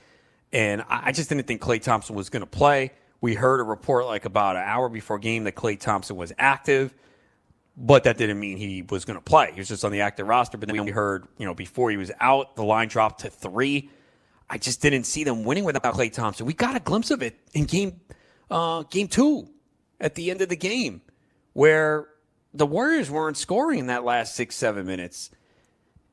And 0.54 0.84
I 0.88 1.12
just 1.12 1.30
didn't 1.30 1.48
think 1.48 1.62
Klay 1.62 1.82
Thompson 1.82 2.16
was 2.16 2.30
going 2.30 2.42
to 2.42 2.46
play. 2.48 2.92
We 3.20 3.34
heard 3.34 3.60
a 3.60 3.64
report 3.64 4.06
like 4.06 4.26
about 4.26 4.56
an 4.56 4.62
hour 4.64 4.90
before 4.90 5.18
game 5.18 5.44
that 5.46 5.56
Klay 5.56 5.80
Thompson 5.80 6.16
was 6.16 6.32
active, 6.38 6.94
but 7.78 8.04
that 8.06 8.18
didn't 8.18 8.40
mean 8.40 8.58
he 8.58 8.84
was 8.90 9.06
going 9.06 9.18
to 9.18 9.24
play. 9.24 9.52
He 9.54 9.60
was 9.60 9.68
just 9.68 9.86
on 9.86 9.92
the 9.92 10.02
active 10.02 10.28
roster. 10.28 10.58
But 10.58 10.68
then 10.68 10.84
we 10.84 10.90
heard, 10.92 11.28
you 11.38 11.46
know, 11.46 11.54
before 11.54 11.92
he 11.92 11.98
was 11.98 12.12
out, 12.20 12.56
the 12.56 12.64
line 12.64 12.88
dropped 12.88 13.22
to 13.22 13.30
three. 13.30 13.92
I 14.50 14.58
just 14.58 14.82
didn't 14.82 15.04
see 15.04 15.24
them 15.24 15.44
winning 15.44 15.64
without 15.64 15.84
Klay 15.94 16.12
Thompson. 16.12 16.48
We 16.48 16.54
got 16.54 16.76
a 16.76 16.80
glimpse 16.80 17.12
of 17.12 17.22
it 17.22 17.38
in 17.54 17.66
game, 17.66 18.02
uh, 18.50 18.84
game 18.84 19.08
two, 19.08 19.50
at 20.00 20.16
the 20.16 20.32
end 20.32 20.42
of 20.42 20.50
the 20.50 20.56
game, 20.56 21.02
where 21.54 22.08
the 22.54 22.66
Warriors 22.66 23.12
weren't 23.12 23.38
scoring 23.38 23.80
in 23.80 23.88
that 23.88 24.04
last 24.04 24.36
six, 24.36 24.56
seven 24.56 24.86
minutes. 24.86 25.30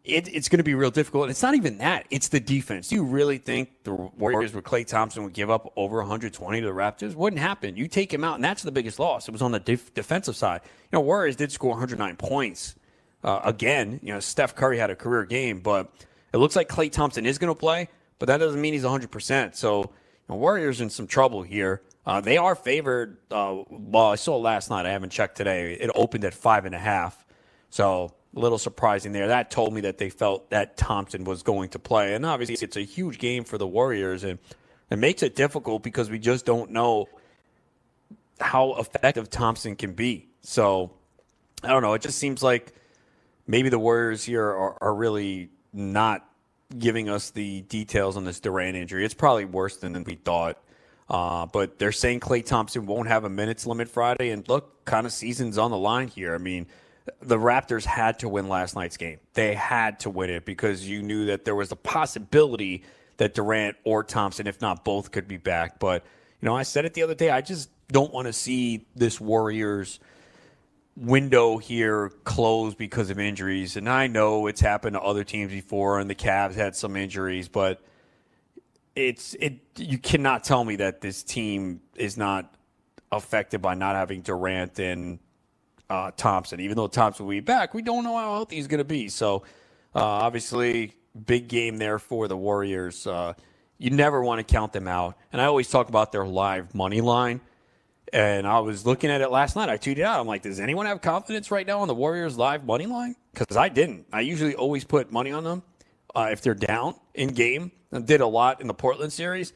It, 0.04 0.28
it's 0.28 0.50
going 0.50 0.58
to 0.58 0.64
be 0.64 0.74
real 0.74 0.90
difficult. 0.90 1.24
And 1.24 1.30
it's 1.30 1.42
not 1.42 1.54
even 1.54 1.78
that. 1.78 2.06
It's 2.10 2.28
the 2.28 2.38
defense. 2.40 2.88
Do 2.88 2.96
you 2.96 3.04
really 3.04 3.38
think 3.38 3.84
the 3.84 3.94
Warriors 3.94 4.52
with 4.52 4.62
Klay 4.64 4.86
Thompson 4.86 5.24
would 5.24 5.32
give 5.32 5.48
up 5.50 5.72
over 5.76 5.96
120 5.96 6.60
to 6.60 6.66
the 6.66 6.72
Raptors? 6.72 7.14
Wouldn't 7.14 7.40
happen. 7.40 7.76
You 7.76 7.88
take 7.88 8.12
him 8.12 8.22
out, 8.22 8.34
and 8.34 8.44
that's 8.44 8.62
the 8.62 8.70
biggest 8.70 8.98
loss. 8.98 9.28
It 9.28 9.30
was 9.30 9.40
on 9.40 9.52
the 9.52 9.60
def- 9.60 9.94
defensive 9.94 10.36
side. 10.36 10.60
You 10.64 10.98
know, 10.98 11.00
Warriors 11.00 11.36
did 11.36 11.50
score 11.50 11.70
109 11.70 12.16
points. 12.16 12.74
Uh, 13.22 13.40
again, 13.44 13.98
you 14.02 14.12
know, 14.12 14.20
Steph 14.20 14.54
Curry 14.54 14.76
had 14.76 14.90
a 14.90 14.96
career 14.96 15.24
game, 15.24 15.60
but 15.60 15.90
it 16.34 16.36
looks 16.36 16.54
like 16.54 16.68
Klay 16.68 16.92
Thompson 16.92 17.24
is 17.24 17.38
going 17.38 17.52
to 17.52 17.58
play, 17.58 17.88
but 18.18 18.26
that 18.26 18.36
doesn't 18.36 18.60
mean 18.60 18.74
he's 18.74 18.84
100%. 18.84 19.54
So, 19.54 19.80
you 19.80 19.88
know, 20.28 20.36
Warriors 20.36 20.82
in 20.82 20.90
some 20.90 21.06
trouble 21.06 21.42
here. 21.42 21.80
Uh, 22.04 22.20
they 22.20 22.36
are 22.36 22.54
favored. 22.54 23.16
Uh, 23.30 23.62
well, 23.70 24.08
I 24.08 24.16
saw 24.16 24.36
last 24.36 24.68
night. 24.68 24.84
I 24.84 24.90
haven't 24.90 25.10
checked 25.10 25.38
today. 25.38 25.72
It 25.72 25.90
opened 25.94 26.24
at 26.26 26.34
five 26.34 26.66
and 26.66 26.74
a 26.74 26.78
half. 26.78 27.24
So 27.70 28.12
little 28.34 28.58
surprising 28.58 29.12
there. 29.12 29.28
That 29.28 29.50
told 29.50 29.72
me 29.72 29.82
that 29.82 29.98
they 29.98 30.10
felt 30.10 30.50
that 30.50 30.76
Thompson 30.76 31.24
was 31.24 31.42
going 31.42 31.70
to 31.70 31.78
play. 31.78 32.14
And 32.14 32.26
obviously, 32.26 32.56
it's 32.64 32.76
a 32.76 32.82
huge 32.82 33.18
game 33.18 33.44
for 33.44 33.58
the 33.58 33.66
Warriors. 33.66 34.24
And 34.24 34.38
it 34.90 34.98
makes 34.98 35.22
it 35.22 35.34
difficult 35.34 35.82
because 35.82 36.10
we 36.10 36.18
just 36.18 36.44
don't 36.44 36.70
know 36.70 37.08
how 38.40 38.74
effective 38.74 39.30
Thompson 39.30 39.76
can 39.76 39.92
be. 39.92 40.28
So 40.42 40.92
I 41.62 41.68
don't 41.68 41.82
know. 41.82 41.94
It 41.94 42.02
just 42.02 42.18
seems 42.18 42.42
like 42.42 42.74
maybe 43.46 43.68
the 43.68 43.78
Warriors 43.78 44.24
here 44.24 44.44
are, 44.44 44.82
are 44.82 44.94
really 44.94 45.50
not 45.72 46.28
giving 46.76 47.08
us 47.08 47.30
the 47.30 47.62
details 47.62 48.16
on 48.16 48.24
this 48.24 48.40
Durant 48.40 48.76
injury. 48.76 49.04
It's 49.04 49.14
probably 49.14 49.44
worse 49.44 49.76
than 49.76 50.02
we 50.04 50.14
thought. 50.14 50.58
Uh, 51.08 51.46
but 51.46 51.78
they're 51.78 51.92
saying 51.92 52.20
Klay 52.20 52.44
Thompson 52.44 52.86
won't 52.86 53.08
have 53.08 53.24
a 53.24 53.28
minutes 53.28 53.66
limit 53.66 53.88
Friday. 53.88 54.30
And 54.30 54.48
look, 54.48 54.84
kind 54.84 55.06
of 55.06 55.12
season's 55.12 55.58
on 55.58 55.70
the 55.70 55.76
line 55.76 56.08
here. 56.08 56.34
I 56.34 56.38
mean, 56.38 56.66
the 57.20 57.36
Raptors 57.36 57.84
had 57.84 58.18
to 58.20 58.28
win 58.28 58.48
last 58.48 58.74
night's 58.74 58.96
game. 58.96 59.18
They 59.34 59.54
had 59.54 60.00
to 60.00 60.10
win 60.10 60.30
it 60.30 60.44
because 60.44 60.88
you 60.88 61.02
knew 61.02 61.26
that 61.26 61.44
there 61.44 61.54
was 61.54 61.72
a 61.72 61.76
possibility 61.76 62.82
that 63.16 63.34
Durant 63.34 63.76
or 63.84 64.02
Thompson, 64.02 64.46
if 64.46 64.60
not 64.60 64.84
both, 64.84 65.12
could 65.12 65.28
be 65.28 65.36
back. 65.36 65.78
But, 65.78 66.04
you 66.40 66.46
know, 66.46 66.56
I 66.56 66.62
said 66.62 66.84
it 66.84 66.94
the 66.94 67.02
other 67.02 67.14
day. 67.14 67.30
I 67.30 67.40
just 67.40 67.70
don't 67.88 68.12
want 68.12 68.26
to 68.26 68.32
see 68.32 68.86
this 68.96 69.20
Warriors 69.20 70.00
window 70.96 71.58
here 71.58 72.10
close 72.24 72.74
because 72.74 73.10
of 73.10 73.18
injuries. 73.18 73.76
And 73.76 73.88
I 73.88 74.06
know 74.06 74.46
it's 74.46 74.60
happened 74.60 74.94
to 74.94 75.00
other 75.00 75.24
teams 75.24 75.52
before, 75.52 75.98
and 76.00 76.08
the 76.08 76.14
Cavs 76.14 76.54
had 76.54 76.74
some 76.76 76.96
injuries, 76.96 77.48
but– 77.48 77.80
it's 78.96 79.34
it. 79.34 79.60
You 79.76 79.98
cannot 79.98 80.44
tell 80.44 80.64
me 80.64 80.76
that 80.76 81.00
this 81.00 81.22
team 81.22 81.80
is 81.96 82.16
not 82.16 82.54
affected 83.10 83.60
by 83.60 83.74
not 83.74 83.96
having 83.96 84.22
Durant 84.22 84.78
and 84.78 85.18
uh, 85.90 86.10
Thompson. 86.16 86.60
Even 86.60 86.76
though 86.76 86.86
Thompson 86.86 87.26
will 87.26 87.30
be 87.30 87.40
back, 87.40 87.74
we 87.74 87.82
don't 87.82 88.04
know 88.04 88.16
how 88.16 88.32
healthy 88.32 88.56
he's 88.56 88.66
going 88.66 88.78
to 88.78 88.84
be. 88.84 89.08
So 89.08 89.44
uh, 89.94 90.02
obviously, 90.02 90.94
big 91.26 91.48
game 91.48 91.78
there 91.78 91.98
for 91.98 92.28
the 92.28 92.36
Warriors. 92.36 93.06
Uh, 93.06 93.34
you 93.78 93.90
never 93.90 94.22
want 94.22 94.46
to 94.46 94.52
count 94.52 94.72
them 94.72 94.88
out. 94.88 95.16
And 95.32 95.40
I 95.40 95.46
always 95.46 95.68
talk 95.68 95.88
about 95.88 96.12
their 96.12 96.26
live 96.26 96.74
money 96.74 97.00
line. 97.00 97.40
And 98.12 98.46
I 98.46 98.60
was 98.60 98.86
looking 98.86 99.10
at 99.10 99.20
it 99.20 99.30
last 99.30 99.56
night. 99.56 99.68
I 99.68 99.76
tweeted 99.76 100.02
out, 100.02 100.20
I'm 100.20 100.26
like, 100.26 100.42
does 100.42 100.60
anyone 100.60 100.86
have 100.86 101.00
confidence 101.00 101.50
right 101.50 101.66
now 101.66 101.80
on 101.80 101.88
the 101.88 101.94
Warriors 101.94 102.38
live 102.38 102.64
money 102.64 102.86
line? 102.86 103.16
Because 103.32 103.56
I 103.56 103.68
didn't. 103.68 104.06
I 104.12 104.20
usually 104.20 104.54
always 104.54 104.84
put 104.84 105.10
money 105.10 105.32
on 105.32 105.42
them 105.42 105.62
uh, 106.14 106.28
if 106.30 106.40
they're 106.40 106.54
down 106.54 106.94
in 107.14 107.30
game 107.30 107.72
I 107.94 108.00
did 108.00 108.20
a 108.20 108.26
lot 108.26 108.60
in 108.60 108.66
the 108.66 108.74
Portland 108.74 109.12
series. 109.12 109.52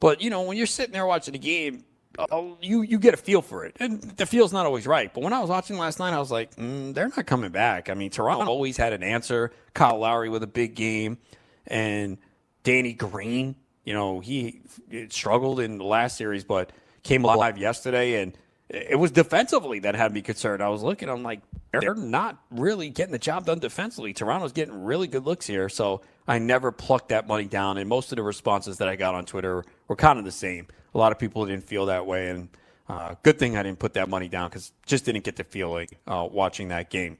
But 0.00 0.20
you 0.20 0.30
know, 0.30 0.42
when 0.42 0.56
you're 0.56 0.66
sitting 0.66 0.92
there 0.92 1.06
watching 1.06 1.32
the 1.32 1.38
game, 1.38 1.84
uh, 2.18 2.42
you 2.60 2.82
you 2.82 2.98
get 2.98 3.14
a 3.14 3.16
feel 3.16 3.42
for 3.42 3.64
it, 3.64 3.76
and 3.80 4.02
the 4.02 4.26
feel's 4.26 4.52
not 4.52 4.66
always 4.66 4.86
right. 4.86 5.12
But 5.12 5.22
when 5.22 5.32
I 5.32 5.40
was 5.40 5.50
watching 5.50 5.78
last 5.78 5.98
night, 5.98 6.12
I 6.12 6.18
was 6.18 6.30
like, 6.30 6.54
mm, 6.56 6.92
they're 6.94 7.08
not 7.08 7.26
coming 7.26 7.50
back. 7.50 7.88
I 7.90 7.94
mean, 7.94 8.10
Toronto 8.10 8.46
always 8.46 8.76
had 8.76 8.92
an 8.92 9.02
answer. 9.02 9.52
Kyle 9.74 9.98
Lowry 9.98 10.28
with 10.28 10.42
a 10.42 10.48
big 10.48 10.74
game, 10.74 11.18
and 11.66 12.18
Danny 12.64 12.92
Green. 12.92 13.56
You 13.84 13.94
know, 13.94 14.20
he 14.20 14.60
struggled 15.08 15.60
in 15.60 15.78
the 15.78 15.84
last 15.84 16.18
series, 16.18 16.44
but 16.44 16.72
came 17.02 17.24
alive 17.24 17.56
yesterday, 17.56 18.22
and 18.22 18.36
it 18.68 18.98
was 18.98 19.10
defensively 19.10 19.78
that 19.80 19.94
had 19.94 20.12
me 20.12 20.20
concerned. 20.20 20.62
I 20.62 20.68
was 20.68 20.82
looking, 20.82 21.08
I'm 21.08 21.22
like, 21.22 21.40
they're 21.72 21.94
not 21.94 22.38
really 22.50 22.90
getting 22.90 23.12
the 23.12 23.18
job 23.18 23.46
done 23.46 23.60
defensively. 23.60 24.12
Toronto's 24.12 24.52
getting 24.52 24.84
really 24.84 25.06
good 25.06 25.24
looks 25.24 25.46
here, 25.46 25.68
so 25.68 26.02
I 26.26 26.38
never 26.38 26.70
plucked 26.70 27.08
that 27.08 27.26
money 27.26 27.46
down. 27.46 27.78
And 27.78 27.88
most 27.88 28.12
of 28.12 28.16
the 28.16 28.22
responses 28.22 28.78
that 28.78 28.88
I 28.88 28.96
got 28.96 29.14
on 29.14 29.24
Twitter 29.24 29.64
were 29.86 29.96
kind 29.96 30.18
of 30.18 30.26
the 30.26 30.32
same. 30.32 30.66
A 30.94 30.98
lot 30.98 31.12
of 31.12 31.18
people 31.18 31.46
didn't 31.46 31.64
feel 31.64 31.86
that 31.86 32.06
way, 32.06 32.30
and 32.30 32.48
uh, 32.88 33.14
good 33.22 33.38
thing 33.38 33.56
I 33.56 33.62
didn't 33.62 33.78
put 33.78 33.94
that 33.94 34.08
money 34.08 34.28
down 34.28 34.48
because 34.48 34.72
just 34.86 35.04
didn't 35.04 35.24
get 35.24 35.36
the 35.36 35.44
feeling 35.44 35.88
uh, 36.06 36.26
watching 36.30 36.68
that 36.68 36.90
game. 36.90 37.18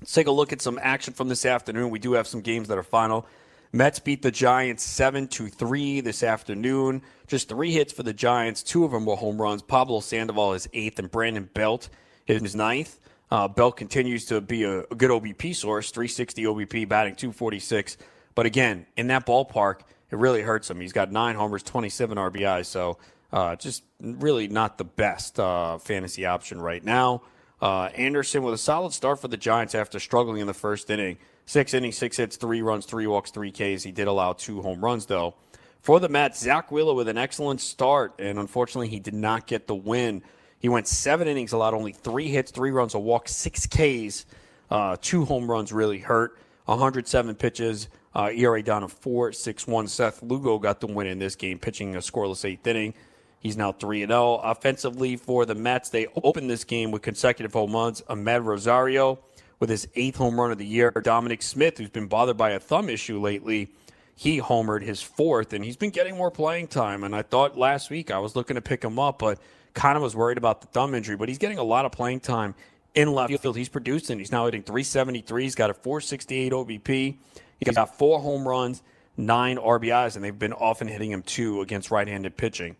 Let's 0.00 0.12
take 0.12 0.26
a 0.26 0.32
look 0.32 0.52
at 0.52 0.60
some 0.60 0.78
action 0.82 1.14
from 1.14 1.28
this 1.28 1.46
afternoon. 1.46 1.90
We 1.90 1.98
do 1.98 2.12
have 2.14 2.26
some 2.26 2.40
games 2.40 2.68
that 2.68 2.76
are 2.76 2.82
final. 2.82 3.26
Mets 3.72 4.00
beat 4.00 4.20
the 4.20 4.30
Giants 4.30 4.82
7 4.82 5.28
to 5.28 5.48
3 5.48 6.00
this 6.00 6.22
afternoon. 6.22 7.00
Just 7.26 7.48
three 7.48 7.72
hits 7.72 7.92
for 7.92 8.02
the 8.02 8.12
Giants. 8.12 8.62
Two 8.62 8.84
of 8.84 8.90
them 8.90 9.06
were 9.06 9.16
home 9.16 9.40
runs. 9.40 9.62
Pablo 9.62 10.00
Sandoval 10.00 10.52
is 10.52 10.68
eighth, 10.74 10.98
and 10.98 11.10
Brandon 11.10 11.48
Belt 11.54 11.88
is 12.26 12.54
ninth. 12.54 12.98
Uh, 13.30 13.48
Belt 13.48 13.78
continues 13.78 14.26
to 14.26 14.42
be 14.42 14.64
a, 14.64 14.80
a 14.80 14.94
good 14.94 15.10
OBP 15.10 15.56
source 15.56 15.90
360 15.90 16.44
OBP, 16.44 16.86
batting 16.86 17.14
246. 17.14 17.96
But 18.34 18.44
again, 18.44 18.84
in 18.98 19.06
that 19.06 19.24
ballpark, 19.24 19.80
it 20.12 20.18
really 20.18 20.42
hurts 20.42 20.70
him. 20.70 20.78
He's 20.80 20.92
got 20.92 21.10
nine 21.10 21.34
homers, 21.34 21.62
27 21.64 22.16
RBIs. 22.18 22.66
So 22.66 22.98
Uh, 23.32 23.56
just 23.56 23.82
really 24.00 24.46
not 24.46 24.76
the 24.76 24.84
best 24.84 25.40
uh, 25.40 25.78
fantasy 25.78 26.26
option 26.26 26.60
right 26.60 26.84
now. 26.84 27.22
Uh, 27.62 27.84
Anderson 27.94 28.42
with 28.42 28.52
a 28.52 28.58
solid 28.58 28.92
start 28.92 29.20
for 29.20 29.28
the 29.28 29.38
Giants 29.38 29.74
after 29.74 29.98
struggling 29.98 30.42
in 30.42 30.46
the 30.46 30.52
first 30.52 30.90
inning. 30.90 31.16
Six 31.46 31.72
innings, 31.72 31.96
six 31.96 32.18
hits, 32.18 32.36
three 32.36 32.60
runs, 32.60 32.84
three 32.84 33.06
walks, 33.06 33.30
three 33.30 33.50
Ks. 33.50 33.82
He 33.84 33.90
did 33.90 34.06
allow 34.06 34.34
two 34.34 34.60
home 34.60 34.84
runs, 34.84 35.06
though. 35.06 35.34
For 35.80 35.98
the 35.98 36.10
Mets, 36.10 36.40
Zack 36.40 36.70
Wheeler 36.70 36.92
with 36.92 37.08
an 37.08 37.16
excellent 37.16 37.62
start, 37.62 38.14
and 38.18 38.38
unfortunately, 38.38 38.88
he 38.88 39.00
did 39.00 39.14
not 39.14 39.46
get 39.46 39.66
the 39.66 39.74
win. 39.74 40.22
He 40.58 40.68
went 40.68 40.86
seven 40.86 41.26
innings, 41.26 41.52
allowed 41.52 41.72
only 41.72 41.92
three 41.92 42.28
hits, 42.28 42.50
three 42.50 42.70
runs, 42.70 42.92
a 42.92 42.98
walk, 42.98 43.28
six 43.28 43.66
Ks. 43.66 44.26
Uh, 44.70 44.96
two 45.00 45.24
home 45.24 45.50
runs 45.50 45.72
really 45.72 46.00
hurt. 46.00 46.36
107 46.66 47.34
pitches, 47.36 47.88
uh, 48.14 48.30
ERA 48.34 48.62
down 48.62 48.82
to 48.82 48.88
4.61. 48.88 49.88
Seth 49.88 50.22
Lugo 50.22 50.58
got 50.58 50.80
the 50.80 50.86
win 50.86 51.06
in 51.06 51.18
this 51.18 51.36
game, 51.36 51.58
pitching 51.58 51.96
a 51.96 52.00
scoreless 52.00 52.44
eighth 52.44 52.66
inning. 52.66 52.94
He's 53.40 53.56
now 53.56 53.72
3 53.72 54.06
0. 54.06 54.34
Offensively 54.36 55.16
for 55.16 55.44
the 55.44 55.54
Mets, 55.54 55.88
they 55.88 56.06
opened 56.22 56.48
this 56.48 56.64
game 56.64 56.90
with 56.90 57.02
consecutive 57.02 57.52
home 57.52 57.72
runs. 57.72 58.00
Amed 58.02 58.44
Rosario 58.44 59.18
with 59.58 59.68
his 59.68 59.88
eighth 59.94 60.16
home 60.16 60.40
run 60.40 60.52
of 60.52 60.58
the 60.58 60.66
year. 60.66 60.90
Dominic 60.90 61.42
Smith, 61.42 61.78
who's 61.78 61.90
been 61.90 62.06
bothered 62.06 62.36
by 62.36 62.50
a 62.50 62.60
thumb 62.60 62.88
issue 62.88 63.20
lately, 63.20 63.70
he 64.14 64.40
homered 64.40 64.82
his 64.82 65.02
fourth, 65.02 65.52
and 65.52 65.64
he's 65.64 65.76
been 65.76 65.90
getting 65.90 66.16
more 66.16 66.30
playing 66.30 66.68
time. 66.68 67.02
And 67.02 67.16
I 67.16 67.22
thought 67.22 67.58
last 67.58 67.90
week 67.90 68.10
I 68.10 68.18
was 68.18 68.36
looking 68.36 68.54
to 68.54 68.60
pick 68.60 68.84
him 68.84 68.98
up, 68.98 69.18
but 69.18 69.40
kind 69.74 69.96
of 69.96 70.02
was 70.02 70.14
worried 70.14 70.38
about 70.38 70.60
the 70.60 70.66
thumb 70.68 70.94
injury. 70.94 71.16
But 71.16 71.28
he's 71.28 71.38
getting 71.38 71.58
a 71.58 71.64
lot 71.64 71.84
of 71.84 71.92
playing 71.92 72.20
time 72.20 72.54
in 72.94 73.12
left 73.12 73.36
field. 73.40 73.56
He's 73.56 73.68
producing. 73.68 74.18
He's 74.18 74.32
now 74.32 74.44
hitting 74.44 74.62
373. 74.62 75.42
He's 75.42 75.54
got 75.54 75.70
a 75.70 75.74
468 75.74 76.52
OBP. 76.52 77.16
He's 77.64 77.74
got 77.74 77.96
four 77.98 78.20
home 78.20 78.46
runs, 78.46 78.82
nine 79.16 79.56
RBIs, 79.56 80.16
and 80.16 80.24
they've 80.24 80.38
been 80.38 80.52
often 80.52 80.88
hitting 80.88 81.10
him 81.10 81.22
two 81.22 81.60
against 81.60 81.90
right 81.90 82.06
handed 82.06 82.36
pitching. 82.36 82.76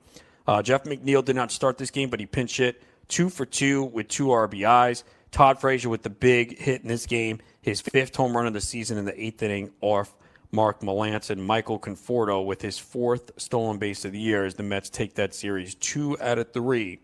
Uh, 0.47 0.63
Jeff 0.63 0.85
McNeil 0.85 1.25
did 1.25 1.37
not 1.37 1.53
start 1.53 1.79
this 1.79 1.91
game, 1.91 2.11
but 2.11 2.21
he 2.21 2.27
pinch 2.27 2.57
hit 2.57 2.83
two 3.09 3.29
for 3.29 3.47
two 3.47 3.85
with 3.85 4.09
two 4.09 4.27
RBIs. 4.29 5.05
Todd 5.31 5.61
Frazier 5.61 5.89
with 5.89 6.03
the 6.03 6.11
big 6.11 6.59
hit 6.59 6.83
in 6.83 6.89
this 6.89 7.07
game, 7.07 7.41
his 7.61 7.81
fifth 7.81 8.17
home 8.17 8.37
run 8.37 8.47
of 8.47 8.53
the 8.53 8.61
season 8.61 8.99
in 8.99 9.05
the 9.05 9.23
eighth 9.23 9.43
inning 9.43 9.71
off 9.81 10.15
Mark 10.51 10.81
Melancon. 10.81 11.31
And 11.31 11.45
Michael 11.45 11.79
Conforto 11.79 12.45
with 12.45 12.61
his 12.61 12.79
fourth 12.79 13.31
stolen 13.39 13.79
base 13.79 14.05
of 14.05 14.13
the 14.13 14.19
year 14.19 14.45
as 14.45 14.55
the 14.55 14.63
Mets 14.63 14.91
take 14.91 15.15
that 15.15 15.35
series 15.35 15.75
two 15.75 16.19
out 16.21 16.39
of 16.39 16.53
three 16.53 17.01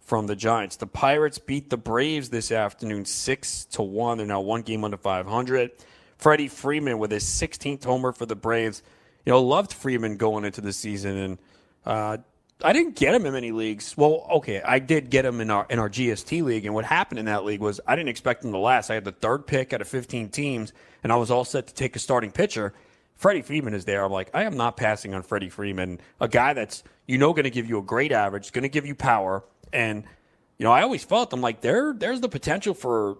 from 0.00 0.28
the 0.28 0.36
Giants. 0.36 0.76
The 0.76 0.86
Pirates 0.86 1.38
beat 1.38 1.68
the 1.68 1.76
Braves 1.76 2.28
this 2.28 2.52
afternoon 2.52 3.04
six 3.04 3.64
to 3.66 3.82
one. 3.82 4.18
They're 4.18 4.26
now 4.26 4.40
one 4.40 4.62
game 4.62 4.84
under 4.84 4.96
500. 4.96 5.72
Freddie 6.18 6.48
Freeman 6.48 6.98
with 6.98 7.10
his 7.10 7.24
16th 7.24 7.84
homer 7.84 8.12
for 8.12 8.26
the 8.26 8.36
Braves. 8.36 8.82
You 9.24 9.32
know, 9.32 9.42
loved 9.42 9.72
Freeman 9.72 10.16
going 10.16 10.44
into 10.44 10.60
the 10.60 10.72
season 10.72 11.16
and 11.16 11.38
uh, 11.84 12.18
I 12.64 12.72
didn't 12.72 12.96
get 12.96 13.14
him 13.14 13.26
in 13.26 13.34
many 13.34 13.52
leagues. 13.52 13.96
Well, 13.96 14.26
okay, 14.30 14.62
I 14.62 14.78
did 14.78 15.10
get 15.10 15.26
him 15.26 15.40
in 15.40 15.50
our 15.50 15.66
in 15.68 15.78
our 15.78 15.90
GST 15.90 16.42
league, 16.42 16.64
and 16.64 16.74
what 16.74 16.86
happened 16.86 17.18
in 17.18 17.26
that 17.26 17.44
league 17.44 17.60
was 17.60 17.80
I 17.86 17.94
didn't 17.96 18.08
expect 18.08 18.44
him 18.44 18.52
to 18.52 18.58
last. 18.58 18.90
I 18.90 18.94
had 18.94 19.04
the 19.04 19.12
third 19.12 19.46
pick 19.46 19.74
out 19.74 19.82
of 19.82 19.88
15 19.88 20.30
teams, 20.30 20.72
and 21.02 21.12
I 21.12 21.16
was 21.16 21.30
all 21.30 21.44
set 21.44 21.66
to 21.66 21.74
take 21.74 21.96
a 21.96 21.98
starting 21.98 22.32
pitcher. 22.32 22.72
Freddie 23.14 23.42
Freeman 23.42 23.74
is 23.74 23.84
there. 23.84 24.04
I'm 24.04 24.12
like, 24.12 24.30
I 24.34 24.44
am 24.44 24.56
not 24.56 24.76
passing 24.76 25.14
on 25.14 25.22
Freddie 25.22 25.50
Freeman, 25.50 26.00
a 26.18 26.28
guy 26.28 26.54
that's 26.54 26.82
you 27.06 27.18
know 27.18 27.34
going 27.34 27.44
to 27.44 27.50
give 27.50 27.68
you 27.68 27.78
a 27.78 27.82
great 27.82 28.10
average, 28.10 28.52
going 28.52 28.62
to 28.62 28.70
give 28.70 28.86
you 28.86 28.94
power, 28.94 29.44
and 29.70 30.04
you 30.56 30.64
know 30.64 30.72
I 30.72 30.80
always 30.80 31.04
felt 31.04 31.34
I'm 31.34 31.42
like 31.42 31.60
there 31.60 31.92
there's 31.92 32.22
the 32.22 32.28
potential 32.28 32.72
for 32.72 33.18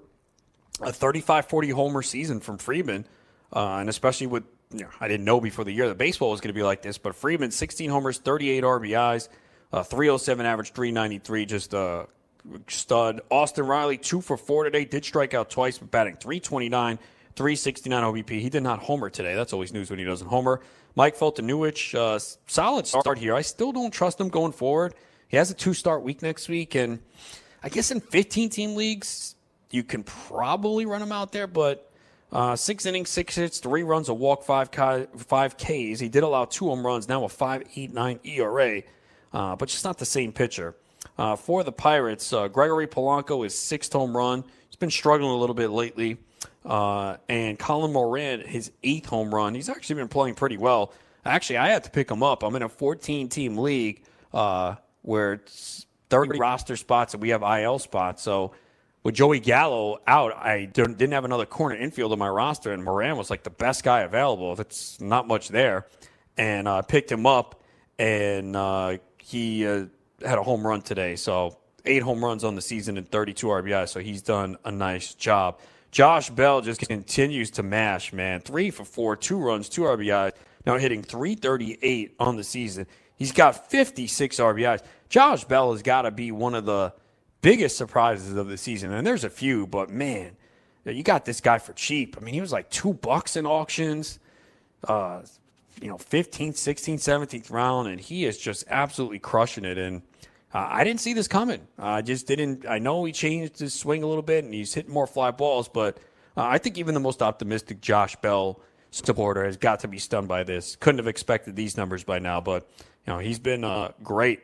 a 0.80 0.92
35 0.92 1.46
40 1.46 1.70
homer 1.70 2.02
season 2.02 2.40
from 2.40 2.58
Freeman, 2.58 3.06
uh, 3.52 3.76
and 3.76 3.88
especially 3.88 4.26
with 4.26 4.44
you 4.72 4.80
know, 4.80 4.88
I 5.00 5.08
didn't 5.08 5.24
know 5.24 5.40
before 5.40 5.64
the 5.64 5.72
year 5.72 5.88
that 5.88 5.98
baseball 5.98 6.30
was 6.30 6.40
going 6.40 6.48
to 6.48 6.58
be 6.58 6.62
like 6.62 6.82
this, 6.82 6.98
but 6.98 7.14
Freeman, 7.14 7.50
16 7.50 7.88
homers, 7.88 8.18
38 8.18 8.64
RBIs, 8.64 9.28
uh, 9.72 9.82
307 9.82 10.44
average, 10.44 10.72
393, 10.72 11.46
just 11.46 11.74
a 11.74 12.06
stud. 12.68 13.20
Austin 13.30 13.66
Riley, 13.66 13.98
two 13.98 14.20
for 14.20 14.36
four 14.36 14.64
today, 14.64 14.84
did 14.84 15.04
strike 15.04 15.34
out 15.34 15.50
twice, 15.50 15.78
but 15.78 15.90
batting 15.90 16.16
329, 16.16 16.98
369 17.36 18.02
OBP. 18.02 18.40
He 18.40 18.48
did 18.48 18.62
not 18.62 18.80
homer 18.80 19.10
today. 19.10 19.34
That's 19.34 19.52
always 19.52 19.72
news 19.72 19.90
when 19.90 19.98
he 19.98 20.04
doesn't 20.04 20.26
homer. 20.26 20.60
Mike 20.94 21.16
Foltynewicz, 21.16 21.94
uh, 21.94 22.18
solid 22.46 22.86
start 22.86 23.18
here. 23.18 23.34
I 23.34 23.42
still 23.42 23.70
don't 23.70 23.92
trust 23.92 24.20
him 24.20 24.30
going 24.30 24.52
forward. 24.52 24.94
He 25.28 25.36
has 25.36 25.50
a 25.50 25.54
two 25.54 25.74
start 25.74 26.02
week 26.02 26.22
next 26.22 26.48
week, 26.48 26.74
and 26.74 27.00
I 27.62 27.68
guess 27.68 27.90
in 27.90 28.00
15 28.00 28.48
team 28.48 28.74
leagues, 28.74 29.35
you 29.70 29.82
can 29.82 30.02
probably 30.02 30.86
run 30.86 31.02
him 31.02 31.12
out 31.12 31.32
there, 31.32 31.46
but 31.46 31.90
uh, 32.32 32.56
six 32.56 32.86
innings, 32.86 33.08
six 33.08 33.34
hits, 33.34 33.58
three 33.58 33.82
runs, 33.82 34.08
a 34.08 34.14
walk, 34.14 34.44
five, 34.44 34.68
five 35.16 35.56
Ks. 35.56 36.00
He 36.00 36.08
did 36.08 36.22
allow 36.22 36.44
two 36.44 36.66
home 36.66 36.84
runs, 36.84 37.08
now 37.08 37.24
a 37.24 37.28
5.89 37.28 38.20
ERA, 38.26 38.82
uh, 39.32 39.56
but 39.56 39.68
just 39.68 39.84
not 39.84 39.98
the 39.98 40.06
same 40.06 40.32
pitcher. 40.32 40.74
Uh, 41.18 41.36
for 41.36 41.64
the 41.64 41.72
Pirates, 41.72 42.32
uh, 42.32 42.48
Gregory 42.48 42.86
Polanco 42.86 43.46
is 43.46 43.56
sixth 43.56 43.92
home 43.92 44.16
run. 44.16 44.44
He's 44.68 44.76
been 44.76 44.90
struggling 44.90 45.30
a 45.30 45.36
little 45.36 45.54
bit 45.54 45.70
lately. 45.70 46.18
Uh, 46.64 47.16
and 47.28 47.58
Colin 47.58 47.92
Moran, 47.92 48.40
his 48.40 48.72
eighth 48.82 49.06
home 49.06 49.32
run. 49.32 49.54
He's 49.54 49.68
actually 49.68 49.96
been 49.96 50.08
playing 50.08 50.34
pretty 50.34 50.56
well. 50.56 50.92
Actually, 51.24 51.58
I 51.58 51.68
had 51.68 51.84
to 51.84 51.90
pick 51.90 52.10
him 52.10 52.22
up. 52.22 52.42
I'm 52.42 52.56
in 52.56 52.62
a 52.62 52.68
14 52.68 53.28
team 53.28 53.56
league 53.56 54.02
uh, 54.34 54.74
where 55.02 55.34
it's 55.34 55.86
30 56.10 56.38
roster 56.38 56.76
spots 56.76 57.14
and 57.14 57.22
we 57.22 57.30
have 57.30 57.42
IL 57.42 57.78
spots. 57.78 58.22
So 58.22 58.52
with 59.06 59.14
Joey 59.14 59.38
Gallo 59.38 60.00
out, 60.08 60.36
I 60.36 60.64
didn't 60.64 61.12
have 61.12 61.24
another 61.24 61.46
corner 61.46 61.76
infield 61.76 62.10
on 62.10 62.18
my 62.18 62.28
roster, 62.28 62.72
and 62.72 62.82
Moran 62.82 63.16
was 63.16 63.30
like 63.30 63.44
the 63.44 63.50
best 63.50 63.84
guy 63.84 64.00
available. 64.00 64.60
It's 64.60 65.00
not 65.00 65.28
much 65.28 65.48
there, 65.48 65.86
and 66.36 66.68
I 66.68 66.78
uh, 66.78 66.82
picked 66.82 67.12
him 67.12 67.24
up, 67.24 67.62
and 68.00 68.56
uh, 68.56 68.98
he 69.18 69.64
uh, 69.64 69.84
had 70.22 70.38
a 70.38 70.42
home 70.42 70.66
run 70.66 70.82
today. 70.82 71.14
So 71.14 71.56
eight 71.84 72.02
home 72.02 72.24
runs 72.24 72.42
on 72.42 72.56
the 72.56 72.60
season 72.60 72.98
and 72.98 73.08
32 73.08 73.46
RBI. 73.46 73.88
So 73.88 74.00
he's 74.00 74.22
done 74.22 74.56
a 74.64 74.72
nice 74.72 75.14
job. 75.14 75.60
Josh 75.92 76.28
Bell 76.28 76.60
just 76.60 76.80
continues 76.80 77.52
to 77.52 77.62
mash, 77.62 78.12
man. 78.12 78.40
Three 78.40 78.72
for 78.72 78.84
four, 78.84 79.14
two 79.14 79.38
runs, 79.38 79.68
two 79.68 79.82
RBIs. 79.82 80.32
Now 80.66 80.78
hitting 80.78 81.04
338 81.04 82.16
on 82.18 82.34
the 82.34 82.42
season. 82.42 82.88
He's 83.14 83.30
got 83.30 83.70
56 83.70 84.36
RBIs. 84.36 84.82
Josh 85.08 85.44
Bell 85.44 85.70
has 85.70 85.82
got 85.82 86.02
to 86.02 86.10
be 86.10 86.32
one 86.32 86.56
of 86.56 86.66
the 86.66 86.92
biggest 87.46 87.76
surprises 87.76 88.34
of 88.34 88.48
the 88.48 88.56
season, 88.56 88.92
and 88.92 89.06
there's 89.06 89.22
a 89.22 89.30
few, 89.30 89.68
but 89.68 89.88
man, 89.88 90.32
you 90.84 91.04
got 91.04 91.24
this 91.24 91.40
guy 91.40 91.58
for 91.58 91.72
cheap. 91.74 92.16
I 92.18 92.20
mean, 92.20 92.34
he 92.34 92.40
was 92.40 92.50
like 92.50 92.68
two 92.70 92.92
bucks 92.92 93.36
in 93.36 93.46
auctions, 93.46 94.18
uh, 94.88 95.22
you 95.80 95.86
know, 95.86 95.96
15th, 95.96 96.54
16th, 96.54 96.98
17th 96.98 97.52
round, 97.52 97.86
and 97.86 98.00
he 98.00 98.24
is 98.24 98.36
just 98.36 98.64
absolutely 98.68 99.20
crushing 99.20 99.64
it. 99.64 99.78
And 99.78 100.02
uh, 100.52 100.66
I 100.68 100.82
didn't 100.82 101.00
see 101.00 101.12
this 101.12 101.28
coming. 101.28 101.60
I 101.78 102.02
just 102.02 102.26
didn't. 102.26 102.66
I 102.66 102.80
know 102.80 103.04
he 103.04 103.12
changed 103.12 103.60
his 103.60 103.74
swing 103.74 104.02
a 104.02 104.08
little 104.08 104.24
bit, 104.24 104.42
and 104.42 104.52
he's 104.52 104.74
hitting 104.74 104.92
more 104.92 105.06
fly 105.06 105.30
balls, 105.30 105.68
but 105.68 105.98
uh, 106.36 106.42
I 106.42 106.58
think 106.58 106.78
even 106.78 106.94
the 106.94 107.00
most 107.00 107.22
optimistic 107.22 107.80
Josh 107.80 108.16
Bell 108.16 108.58
supporter 108.90 109.44
has 109.44 109.56
got 109.56 109.78
to 109.80 109.88
be 109.88 109.98
stunned 110.00 110.26
by 110.26 110.42
this. 110.42 110.74
Couldn't 110.74 110.98
have 110.98 111.06
expected 111.06 111.54
these 111.54 111.76
numbers 111.76 112.02
by 112.02 112.18
now, 112.18 112.40
but 112.40 112.68
you 113.06 113.12
know, 113.12 113.20
he's 113.20 113.38
been 113.38 113.62
uh, 113.62 113.92
great. 114.02 114.40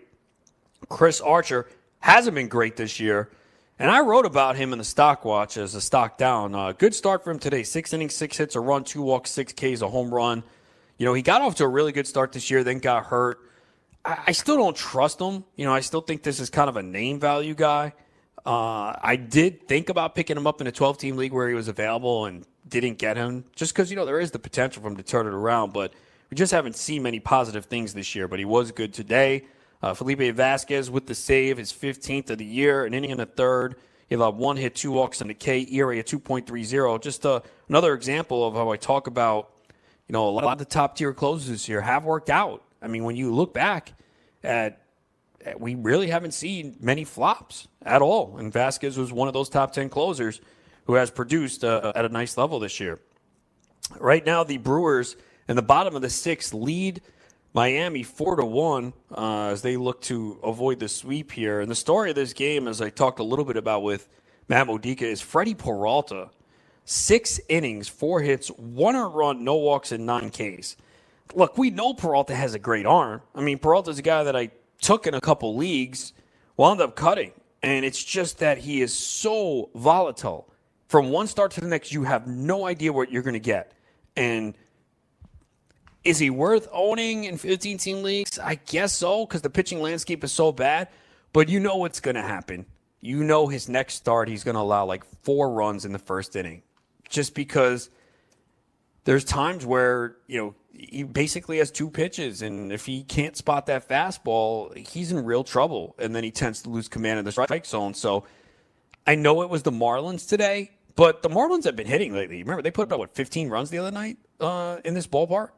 Chris 0.89 1.21
Archer 1.21 1.67
hasn't 2.03 2.35
been 2.35 2.49
great 2.49 2.77
this 2.77 3.01
year. 3.01 3.31
And 3.79 3.91
I 3.91 4.01
wrote 4.01 4.27
about 4.27 4.57
him 4.57 4.73
in 4.73 4.79
the 4.79 4.85
stock 4.85 5.25
watch 5.25 5.57
as 5.57 5.75
a 5.75 5.81
stock 5.81 6.19
down. 6.19 6.55
Uh, 6.55 6.73
good 6.73 6.95
start 6.95 7.25
for 7.25 7.31
him 7.31 7.39
today. 7.39 7.63
Six 7.63 7.93
innings, 7.93 8.15
six 8.15 8.37
hits, 8.37 8.55
a 8.55 8.61
run, 8.61 8.85
two 8.85 9.03
walks, 9.03 9.31
six 9.31 9.53
Ks, 9.53 9.81
a 9.81 9.89
home 9.89 10.13
run. 10.13 10.43
You 10.99 11.07
know, 11.07 11.15
he 11.15 11.23
got 11.23 11.43
off 11.43 11.55
to 11.57 11.65
a 11.65 11.69
really 11.69 11.91
good 11.91 12.07
start 12.07 12.33
this 12.33 12.51
year, 12.51 12.63
then 12.63 12.81
got 12.81 13.07
hurt. 13.07 13.41
I, 14.05 14.19
I 14.29 14.33
still 14.33 14.57
don't 14.57 14.77
trust 14.77 15.21
him. 15.21 15.45
You 15.57 15.65
know, 15.65 15.73
I 15.73 15.81
still 15.81 16.01
think 16.01 16.23
this 16.23 16.39
is 16.39 16.51
kind 16.51 16.69
of 16.69 16.77
a 16.77 16.83
name 16.83 17.19
value 17.19 17.55
guy. 17.55 17.95
Uh, 18.45 18.95
I 19.01 19.17
did 19.17 19.69
think 19.69 19.89
about 19.89 20.15
picking 20.15 20.37
him 20.37 20.47
up 20.47 20.61
in 20.61 20.67
a 20.67 20.73
12 20.73 20.99
team 20.99 21.17
league 21.17 21.33
where 21.33 21.49
he 21.49 21.55
was 21.55 21.69
available 21.69 22.27
and 22.27 22.45
didn't 22.69 22.99
get 22.99 23.17
him 23.17 23.45
just 23.55 23.75
because, 23.75 23.91
you 23.91 23.97
know, 23.97 24.05
there 24.05 24.21
is 24.21 24.33
the 24.33 24.39
potential 24.39 24.83
for 24.83 24.89
him 24.89 24.97
to 24.97 25.03
turn 25.05 25.27
it 25.27 25.33
around. 25.33 25.73
But 25.73 25.93
we 26.31 26.37
just 26.37 26.53
haven't 26.53 26.77
seen 26.77 27.05
many 27.05 27.21
positive 27.21 27.67
things 27.67 27.95
this 27.95 28.15
year. 28.15 28.27
But 28.27 28.41
he 28.41 28.45
was 28.45 28.73
good 28.73 28.93
today. 28.93 29.45
Uh, 29.83 29.95
Felipe 29.95 30.21
Vázquez 30.21 30.89
with 30.91 31.07
the 31.07 31.15
save, 31.15 31.59
his 31.59 31.73
15th 31.73 32.31
of 32.31 32.39
the 32.39 32.45
year, 32.45 32.85
an 32.85 32.95
inning 32.95 33.11
in 33.11 33.19
the 33.19 33.27
third. 33.27 33.77
He 34.09 34.15
allowed 34.15 34.37
one 34.37 34.57
hit, 34.57 34.77
two 34.77 34.93
walks, 34.93 35.21
and 35.21 35.31
a 35.31 35.35
K 35.35 35.67
ERA 35.71 35.99
at 35.99 36.07
2.30. 36.07 37.03
Just 37.03 37.27
uh, 37.27 37.41
another 37.69 37.95
example 37.95 38.47
of 38.47 38.55
how 38.55 38.71
I 38.71 38.77
talk 38.77 39.07
about, 39.07 39.51
you 40.07 40.13
know, 40.13 40.29
a 40.29 40.31
lot 40.31 40.45
of 40.45 40.59
the 40.59 40.65
top 40.65 40.97
tier 40.97 41.13
closers 41.13 41.49
this 41.49 41.69
year 41.69 41.81
have 41.81 42.05
worked 42.05 42.31
out. 42.31 42.63
I 42.81 42.87
mean, 42.87 43.05
when 43.05 43.17
you 43.17 43.35
look 43.35 43.53
back 43.53 43.95
at, 44.45 44.83
at, 45.45 45.59
we 45.59 45.75
really 45.75 46.09
haven't 46.09 46.33
seen 46.33 46.77
many 46.81 47.05
flops 47.05 47.67
at 47.85 48.03
all. 48.03 48.37
And 48.37 48.53
Vasquez 48.53 48.97
was 48.97 49.13
one 49.13 49.29
of 49.29 49.35
those 49.35 49.49
top 49.49 49.73
10 49.73 49.89
closers 49.89 50.41
who 50.85 50.95
has 50.95 51.11
produced 51.11 51.65
uh, 51.65 51.93
at 51.97 52.05
a 52.05 52.09
nice 52.09 52.37
level 52.37 52.61
this 52.61 52.79
year. 52.79 53.01
Right 53.99 54.25
now, 54.25 54.45
the 54.45 54.59
Brewers 54.59 55.17
in 55.49 55.57
the 55.57 55.63
bottom 55.63 55.97
of 55.97 56.03
the 56.03 56.11
sixth 56.11 56.55
lead 56.55 57.01
Miami 57.55 58.03
four 58.03 58.37
to 58.37 58.45
one 58.45 58.95
uh, 59.11 59.49
as 59.49 59.63
they 59.63 59.77
look 59.77 60.01
to 60.03 60.39
avoid 60.43 60.79
the 60.79 60.89
sweep 60.89 61.33
here. 61.33 61.61
And 61.61 61.71
the 61.71 61.75
story 61.75 62.11
of 62.11 62.17
this 62.17 62.33
game, 62.33 62.67
as 62.67 62.81
I 62.81 62.91
talked 62.91 63.19
a 63.19 63.25
little 63.25 63.45
bit 63.45 63.57
about 63.57 63.83
with 63.83 64.09
Matt 64.49 64.67
Modica, 64.67 65.07
is 65.07 65.21
Freddie 65.21 65.55
Peralta. 65.55 66.31
Six 66.85 67.41
innings, 67.49 67.89
four 67.89 68.21
hits, 68.21 68.49
one 68.49 68.97
run, 68.97 69.45
no 69.45 69.57
walks, 69.57 69.93
and 69.93 70.07
nine 70.07 70.31
Ks. 70.31 70.77
Look, 71.35 71.57
we 71.57 71.71
know 71.71 71.95
Peralta 71.95 72.35
has 72.35 72.55
a 72.55 72.59
great 72.59 72.87
arm. 72.87 73.23
I 73.35 73.41
mean, 73.41 73.59
Peralta's 73.59 73.99
a 73.99 74.03
guy 74.03 74.25
that 74.25 74.35
I 74.35 74.51
took 74.81 75.07
in 75.07 75.15
a 75.15 75.21
couple 75.21 75.57
leagues, 75.57 76.13
wound 76.57 76.81
up 76.81 76.97
cutting. 76.97 77.33
And 77.63 77.85
it's 77.85 78.03
just 78.03 78.39
that 78.41 78.59
he 78.59 78.83
is 78.83 78.93
so 78.93 79.71
volatile. 79.75 80.53
From 80.89 81.11
one 81.11 81.29
start 81.29 81.53
to 81.53 81.61
the 81.61 81.69
next, 81.69 81.93
you 81.93 82.03
have 82.03 82.27
no 82.27 82.67
idea 82.67 82.93
what 82.93 83.13
you're 83.13 83.23
going 83.23 83.35
to 83.35 83.41
get. 83.41 83.73
And 84.17 84.55
is 86.05 86.19
he 86.19 86.31
worth 86.31 86.69
owning 86.73 87.25
in 87.25 87.37
15 87.37 87.79
team 87.79 88.03
leagues? 88.03 88.39
I 88.39 88.57
guess 88.57 88.93
so, 88.93 89.25
because 89.27 89.43
the 89.43 89.51
pitching 89.51 89.81
landscape 89.81 90.25
is 90.25 90.33
so 90.33 90.53
bad. 90.53 90.89
But 91.33 91.49
you 91.49 91.61
know 91.61 91.77
what's 91.77 92.01
going 92.01 92.17
to 92.17 92.23
happen. 92.23 92.67
You 93.01 93.25
know 93.25 93.49
his 93.49 93.69
next 93.69 93.95
start, 93.95 94.29
he's 94.29 94.45
going 94.45 94.55
to 94.55 94.61
allow 94.61 94.85
like 94.85 95.05
four 95.23 95.51
runs 95.51 95.85
in 95.85 95.93
the 95.93 95.99
first 95.99 96.37
inning. 96.37 96.63
Just 97.09 97.35
because 97.35 97.91
there's 99.05 99.25
times 99.25 99.67
where, 99.67 100.17
you 100.27 100.39
know, 100.39 100.55
he 100.73 101.03
basically 101.03 101.59
has 101.59 101.71
two 101.71 101.91
pitches, 101.91 102.41
and 102.43 102.73
if 102.73 102.87
he 102.87 103.03
can't 103.05 103.37
spot 103.37 103.67
that 103.67 103.89
fastball, 103.89 104.75
he's 104.89 105.13
in 105.13 105.25
real 105.25 105.45
trouble. 105.45 105.95
And 105.99 106.15
then 106.15 106.25
he 106.25 106.31
tends 106.31 106.63
to 106.63 106.71
lose 106.71 106.89
command 106.89 107.19
of 107.19 107.25
the 107.25 107.33
strike 107.33 107.67
zone. 107.67 107.95
So 107.95 108.25
I 109.07 109.15
know 109.15 109.43
it 109.43 109.51
was 109.51 109.63
the 109.63 109.73
Marlins 109.73 110.29
today, 110.29 110.73
but 110.97 111.23
the 111.23 111.29
Marlins 111.29 111.65
have 111.65 111.77
been 111.77 111.87
hitting 111.87 112.13
lately. 112.13 112.43
Remember, 112.43 112.63
they 112.63 112.71
put 112.71 112.91
up, 112.91 112.99
what, 112.99 113.15
15 113.15 113.49
runs 113.51 113.71
the 113.71 113.79
other 113.79 113.91
night 113.91 114.17
uh, 114.41 114.79
in 114.85 114.95
this 114.95 115.07
ballpark? 115.07 115.51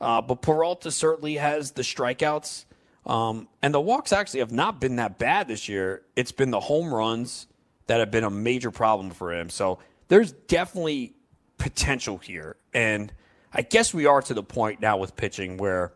Uh, 0.00 0.22
but 0.22 0.42
Peralta 0.42 0.90
certainly 0.90 1.34
has 1.34 1.72
the 1.72 1.82
strikeouts. 1.82 2.64
Um, 3.06 3.48
and 3.62 3.74
the 3.74 3.80
walks 3.80 4.12
actually 4.12 4.40
have 4.40 4.52
not 4.52 4.80
been 4.80 4.96
that 4.96 5.18
bad 5.18 5.48
this 5.48 5.68
year. 5.68 6.02
It's 6.16 6.32
been 6.32 6.50
the 6.50 6.60
home 6.60 6.92
runs 6.92 7.46
that 7.86 7.98
have 7.98 8.10
been 8.10 8.24
a 8.24 8.30
major 8.30 8.70
problem 8.70 9.10
for 9.10 9.32
him. 9.32 9.50
So 9.50 9.78
there's 10.08 10.32
definitely 10.32 11.14
potential 11.58 12.18
here. 12.18 12.56
And 12.72 13.12
I 13.52 13.62
guess 13.62 13.92
we 13.92 14.06
are 14.06 14.22
to 14.22 14.34
the 14.34 14.42
point 14.42 14.80
now 14.80 14.96
with 14.96 15.16
pitching 15.16 15.56
where 15.56 15.92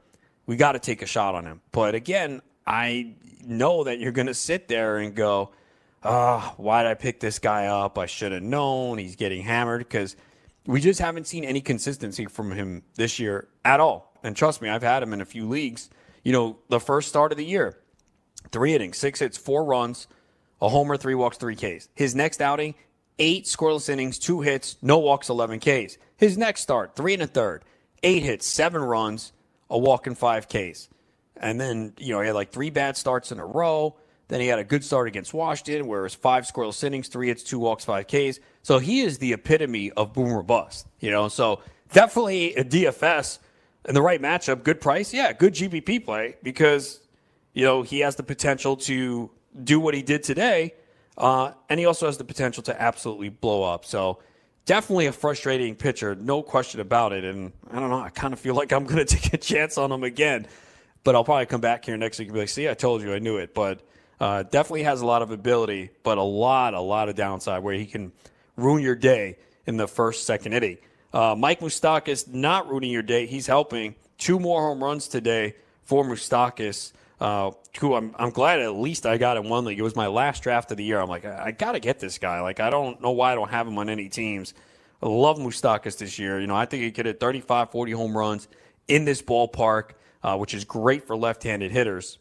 we 0.46 0.56
got 0.56 0.72
to 0.72 0.78
take 0.78 1.02
a 1.02 1.06
shot 1.06 1.34
on 1.34 1.46
him. 1.46 1.60
But 1.72 1.94
again, 1.94 2.42
I 2.66 3.14
know 3.46 3.84
that 3.84 3.98
you're 4.00 4.12
going 4.12 4.26
to 4.26 4.34
sit 4.34 4.68
there 4.68 4.98
and 4.98 5.14
go, 5.14 5.52
ah, 6.02 6.50
oh, 6.50 6.62
why 6.62 6.82
did 6.82 6.90
I 6.90 6.94
pick 6.94 7.20
this 7.20 7.38
guy 7.38 7.66
up? 7.66 7.98
I 7.98 8.06
should 8.06 8.32
have 8.32 8.42
known 8.42 8.98
he's 8.98 9.16
getting 9.16 9.42
hammered 9.42 9.80
because 9.80 10.16
we 10.66 10.80
just 10.80 11.00
haven't 11.00 11.26
seen 11.26 11.44
any 11.44 11.60
consistency 11.60 12.26
from 12.26 12.50
him 12.50 12.82
this 12.96 13.18
year 13.18 13.48
at 13.64 13.80
all. 13.80 14.12
And 14.22 14.36
trust 14.36 14.62
me, 14.62 14.68
I've 14.68 14.82
had 14.82 15.02
him 15.02 15.12
in 15.12 15.20
a 15.20 15.26
few 15.26 15.48
leagues. 15.48 15.90
You 16.22 16.32
know, 16.32 16.58
the 16.68 16.80
first 16.80 17.08
start 17.08 17.32
of 17.32 17.38
the 17.38 17.44
year, 17.44 17.78
three 18.50 18.74
innings, 18.74 18.96
six 18.96 19.20
hits, 19.20 19.36
four 19.36 19.64
runs, 19.64 20.06
a 20.60 20.68
homer, 20.68 20.96
three 20.96 21.14
walks, 21.14 21.36
three 21.36 21.56
Ks. 21.56 21.88
His 21.94 22.14
next 22.14 22.40
outing, 22.40 22.74
eight 23.18 23.44
scoreless 23.44 23.88
innings, 23.88 24.18
two 24.18 24.40
hits, 24.40 24.76
no 24.80 24.98
walks, 24.98 25.28
11 25.28 25.60
Ks. 25.60 25.98
His 26.16 26.38
next 26.38 26.62
start, 26.62 26.96
three 26.96 27.14
and 27.14 27.22
a 27.22 27.26
third, 27.26 27.64
eight 28.02 28.22
hits, 28.22 28.46
seven 28.46 28.82
runs, 28.82 29.32
a 29.68 29.78
walk, 29.78 30.06
and 30.06 30.16
five 30.16 30.48
Ks. 30.48 30.88
And 31.36 31.60
then, 31.60 31.92
you 31.98 32.14
know, 32.14 32.20
he 32.20 32.28
had 32.28 32.34
like 32.34 32.52
three 32.52 32.70
bad 32.70 32.96
starts 32.96 33.32
in 33.32 33.38
a 33.38 33.46
row. 33.46 33.96
Then 34.28 34.40
he 34.40 34.46
had 34.46 34.58
a 34.58 34.64
good 34.64 34.84
start 34.84 35.06
against 35.06 35.34
Washington, 35.34 35.86
where 35.86 36.00
it 36.00 36.04
was 36.04 36.14
five 36.14 36.44
scoreless 36.44 36.82
innings, 36.82 37.08
three 37.08 37.28
hits, 37.28 37.42
two 37.42 37.58
walks, 37.58 37.84
five 37.84 38.06
Ks. 38.06 38.38
So 38.62 38.78
he 38.78 39.00
is 39.00 39.18
the 39.18 39.34
epitome 39.34 39.90
of 39.92 40.14
boomer 40.14 40.42
bust, 40.42 40.86
you 41.00 41.10
know. 41.10 41.28
So 41.28 41.60
definitely 41.92 42.54
a 42.54 42.64
DFS 42.64 43.38
in 43.86 43.94
the 43.94 44.02
right 44.02 44.20
matchup, 44.20 44.64
good 44.64 44.80
price, 44.80 45.12
yeah, 45.12 45.32
good 45.32 45.54
GPP 45.54 46.04
play 46.04 46.36
because 46.42 47.00
you 47.52 47.64
know 47.64 47.82
he 47.82 48.00
has 48.00 48.16
the 48.16 48.22
potential 48.22 48.76
to 48.76 49.30
do 49.62 49.78
what 49.80 49.94
he 49.94 50.02
did 50.02 50.22
today, 50.22 50.74
uh, 51.18 51.52
and 51.68 51.78
he 51.78 51.86
also 51.86 52.06
has 52.06 52.18
the 52.18 52.24
potential 52.24 52.62
to 52.64 52.80
absolutely 52.80 53.28
blow 53.28 53.62
up. 53.62 53.84
So 53.84 54.18
definitely 54.64 55.06
a 55.06 55.12
frustrating 55.12 55.74
pitcher, 55.74 56.14
no 56.14 56.42
question 56.42 56.80
about 56.80 57.12
it. 57.12 57.24
And 57.24 57.52
I 57.70 57.78
don't 57.78 57.90
know, 57.90 58.00
I 58.00 58.10
kind 58.10 58.32
of 58.32 58.40
feel 58.40 58.54
like 58.54 58.72
I'm 58.72 58.84
going 58.86 59.04
to 59.04 59.16
take 59.16 59.32
a 59.32 59.38
chance 59.38 59.78
on 59.78 59.92
him 59.92 60.02
again, 60.04 60.46
but 61.04 61.14
I'll 61.14 61.24
probably 61.24 61.46
come 61.46 61.60
back 61.60 61.84
here 61.84 61.96
next 61.96 62.18
week 62.18 62.28
and 62.28 62.34
be 62.34 62.40
like, 62.40 62.48
"See, 62.48 62.68
I 62.68 62.74
told 62.74 63.02
you, 63.02 63.12
I 63.12 63.18
knew 63.18 63.36
it." 63.36 63.54
But 63.54 63.80
uh, 64.20 64.44
definitely 64.44 64.84
has 64.84 65.00
a 65.00 65.06
lot 65.06 65.22
of 65.22 65.30
ability, 65.30 65.90
but 66.02 66.18
a 66.18 66.22
lot, 66.22 66.74
a 66.74 66.80
lot 66.80 67.08
of 67.08 67.14
downside 67.14 67.62
where 67.62 67.74
he 67.74 67.86
can 67.86 68.12
ruin 68.56 68.82
your 68.82 68.94
day 68.94 69.36
in 69.66 69.76
the 69.76 69.88
first, 69.88 70.24
second 70.24 70.52
inning. 70.52 70.78
Uh, 71.14 71.36
Mike 71.36 71.60
Moustakas 71.60 72.26
not 72.26 72.68
ruining 72.68 72.90
your 72.90 73.02
day. 73.02 73.26
He's 73.26 73.46
helping. 73.46 73.94
Two 74.18 74.40
more 74.40 74.62
home 74.62 74.82
runs 74.82 75.06
today 75.06 75.54
for 75.84 76.04
Moustakas, 76.04 76.92
uh, 77.20 77.52
who 77.78 77.94
I'm, 77.94 78.16
I'm 78.18 78.30
glad 78.30 78.58
at 78.58 78.74
least 78.74 79.06
I 79.06 79.16
got 79.16 79.36
in 79.36 79.48
one 79.48 79.64
league. 79.64 79.78
It 79.78 79.82
was 79.82 79.94
my 79.94 80.08
last 80.08 80.42
draft 80.42 80.72
of 80.72 80.76
the 80.76 80.82
year. 80.82 80.98
I'm 80.98 81.08
like, 81.08 81.24
I, 81.24 81.44
I 81.46 81.50
got 81.52 81.72
to 81.72 81.80
get 81.80 82.00
this 82.00 82.18
guy. 82.18 82.40
Like, 82.40 82.58
I 82.58 82.68
don't 82.68 83.00
know 83.00 83.12
why 83.12 83.30
I 83.30 83.36
don't 83.36 83.50
have 83.50 83.68
him 83.68 83.78
on 83.78 83.88
any 83.88 84.08
teams. 84.08 84.54
I 85.00 85.06
love 85.06 85.38
Moustakas 85.38 85.98
this 85.98 86.18
year. 86.18 86.40
You 86.40 86.48
know, 86.48 86.56
I 86.56 86.66
think 86.66 86.82
he 86.82 86.90
could 86.90 87.06
hit 87.06 87.20
35, 87.20 87.70
40 87.70 87.92
home 87.92 88.18
runs 88.18 88.48
in 88.88 89.04
this 89.04 89.22
ballpark, 89.22 89.90
uh, 90.24 90.36
which 90.36 90.52
is 90.52 90.64
great 90.64 91.06
for 91.06 91.16
left-handed 91.16 91.70
hitters. 91.70 92.18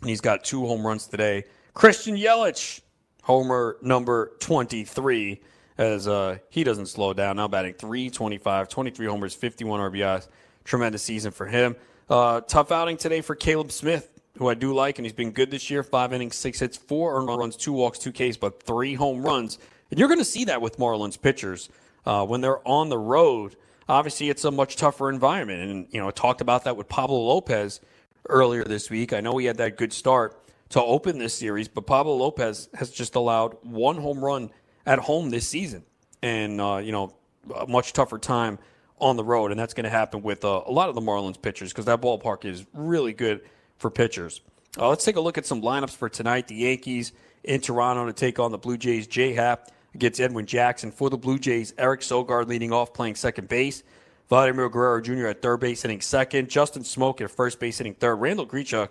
And 0.00 0.08
he's 0.08 0.22
got 0.22 0.44
two 0.44 0.66
home 0.66 0.86
runs 0.86 1.08
today. 1.08 1.44
Christian 1.74 2.16
Yelich, 2.16 2.80
homer 3.22 3.76
number 3.82 4.32
23, 4.40 5.42
as 5.78 6.08
uh, 6.08 6.38
he 6.50 6.64
doesn't 6.64 6.86
slow 6.86 7.14
down. 7.14 7.36
Now 7.36 7.48
batting 7.48 7.74
325, 7.74 8.68
23 8.68 9.06
homers, 9.06 9.34
51 9.34 9.80
RBIs. 9.92 10.28
Tremendous 10.64 11.02
season 11.02 11.30
for 11.30 11.46
him. 11.46 11.76
Uh, 12.10 12.40
tough 12.42 12.72
outing 12.72 12.96
today 12.96 13.20
for 13.20 13.34
Caleb 13.34 13.70
Smith, 13.70 14.10
who 14.36 14.48
I 14.48 14.54
do 14.54 14.74
like, 14.74 14.98
and 14.98 15.06
he's 15.06 15.12
been 15.12 15.30
good 15.30 15.50
this 15.50 15.70
year. 15.70 15.82
Five 15.82 16.12
innings, 16.12 16.36
six 16.36 16.58
hits, 16.58 16.76
four 16.76 17.16
earned 17.16 17.28
runs, 17.28 17.56
two 17.56 17.72
walks, 17.72 17.98
two 17.98 18.12
Ks, 18.12 18.36
but 18.36 18.62
three 18.62 18.94
home 18.94 19.22
runs. 19.22 19.58
And 19.90 19.98
you're 19.98 20.08
going 20.08 20.18
to 20.18 20.24
see 20.24 20.44
that 20.46 20.60
with 20.60 20.78
Marlins 20.78 21.20
pitchers 21.20 21.70
uh, 22.04 22.26
when 22.26 22.40
they're 22.40 22.66
on 22.66 22.88
the 22.88 22.98
road. 22.98 23.56
Obviously, 23.88 24.28
it's 24.28 24.44
a 24.44 24.50
much 24.50 24.76
tougher 24.76 25.08
environment, 25.08 25.62
and 25.62 25.86
you 25.90 26.00
know, 26.00 26.08
I 26.08 26.10
talked 26.10 26.42
about 26.42 26.64
that 26.64 26.76
with 26.76 26.88
Pablo 26.88 27.18
Lopez 27.18 27.80
earlier 28.28 28.64
this 28.64 28.90
week. 28.90 29.14
I 29.14 29.20
know 29.20 29.38
he 29.38 29.46
had 29.46 29.56
that 29.56 29.78
good 29.78 29.94
start 29.94 30.38
to 30.70 30.82
open 30.82 31.18
this 31.18 31.32
series, 31.32 31.68
but 31.68 31.86
Pablo 31.86 32.14
Lopez 32.16 32.68
has 32.74 32.90
just 32.90 33.14
allowed 33.14 33.56
one 33.62 33.96
home 33.96 34.22
run 34.22 34.50
at 34.88 34.98
home 34.98 35.28
this 35.28 35.46
season, 35.46 35.84
and 36.22 36.60
uh, 36.60 36.78
you 36.78 36.92
know, 36.92 37.14
a 37.54 37.66
much 37.66 37.92
tougher 37.92 38.18
time 38.18 38.58
on 38.98 39.16
the 39.16 39.22
road, 39.22 39.50
and 39.50 39.60
that's 39.60 39.74
going 39.74 39.84
to 39.84 39.90
happen 39.90 40.22
with 40.22 40.44
uh, 40.44 40.62
a 40.66 40.72
lot 40.72 40.88
of 40.88 40.94
the 40.94 41.00
Marlins 41.00 41.40
pitchers 41.40 41.70
because 41.70 41.84
that 41.84 42.00
ballpark 42.00 42.44
is 42.44 42.64
really 42.72 43.12
good 43.12 43.42
for 43.76 43.90
pitchers. 43.90 44.40
Uh, 44.78 44.88
let's 44.88 45.04
take 45.04 45.16
a 45.16 45.20
look 45.20 45.38
at 45.38 45.46
some 45.46 45.60
lineups 45.60 45.94
for 45.94 46.08
tonight. 46.08 46.48
The 46.48 46.54
Yankees 46.54 47.12
in 47.44 47.60
Toronto 47.60 48.06
to 48.06 48.12
take 48.14 48.38
on 48.38 48.50
the 48.50 48.58
Blue 48.58 48.78
Jays. 48.78 49.06
J 49.06 49.34
Happ 49.34 49.70
against 49.94 50.20
Edwin 50.20 50.46
Jackson 50.46 50.90
for 50.90 51.10
the 51.10 51.18
Blue 51.18 51.38
Jays. 51.38 51.74
Eric 51.76 52.00
Sogard 52.00 52.48
leading 52.48 52.72
off, 52.72 52.94
playing 52.94 53.14
second 53.14 53.48
base. 53.48 53.82
Vladimir 54.30 54.68
Guerrero 54.70 55.00
Jr. 55.00 55.26
at 55.26 55.42
third 55.42 55.60
base, 55.60 55.82
hitting 55.82 56.00
second. 56.00 56.48
Justin 56.48 56.82
Smoak 56.82 57.20
at 57.20 57.30
first 57.30 57.60
base, 57.60 57.78
hitting 57.78 57.94
third. 57.94 58.16
Randall 58.16 58.46
Grichuk, 58.46 58.90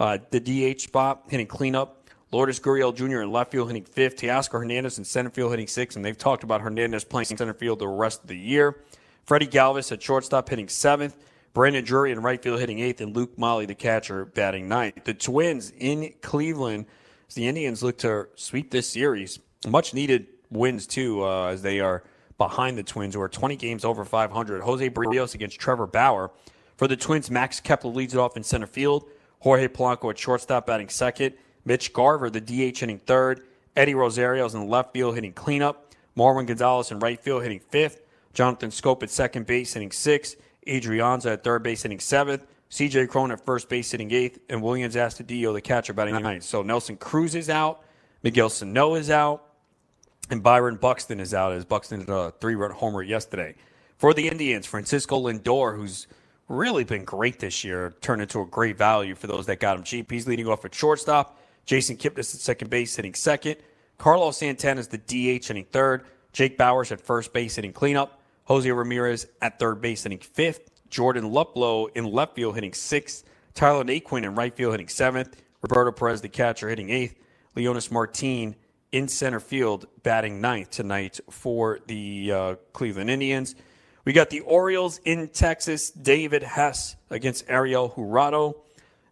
uh, 0.00 0.18
the 0.30 0.40
DH 0.40 0.80
spot, 0.80 1.22
hitting 1.28 1.46
cleanup. 1.46 1.97
Lourdes 2.30 2.60
Gurriel 2.60 2.94
Jr. 2.94 3.22
in 3.22 3.32
left 3.32 3.52
field, 3.52 3.68
hitting 3.68 3.84
fifth. 3.84 4.16
Teoscar 4.16 4.60
Hernandez 4.60 4.98
in 4.98 5.04
center 5.04 5.30
field, 5.30 5.50
hitting 5.50 5.66
sixth. 5.66 5.96
And 5.96 6.04
they've 6.04 6.16
talked 6.16 6.44
about 6.44 6.60
Hernandez 6.60 7.04
playing 7.04 7.26
center 7.26 7.54
field 7.54 7.78
the 7.78 7.88
rest 7.88 8.22
of 8.22 8.28
the 8.28 8.36
year. 8.36 8.82
Freddie 9.24 9.46
Galvis 9.46 9.92
at 9.92 10.02
shortstop, 10.02 10.48
hitting 10.48 10.68
seventh. 10.68 11.16
Brandon 11.54 11.84
Drury 11.84 12.12
in 12.12 12.20
right 12.20 12.42
field, 12.42 12.60
hitting 12.60 12.80
eighth. 12.80 13.00
And 13.00 13.16
Luke 13.16 13.38
Maile, 13.38 13.66
the 13.66 13.74
catcher, 13.74 14.26
batting 14.26 14.68
ninth. 14.68 15.04
The 15.04 15.14
Twins 15.14 15.72
in 15.78 16.12
Cleveland, 16.20 16.86
as 17.28 17.34
the 17.34 17.46
Indians 17.48 17.82
look 17.82 17.98
to 17.98 18.28
sweep 18.34 18.70
this 18.70 18.88
series. 18.88 19.38
Much 19.66 19.94
needed 19.94 20.26
wins, 20.50 20.86
too, 20.86 21.24
uh, 21.24 21.46
as 21.46 21.62
they 21.62 21.80
are– 21.80 22.04
behind 22.38 22.78
the 22.78 22.82
Twins, 22.84 23.14
who 23.14 23.20
are 23.20 23.28
20 23.28 23.56
games 23.56 23.84
over 23.84 24.04
500. 24.04 24.62
Jose 24.62 24.90
Berrios 24.90 25.34
against 25.34 25.58
Trevor 25.60 25.86
Bauer. 25.86 26.30
For 26.76 26.86
the 26.86 26.96
Twins, 26.96 27.30
Max 27.30 27.60
Kepler 27.60 27.90
leads 27.90 28.14
it 28.14 28.20
off 28.20 28.36
in 28.36 28.44
center 28.44 28.68
field. 28.68 29.10
Jorge 29.40 29.68
Polanco 29.68 30.10
at 30.10 30.18
shortstop 30.18 30.66
batting 30.66 30.88
second. 30.88 31.34
Mitch 31.68 31.92
Garver, 31.92 32.30
the 32.30 32.40
DH, 32.40 32.78
hitting 32.80 32.98
third. 32.98 33.42
Eddie 33.76 33.94
Rosario's 33.94 34.54
in 34.54 34.68
left 34.68 34.94
field 34.94 35.14
hitting 35.14 35.34
cleanup. 35.34 35.92
Marwin 36.16 36.46
Gonzalez 36.46 36.90
in 36.90 36.98
right 36.98 37.20
field 37.20 37.42
hitting 37.42 37.60
fifth. 37.60 38.00
Jonathan 38.32 38.70
Schoop 38.70 39.02
at 39.02 39.10
second 39.10 39.46
base 39.46 39.74
hitting 39.74 39.92
sixth. 39.92 40.36
Adrianza 40.66 41.34
at 41.34 41.44
third 41.44 41.62
base 41.62 41.82
hitting 41.82 42.00
seventh. 42.00 42.46
CJ 42.70 43.10
Cron 43.10 43.30
at 43.32 43.44
first 43.44 43.68
base 43.68 43.90
hitting 43.90 44.10
eighth. 44.12 44.38
And 44.48 44.62
Willians 44.62 44.94
Astudillo, 44.94 45.52
the 45.52 45.60
catcher, 45.60 45.92
batting 45.92 46.14
ninth. 46.14 46.42
So 46.42 46.62
Nelson 46.62 46.96
Cruz 46.96 47.34
is 47.34 47.50
out. 47.50 47.82
Miguel 48.22 48.48
Sano 48.48 48.94
is 48.94 49.10
out. 49.10 49.44
And 50.30 50.42
Byron 50.42 50.76
Buxton 50.76 51.20
is 51.20 51.34
out 51.34 51.52
as 51.52 51.66
Buxton 51.66 52.00
hit 52.00 52.08
a 52.08 52.32
three 52.40 52.54
run 52.54 52.70
homer 52.70 53.02
yesterday. 53.02 53.56
For 53.98 54.14
the 54.14 54.26
Indians, 54.28 54.64
Francisco 54.64 55.20
Lindor, 55.20 55.76
who's 55.76 56.06
really 56.48 56.84
been 56.84 57.04
great 57.04 57.38
this 57.40 57.62
year, 57.62 57.94
turned 58.00 58.22
into 58.22 58.40
a 58.40 58.46
great 58.46 58.78
value 58.78 59.14
for 59.14 59.26
those 59.26 59.44
that 59.46 59.60
got 59.60 59.76
him 59.76 59.82
cheap. 59.82 60.10
He's 60.10 60.26
leading 60.26 60.48
off 60.48 60.64
at 60.64 60.74
shortstop. 60.74 61.37
Jason 61.68 61.98
Kipnis 61.98 62.34
at 62.34 62.40
second 62.40 62.70
base, 62.70 62.96
hitting 62.96 63.12
second. 63.12 63.56
Carlos 63.98 64.38
Santana 64.38 64.80
is 64.80 64.88
the 64.88 64.96
DH, 64.96 65.48
hitting 65.48 65.66
third. 65.66 66.06
Jake 66.32 66.56
Bauers 66.56 66.90
at 66.90 66.98
first 66.98 67.34
base, 67.34 67.56
hitting 67.56 67.74
cleanup. 67.74 68.22
Jose 68.44 68.70
Ramirez 68.70 69.26
at 69.42 69.58
third 69.58 69.82
base, 69.82 70.02
hitting 70.02 70.18
fifth. 70.18 70.70
Jordan 70.88 71.24
Luplow 71.24 71.94
in 71.94 72.06
left 72.06 72.36
field, 72.36 72.54
hitting 72.54 72.72
sixth. 72.72 73.22
Tyler 73.52 73.84
Naquin 73.84 74.24
in 74.24 74.34
right 74.34 74.56
field, 74.56 74.72
hitting 74.72 74.88
seventh. 74.88 75.36
Roberto 75.60 75.92
Perez, 75.92 76.22
the 76.22 76.30
catcher, 76.30 76.70
hitting 76.70 76.88
eighth. 76.88 77.16
Leonys 77.54 77.90
Martin 77.90 78.56
in 78.90 79.06
center 79.06 79.38
field, 79.38 79.84
batting 80.02 80.40
ninth 80.40 80.70
tonight 80.70 81.20
for 81.28 81.80
the 81.86 82.32
uh, 82.32 82.54
Cleveland 82.72 83.10
Indians. 83.10 83.54
We 84.06 84.14
got 84.14 84.30
the 84.30 84.40
Orioles 84.40 85.02
in 85.04 85.28
Texas. 85.28 85.90
David 85.90 86.42
Hess 86.42 86.96
against 87.10 87.44
Ariel 87.46 87.90
Jurado. 87.90 88.54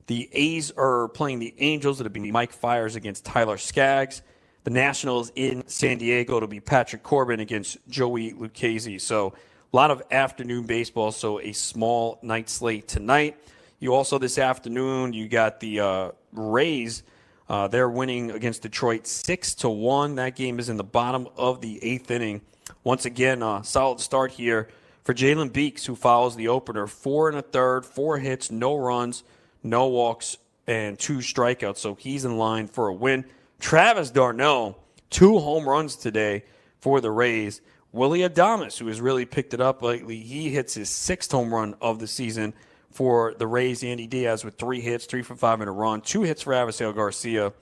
The 0.07 0.29
A's 0.33 0.71
are 0.77 1.09
playing 1.09 1.41
the 1.41 1.55
Angels. 1.59 2.01
It'll 2.01 2.13
be 2.13 2.31
Mike 2.31 2.53
Fiers 2.53 2.95
against 2.95 3.25
Tyler 3.25 3.59
Skaggs. 3.59 4.23
The 4.65 4.71
Nationals 4.71 5.33
in 5.35 5.67
San 5.69 5.99
Diego. 5.99 6.37
It'll 6.37 6.49
be 6.49 6.61
Patrick 6.61 7.03
Corbin 7.03 7.41
against 7.41 7.79
Joey 7.89 8.33
Lucchesi. 8.33 9.01
So 9.01 9.35
a 9.73 9.77
lot 9.77 9.91
of 9.91 10.03
afternoon 10.11 10.65
baseball. 10.65 11.13
So 11.13 11.41
a 11.41 11.53
small 11.53 12.19
night 12.23 12.49
slate 12.49 12.89
tonight. 12.89 13.37
You 13.79 13.95
also 13.95 14.19
this 14.19 14.39
afternoon 14.39 15.13
you 15.13 15.29
got 15.29 15.61
the 15.61 15.81
uh, 15.81 16.11
Rays. 16.33 17.03
Uh, 17.49 17.69
they're 17.69 17.89
winning 17.89 18.31
against 18.33 18.63
Detroit 18.63 19.07
six 19.07 19.55
to 19.57 19.69
one. 19.69 20.17
That 20.17 20.35
game 20.35 20.59
is 20.59 20.69
in 20.69 20.77
the 20.77 20.85
bottom 20.85 21.29
of 21.37 21.61
the 21.61 21.83
eighth 21.85 22.11
inning. 22.11 22.41
Once 22.83 23.05
again, 23.05 23.43
a 23.43 23.63
solid 23.63 24.01
start 24.01 24.33
here 24.33 24.69
for 25.05 25.15
Jalen 25.15 25.53
Beeks, 25.53 25.87
who 25.87 25.95
follows 25.95 26.35
the 26.35 26.49
opener. 26.49 26.87
Four 26.89 27.29
and 27.29 27.39
a 27.39 27.43
third, 27.43 27.85
four 27.87 28.19
hits, 28.19 28.51
no 28.51 28.75
runs, 28.77 29.23
no 29.67 29.89
walks, 29.89 30.39
and 30.67 30.99
two 30.99 31.19
strikeouts. 31.19 31.79
So 31.79 31.95
he's 31.95 32.25
in 32.25 32.39
line 32.39 32.67
for 32.67 32.89
a 32.89 32.95
win. 32.95 33.25
Travis 33.59 34.11
d'Arnaud, 34.11 34.77
two 35.11 35.39
home 35.39 35.69
runs 35.69 35.97
today 35.97 36.45
for 36.81 37.01
the 37.01 37.11
Rays. 37.11 37.61
Willy 37.93 38.21
Adames, 38.21 38.79
who 38.79 38.89
has 38.89 39.01
really 39.01 39.25
picked 39.25 39.55
it 39.55 39.61
up 39.61 39.83
lately, 39.83 40.21
he 40.21 40.51
hits 40.51 40.75
his 40.75 40.91
sixth 40.91 41.33
home 41.33 41.53
run 41.53 41.75
of 41.81 41.99
the 41.99 42.07
season 42.07 42.53
for 42.91 43.35
the 43.39 43.47
Rays. 43.47 43.83
Andy 43.83 44.07
Diaz 44.07 44.45
with 44.45 44.57
three 44.57 44.81
hits, 44.81 45.07
three 45.07 45.23
for 45.23 45.35
five 45.35 45.61
in 45.61 45.69
a 45.69 45.73
run, 45.73 46.01
two 46.01 46.23
hits 46.23 46.43
for 46.43 46.53
Avisail 46.53 46.95
Garcia, 46.95 47.53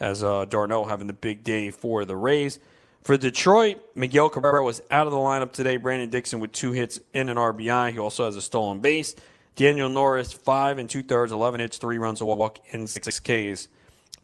as 0.00 0.22
uh, 0.22 0.44
d'Arnaud 0.46 0.84
having 0.84 1.06
the 1.06 1.12
big 1.12 1.44
day 1.44 1.70
for 1.70 2.04
the 2.04 2.16
Rays. 2.16 2.58
For 3.02 3.18
Detroit, 3.18 3.82
Miguel 3.94 4.30
Cabrera 4.30 4.64
was 4.64 4.80
out 4.90 5.06
of 5.06 5.12
the 5.12 5.18
lineup 5.18 5.52
today. 5.52 5.76
Brandon 5.76 6.08
Dixon 6.08 6.40
with 6.40 6.52
two 6.52 6.72
hits 6.72 6.98
and 7.12 7.28
an 7.28 7.36
RBI. 7.36 7.92
He 7.92 7.98
also 7.98 8.24
has 8.24 8.36
a 8.36 8.42
stolen 8.42 8.80
base. 8.80 9.14
Daniel 9.56 9.88
Norris, 9.88 10.32
five 10.32 10.78
and 10.78 10.90
two 10.90 11.02
thirds, 11.02 11.30
11 11.30 11.60
hits, 11.60 11.78
three 11.78 11.98
runs, 11.98 12.20
a 12.20 12.24
walk, 12.24 12.58
and 12.72 12.88
six 12.90 13.20
Ks 13.20 13.68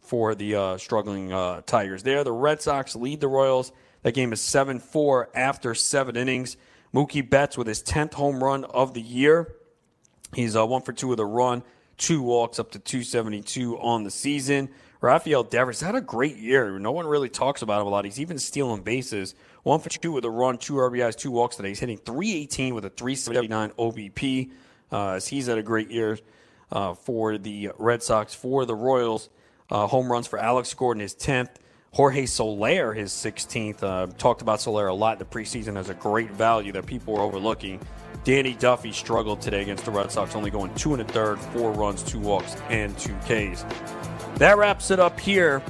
for 0.01 0.35
the 0.35 0.55
uh, 0.55 0.77
struggling 0.77 1.31
uh, 1.31 1.61
Tigers 1.65 2.03
there. 2.03 2.23
The 2.23 2.33
Red 2.33 2.61
Sox 2.61 2.95
lead 2.95 3.21
the 3.21 3.29
Royals. 3.29 3.71
That 4.03 4.13
game 4.13 4.33
is 4.33 4.41
7 4.41 4.79
4 4.79 5.29
after 5.33 5.73
seven 5.73 6.17
innings. 6.17 6.57
Mookie 6.93 7.27
Betts 7.27 7.57
with 7.57 7.67
his 7.67 7.81
10th 7.81 8.15
home 8.15 8.43
run 8.43 8.65
of 8.65 8.93
the 8.93 9.01
year. 9.01 9.55
He's 10.35 10.55
uh, 10.55 10.65
one 10.65 10.81
for 10.81 10.91
two 10.91 11.07
with 11.07 11.19
a 11.19 11.25
run, 11.25 11.63
two 11.97 12.21
walks 12.21 12.59
up 12.59 12.71
to 12.71 12.79
272 12.79 13.79
on 13.79 14.03
the 14.03 14.11
season. 14.11 14.69
Rafael 14.99 15.43
Devers 15.43 15.81
had 15.81 15.95
a 15.95 16.01
great 16.01 16.37
year. 16.37 16.77
No 16.77 16.91
one 16.91 17.07
really 17.07 17.29
talks 17.29 17.61
about 17.61 17.81
him 17.81 17.87
a 17.87 17.89
lot. 17.89 18.05
He's 18.05 18.19
even 18.19 18.37
stealing 18.37 18.83
bases. 18.83 19.33
One 19.63 19.79
for 19.79 19.89
two 19.89 20.11
with 20.11 20.25
a 20.25 20.29
run, 20.29 20.57
two 20.57 20.73
RBIs, 20.73 21.17
two 21.17 21.31
walks 21.31 21.55
today. 21.55 21.69
He's 21.69 21.79
hitting 21.79 21.97
318 21.97 22.75
with 22.75 22.85
a 22.85 22.89
379 22.89 23.71
OBP. 23.71 24.51
Uh, 24.91 25.11
as 25.11 25.27
he's 25.27 25.47
had 25.47 25.57
a 25.57 25.63
great 25.63 25.89
year 25.89 26.17
uh, 26.71 26.93
for 26.93 27.37
the 27.37 27.71
Red 27.77 28.03
Sox. 28.03 28.33
For 28.33 28.65
the 28.65 28.75
Royals, 28.75 29.29
uh, 29.69 29.87
home 29.87 30.11
runs 30.11 30.27
for 30.27 30.39
Alex 30.39 30.73
Gordon, 30.73 31.01
his 31.01 31.15
10th. 31.15 31.49
Jorge 31.93 32.25
Soler, 32.25 32.93
his 32.93 33.11
16th. 33.11 33.83
Uh, 33.83 34.07
talked 34.17 34.41
about 34.41 34.61
Soler 34.61 34.87
a 34.87 34.93
lot 34.93 35.13
in 35.13 35.19
the 35.19 35.25
preseason 35.25 35.77
as 35.77 35.89
a 35.89 35.93
great 35.93 36.31
value 36.31 36.71
that 36.71 36.85
people 36.85 37.13
were 37.13 37.21
overlooking. 37.21 37.81
Danny 38.23 38.53
Duffy 38.53 38.91
struggled 38.93 39.41
today 39.41 39.61
against 39.61 39.83
the 39.83 39.91
Red 39.91 40.11
Sox, 40.11 40.35
only 40.35 40.51
going 40.51 40.73
two 40.75 40.93
and 40.93 41.01
a 41.01 41.05
third, 41.05 41.37
four 41.39 41.71
runs, 41.71 42.03
two 42.03 42.19
walks, 42.19 42.55
and 42.69 42.97
two 42.97 43.15
Ks. 43.25 43.65
That 44.35 44.57
wraps 44.57 44.89
it 44.91 44.99
up 44.99 45.19
here. 45.19 45.61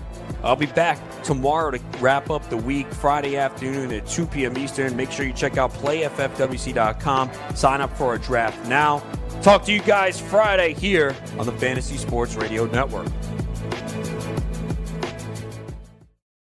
I'll 0.43 0.55
be 0.55 0.65
back 0.65 0.99
tomorrow 1.23 1.71
to 1.71 1.79
wrap 1.99 2.29
up 2.29 2.49
the 2.49 2.57
week, 2.57 2.87
Friday 2.93 3.37
afternoon 3.37 3.91
at 3.91 4.07
2 4.07 4.25
p.m. 4.27 4.57
Eastern. 4.57 4.95
Make 4.95 5.11
sure 5.11 5.25
you 5.25 5.33
check 5.33 5.57
out 5.57 5.71
playffwc.com. 5.73 7.31
Sign 7.55 7.81
up 7.81 7.95
for 7.97 8.15
a 8.15 8.19
draft 8.19 8.67
now. 8.67 9.03
Talk 9.41 9.65
to 9.65 9.73
you 9.73 9.81
guys 9.81 10.19
Friday 10.19 10.73
here 10.73 11.15
on 11.39 11.45
the 11.45 11.53
Fantasy 11.53 11.97
Sports 11.97 12.35
Radio 12.35 12.65
Network. 12.65 13.07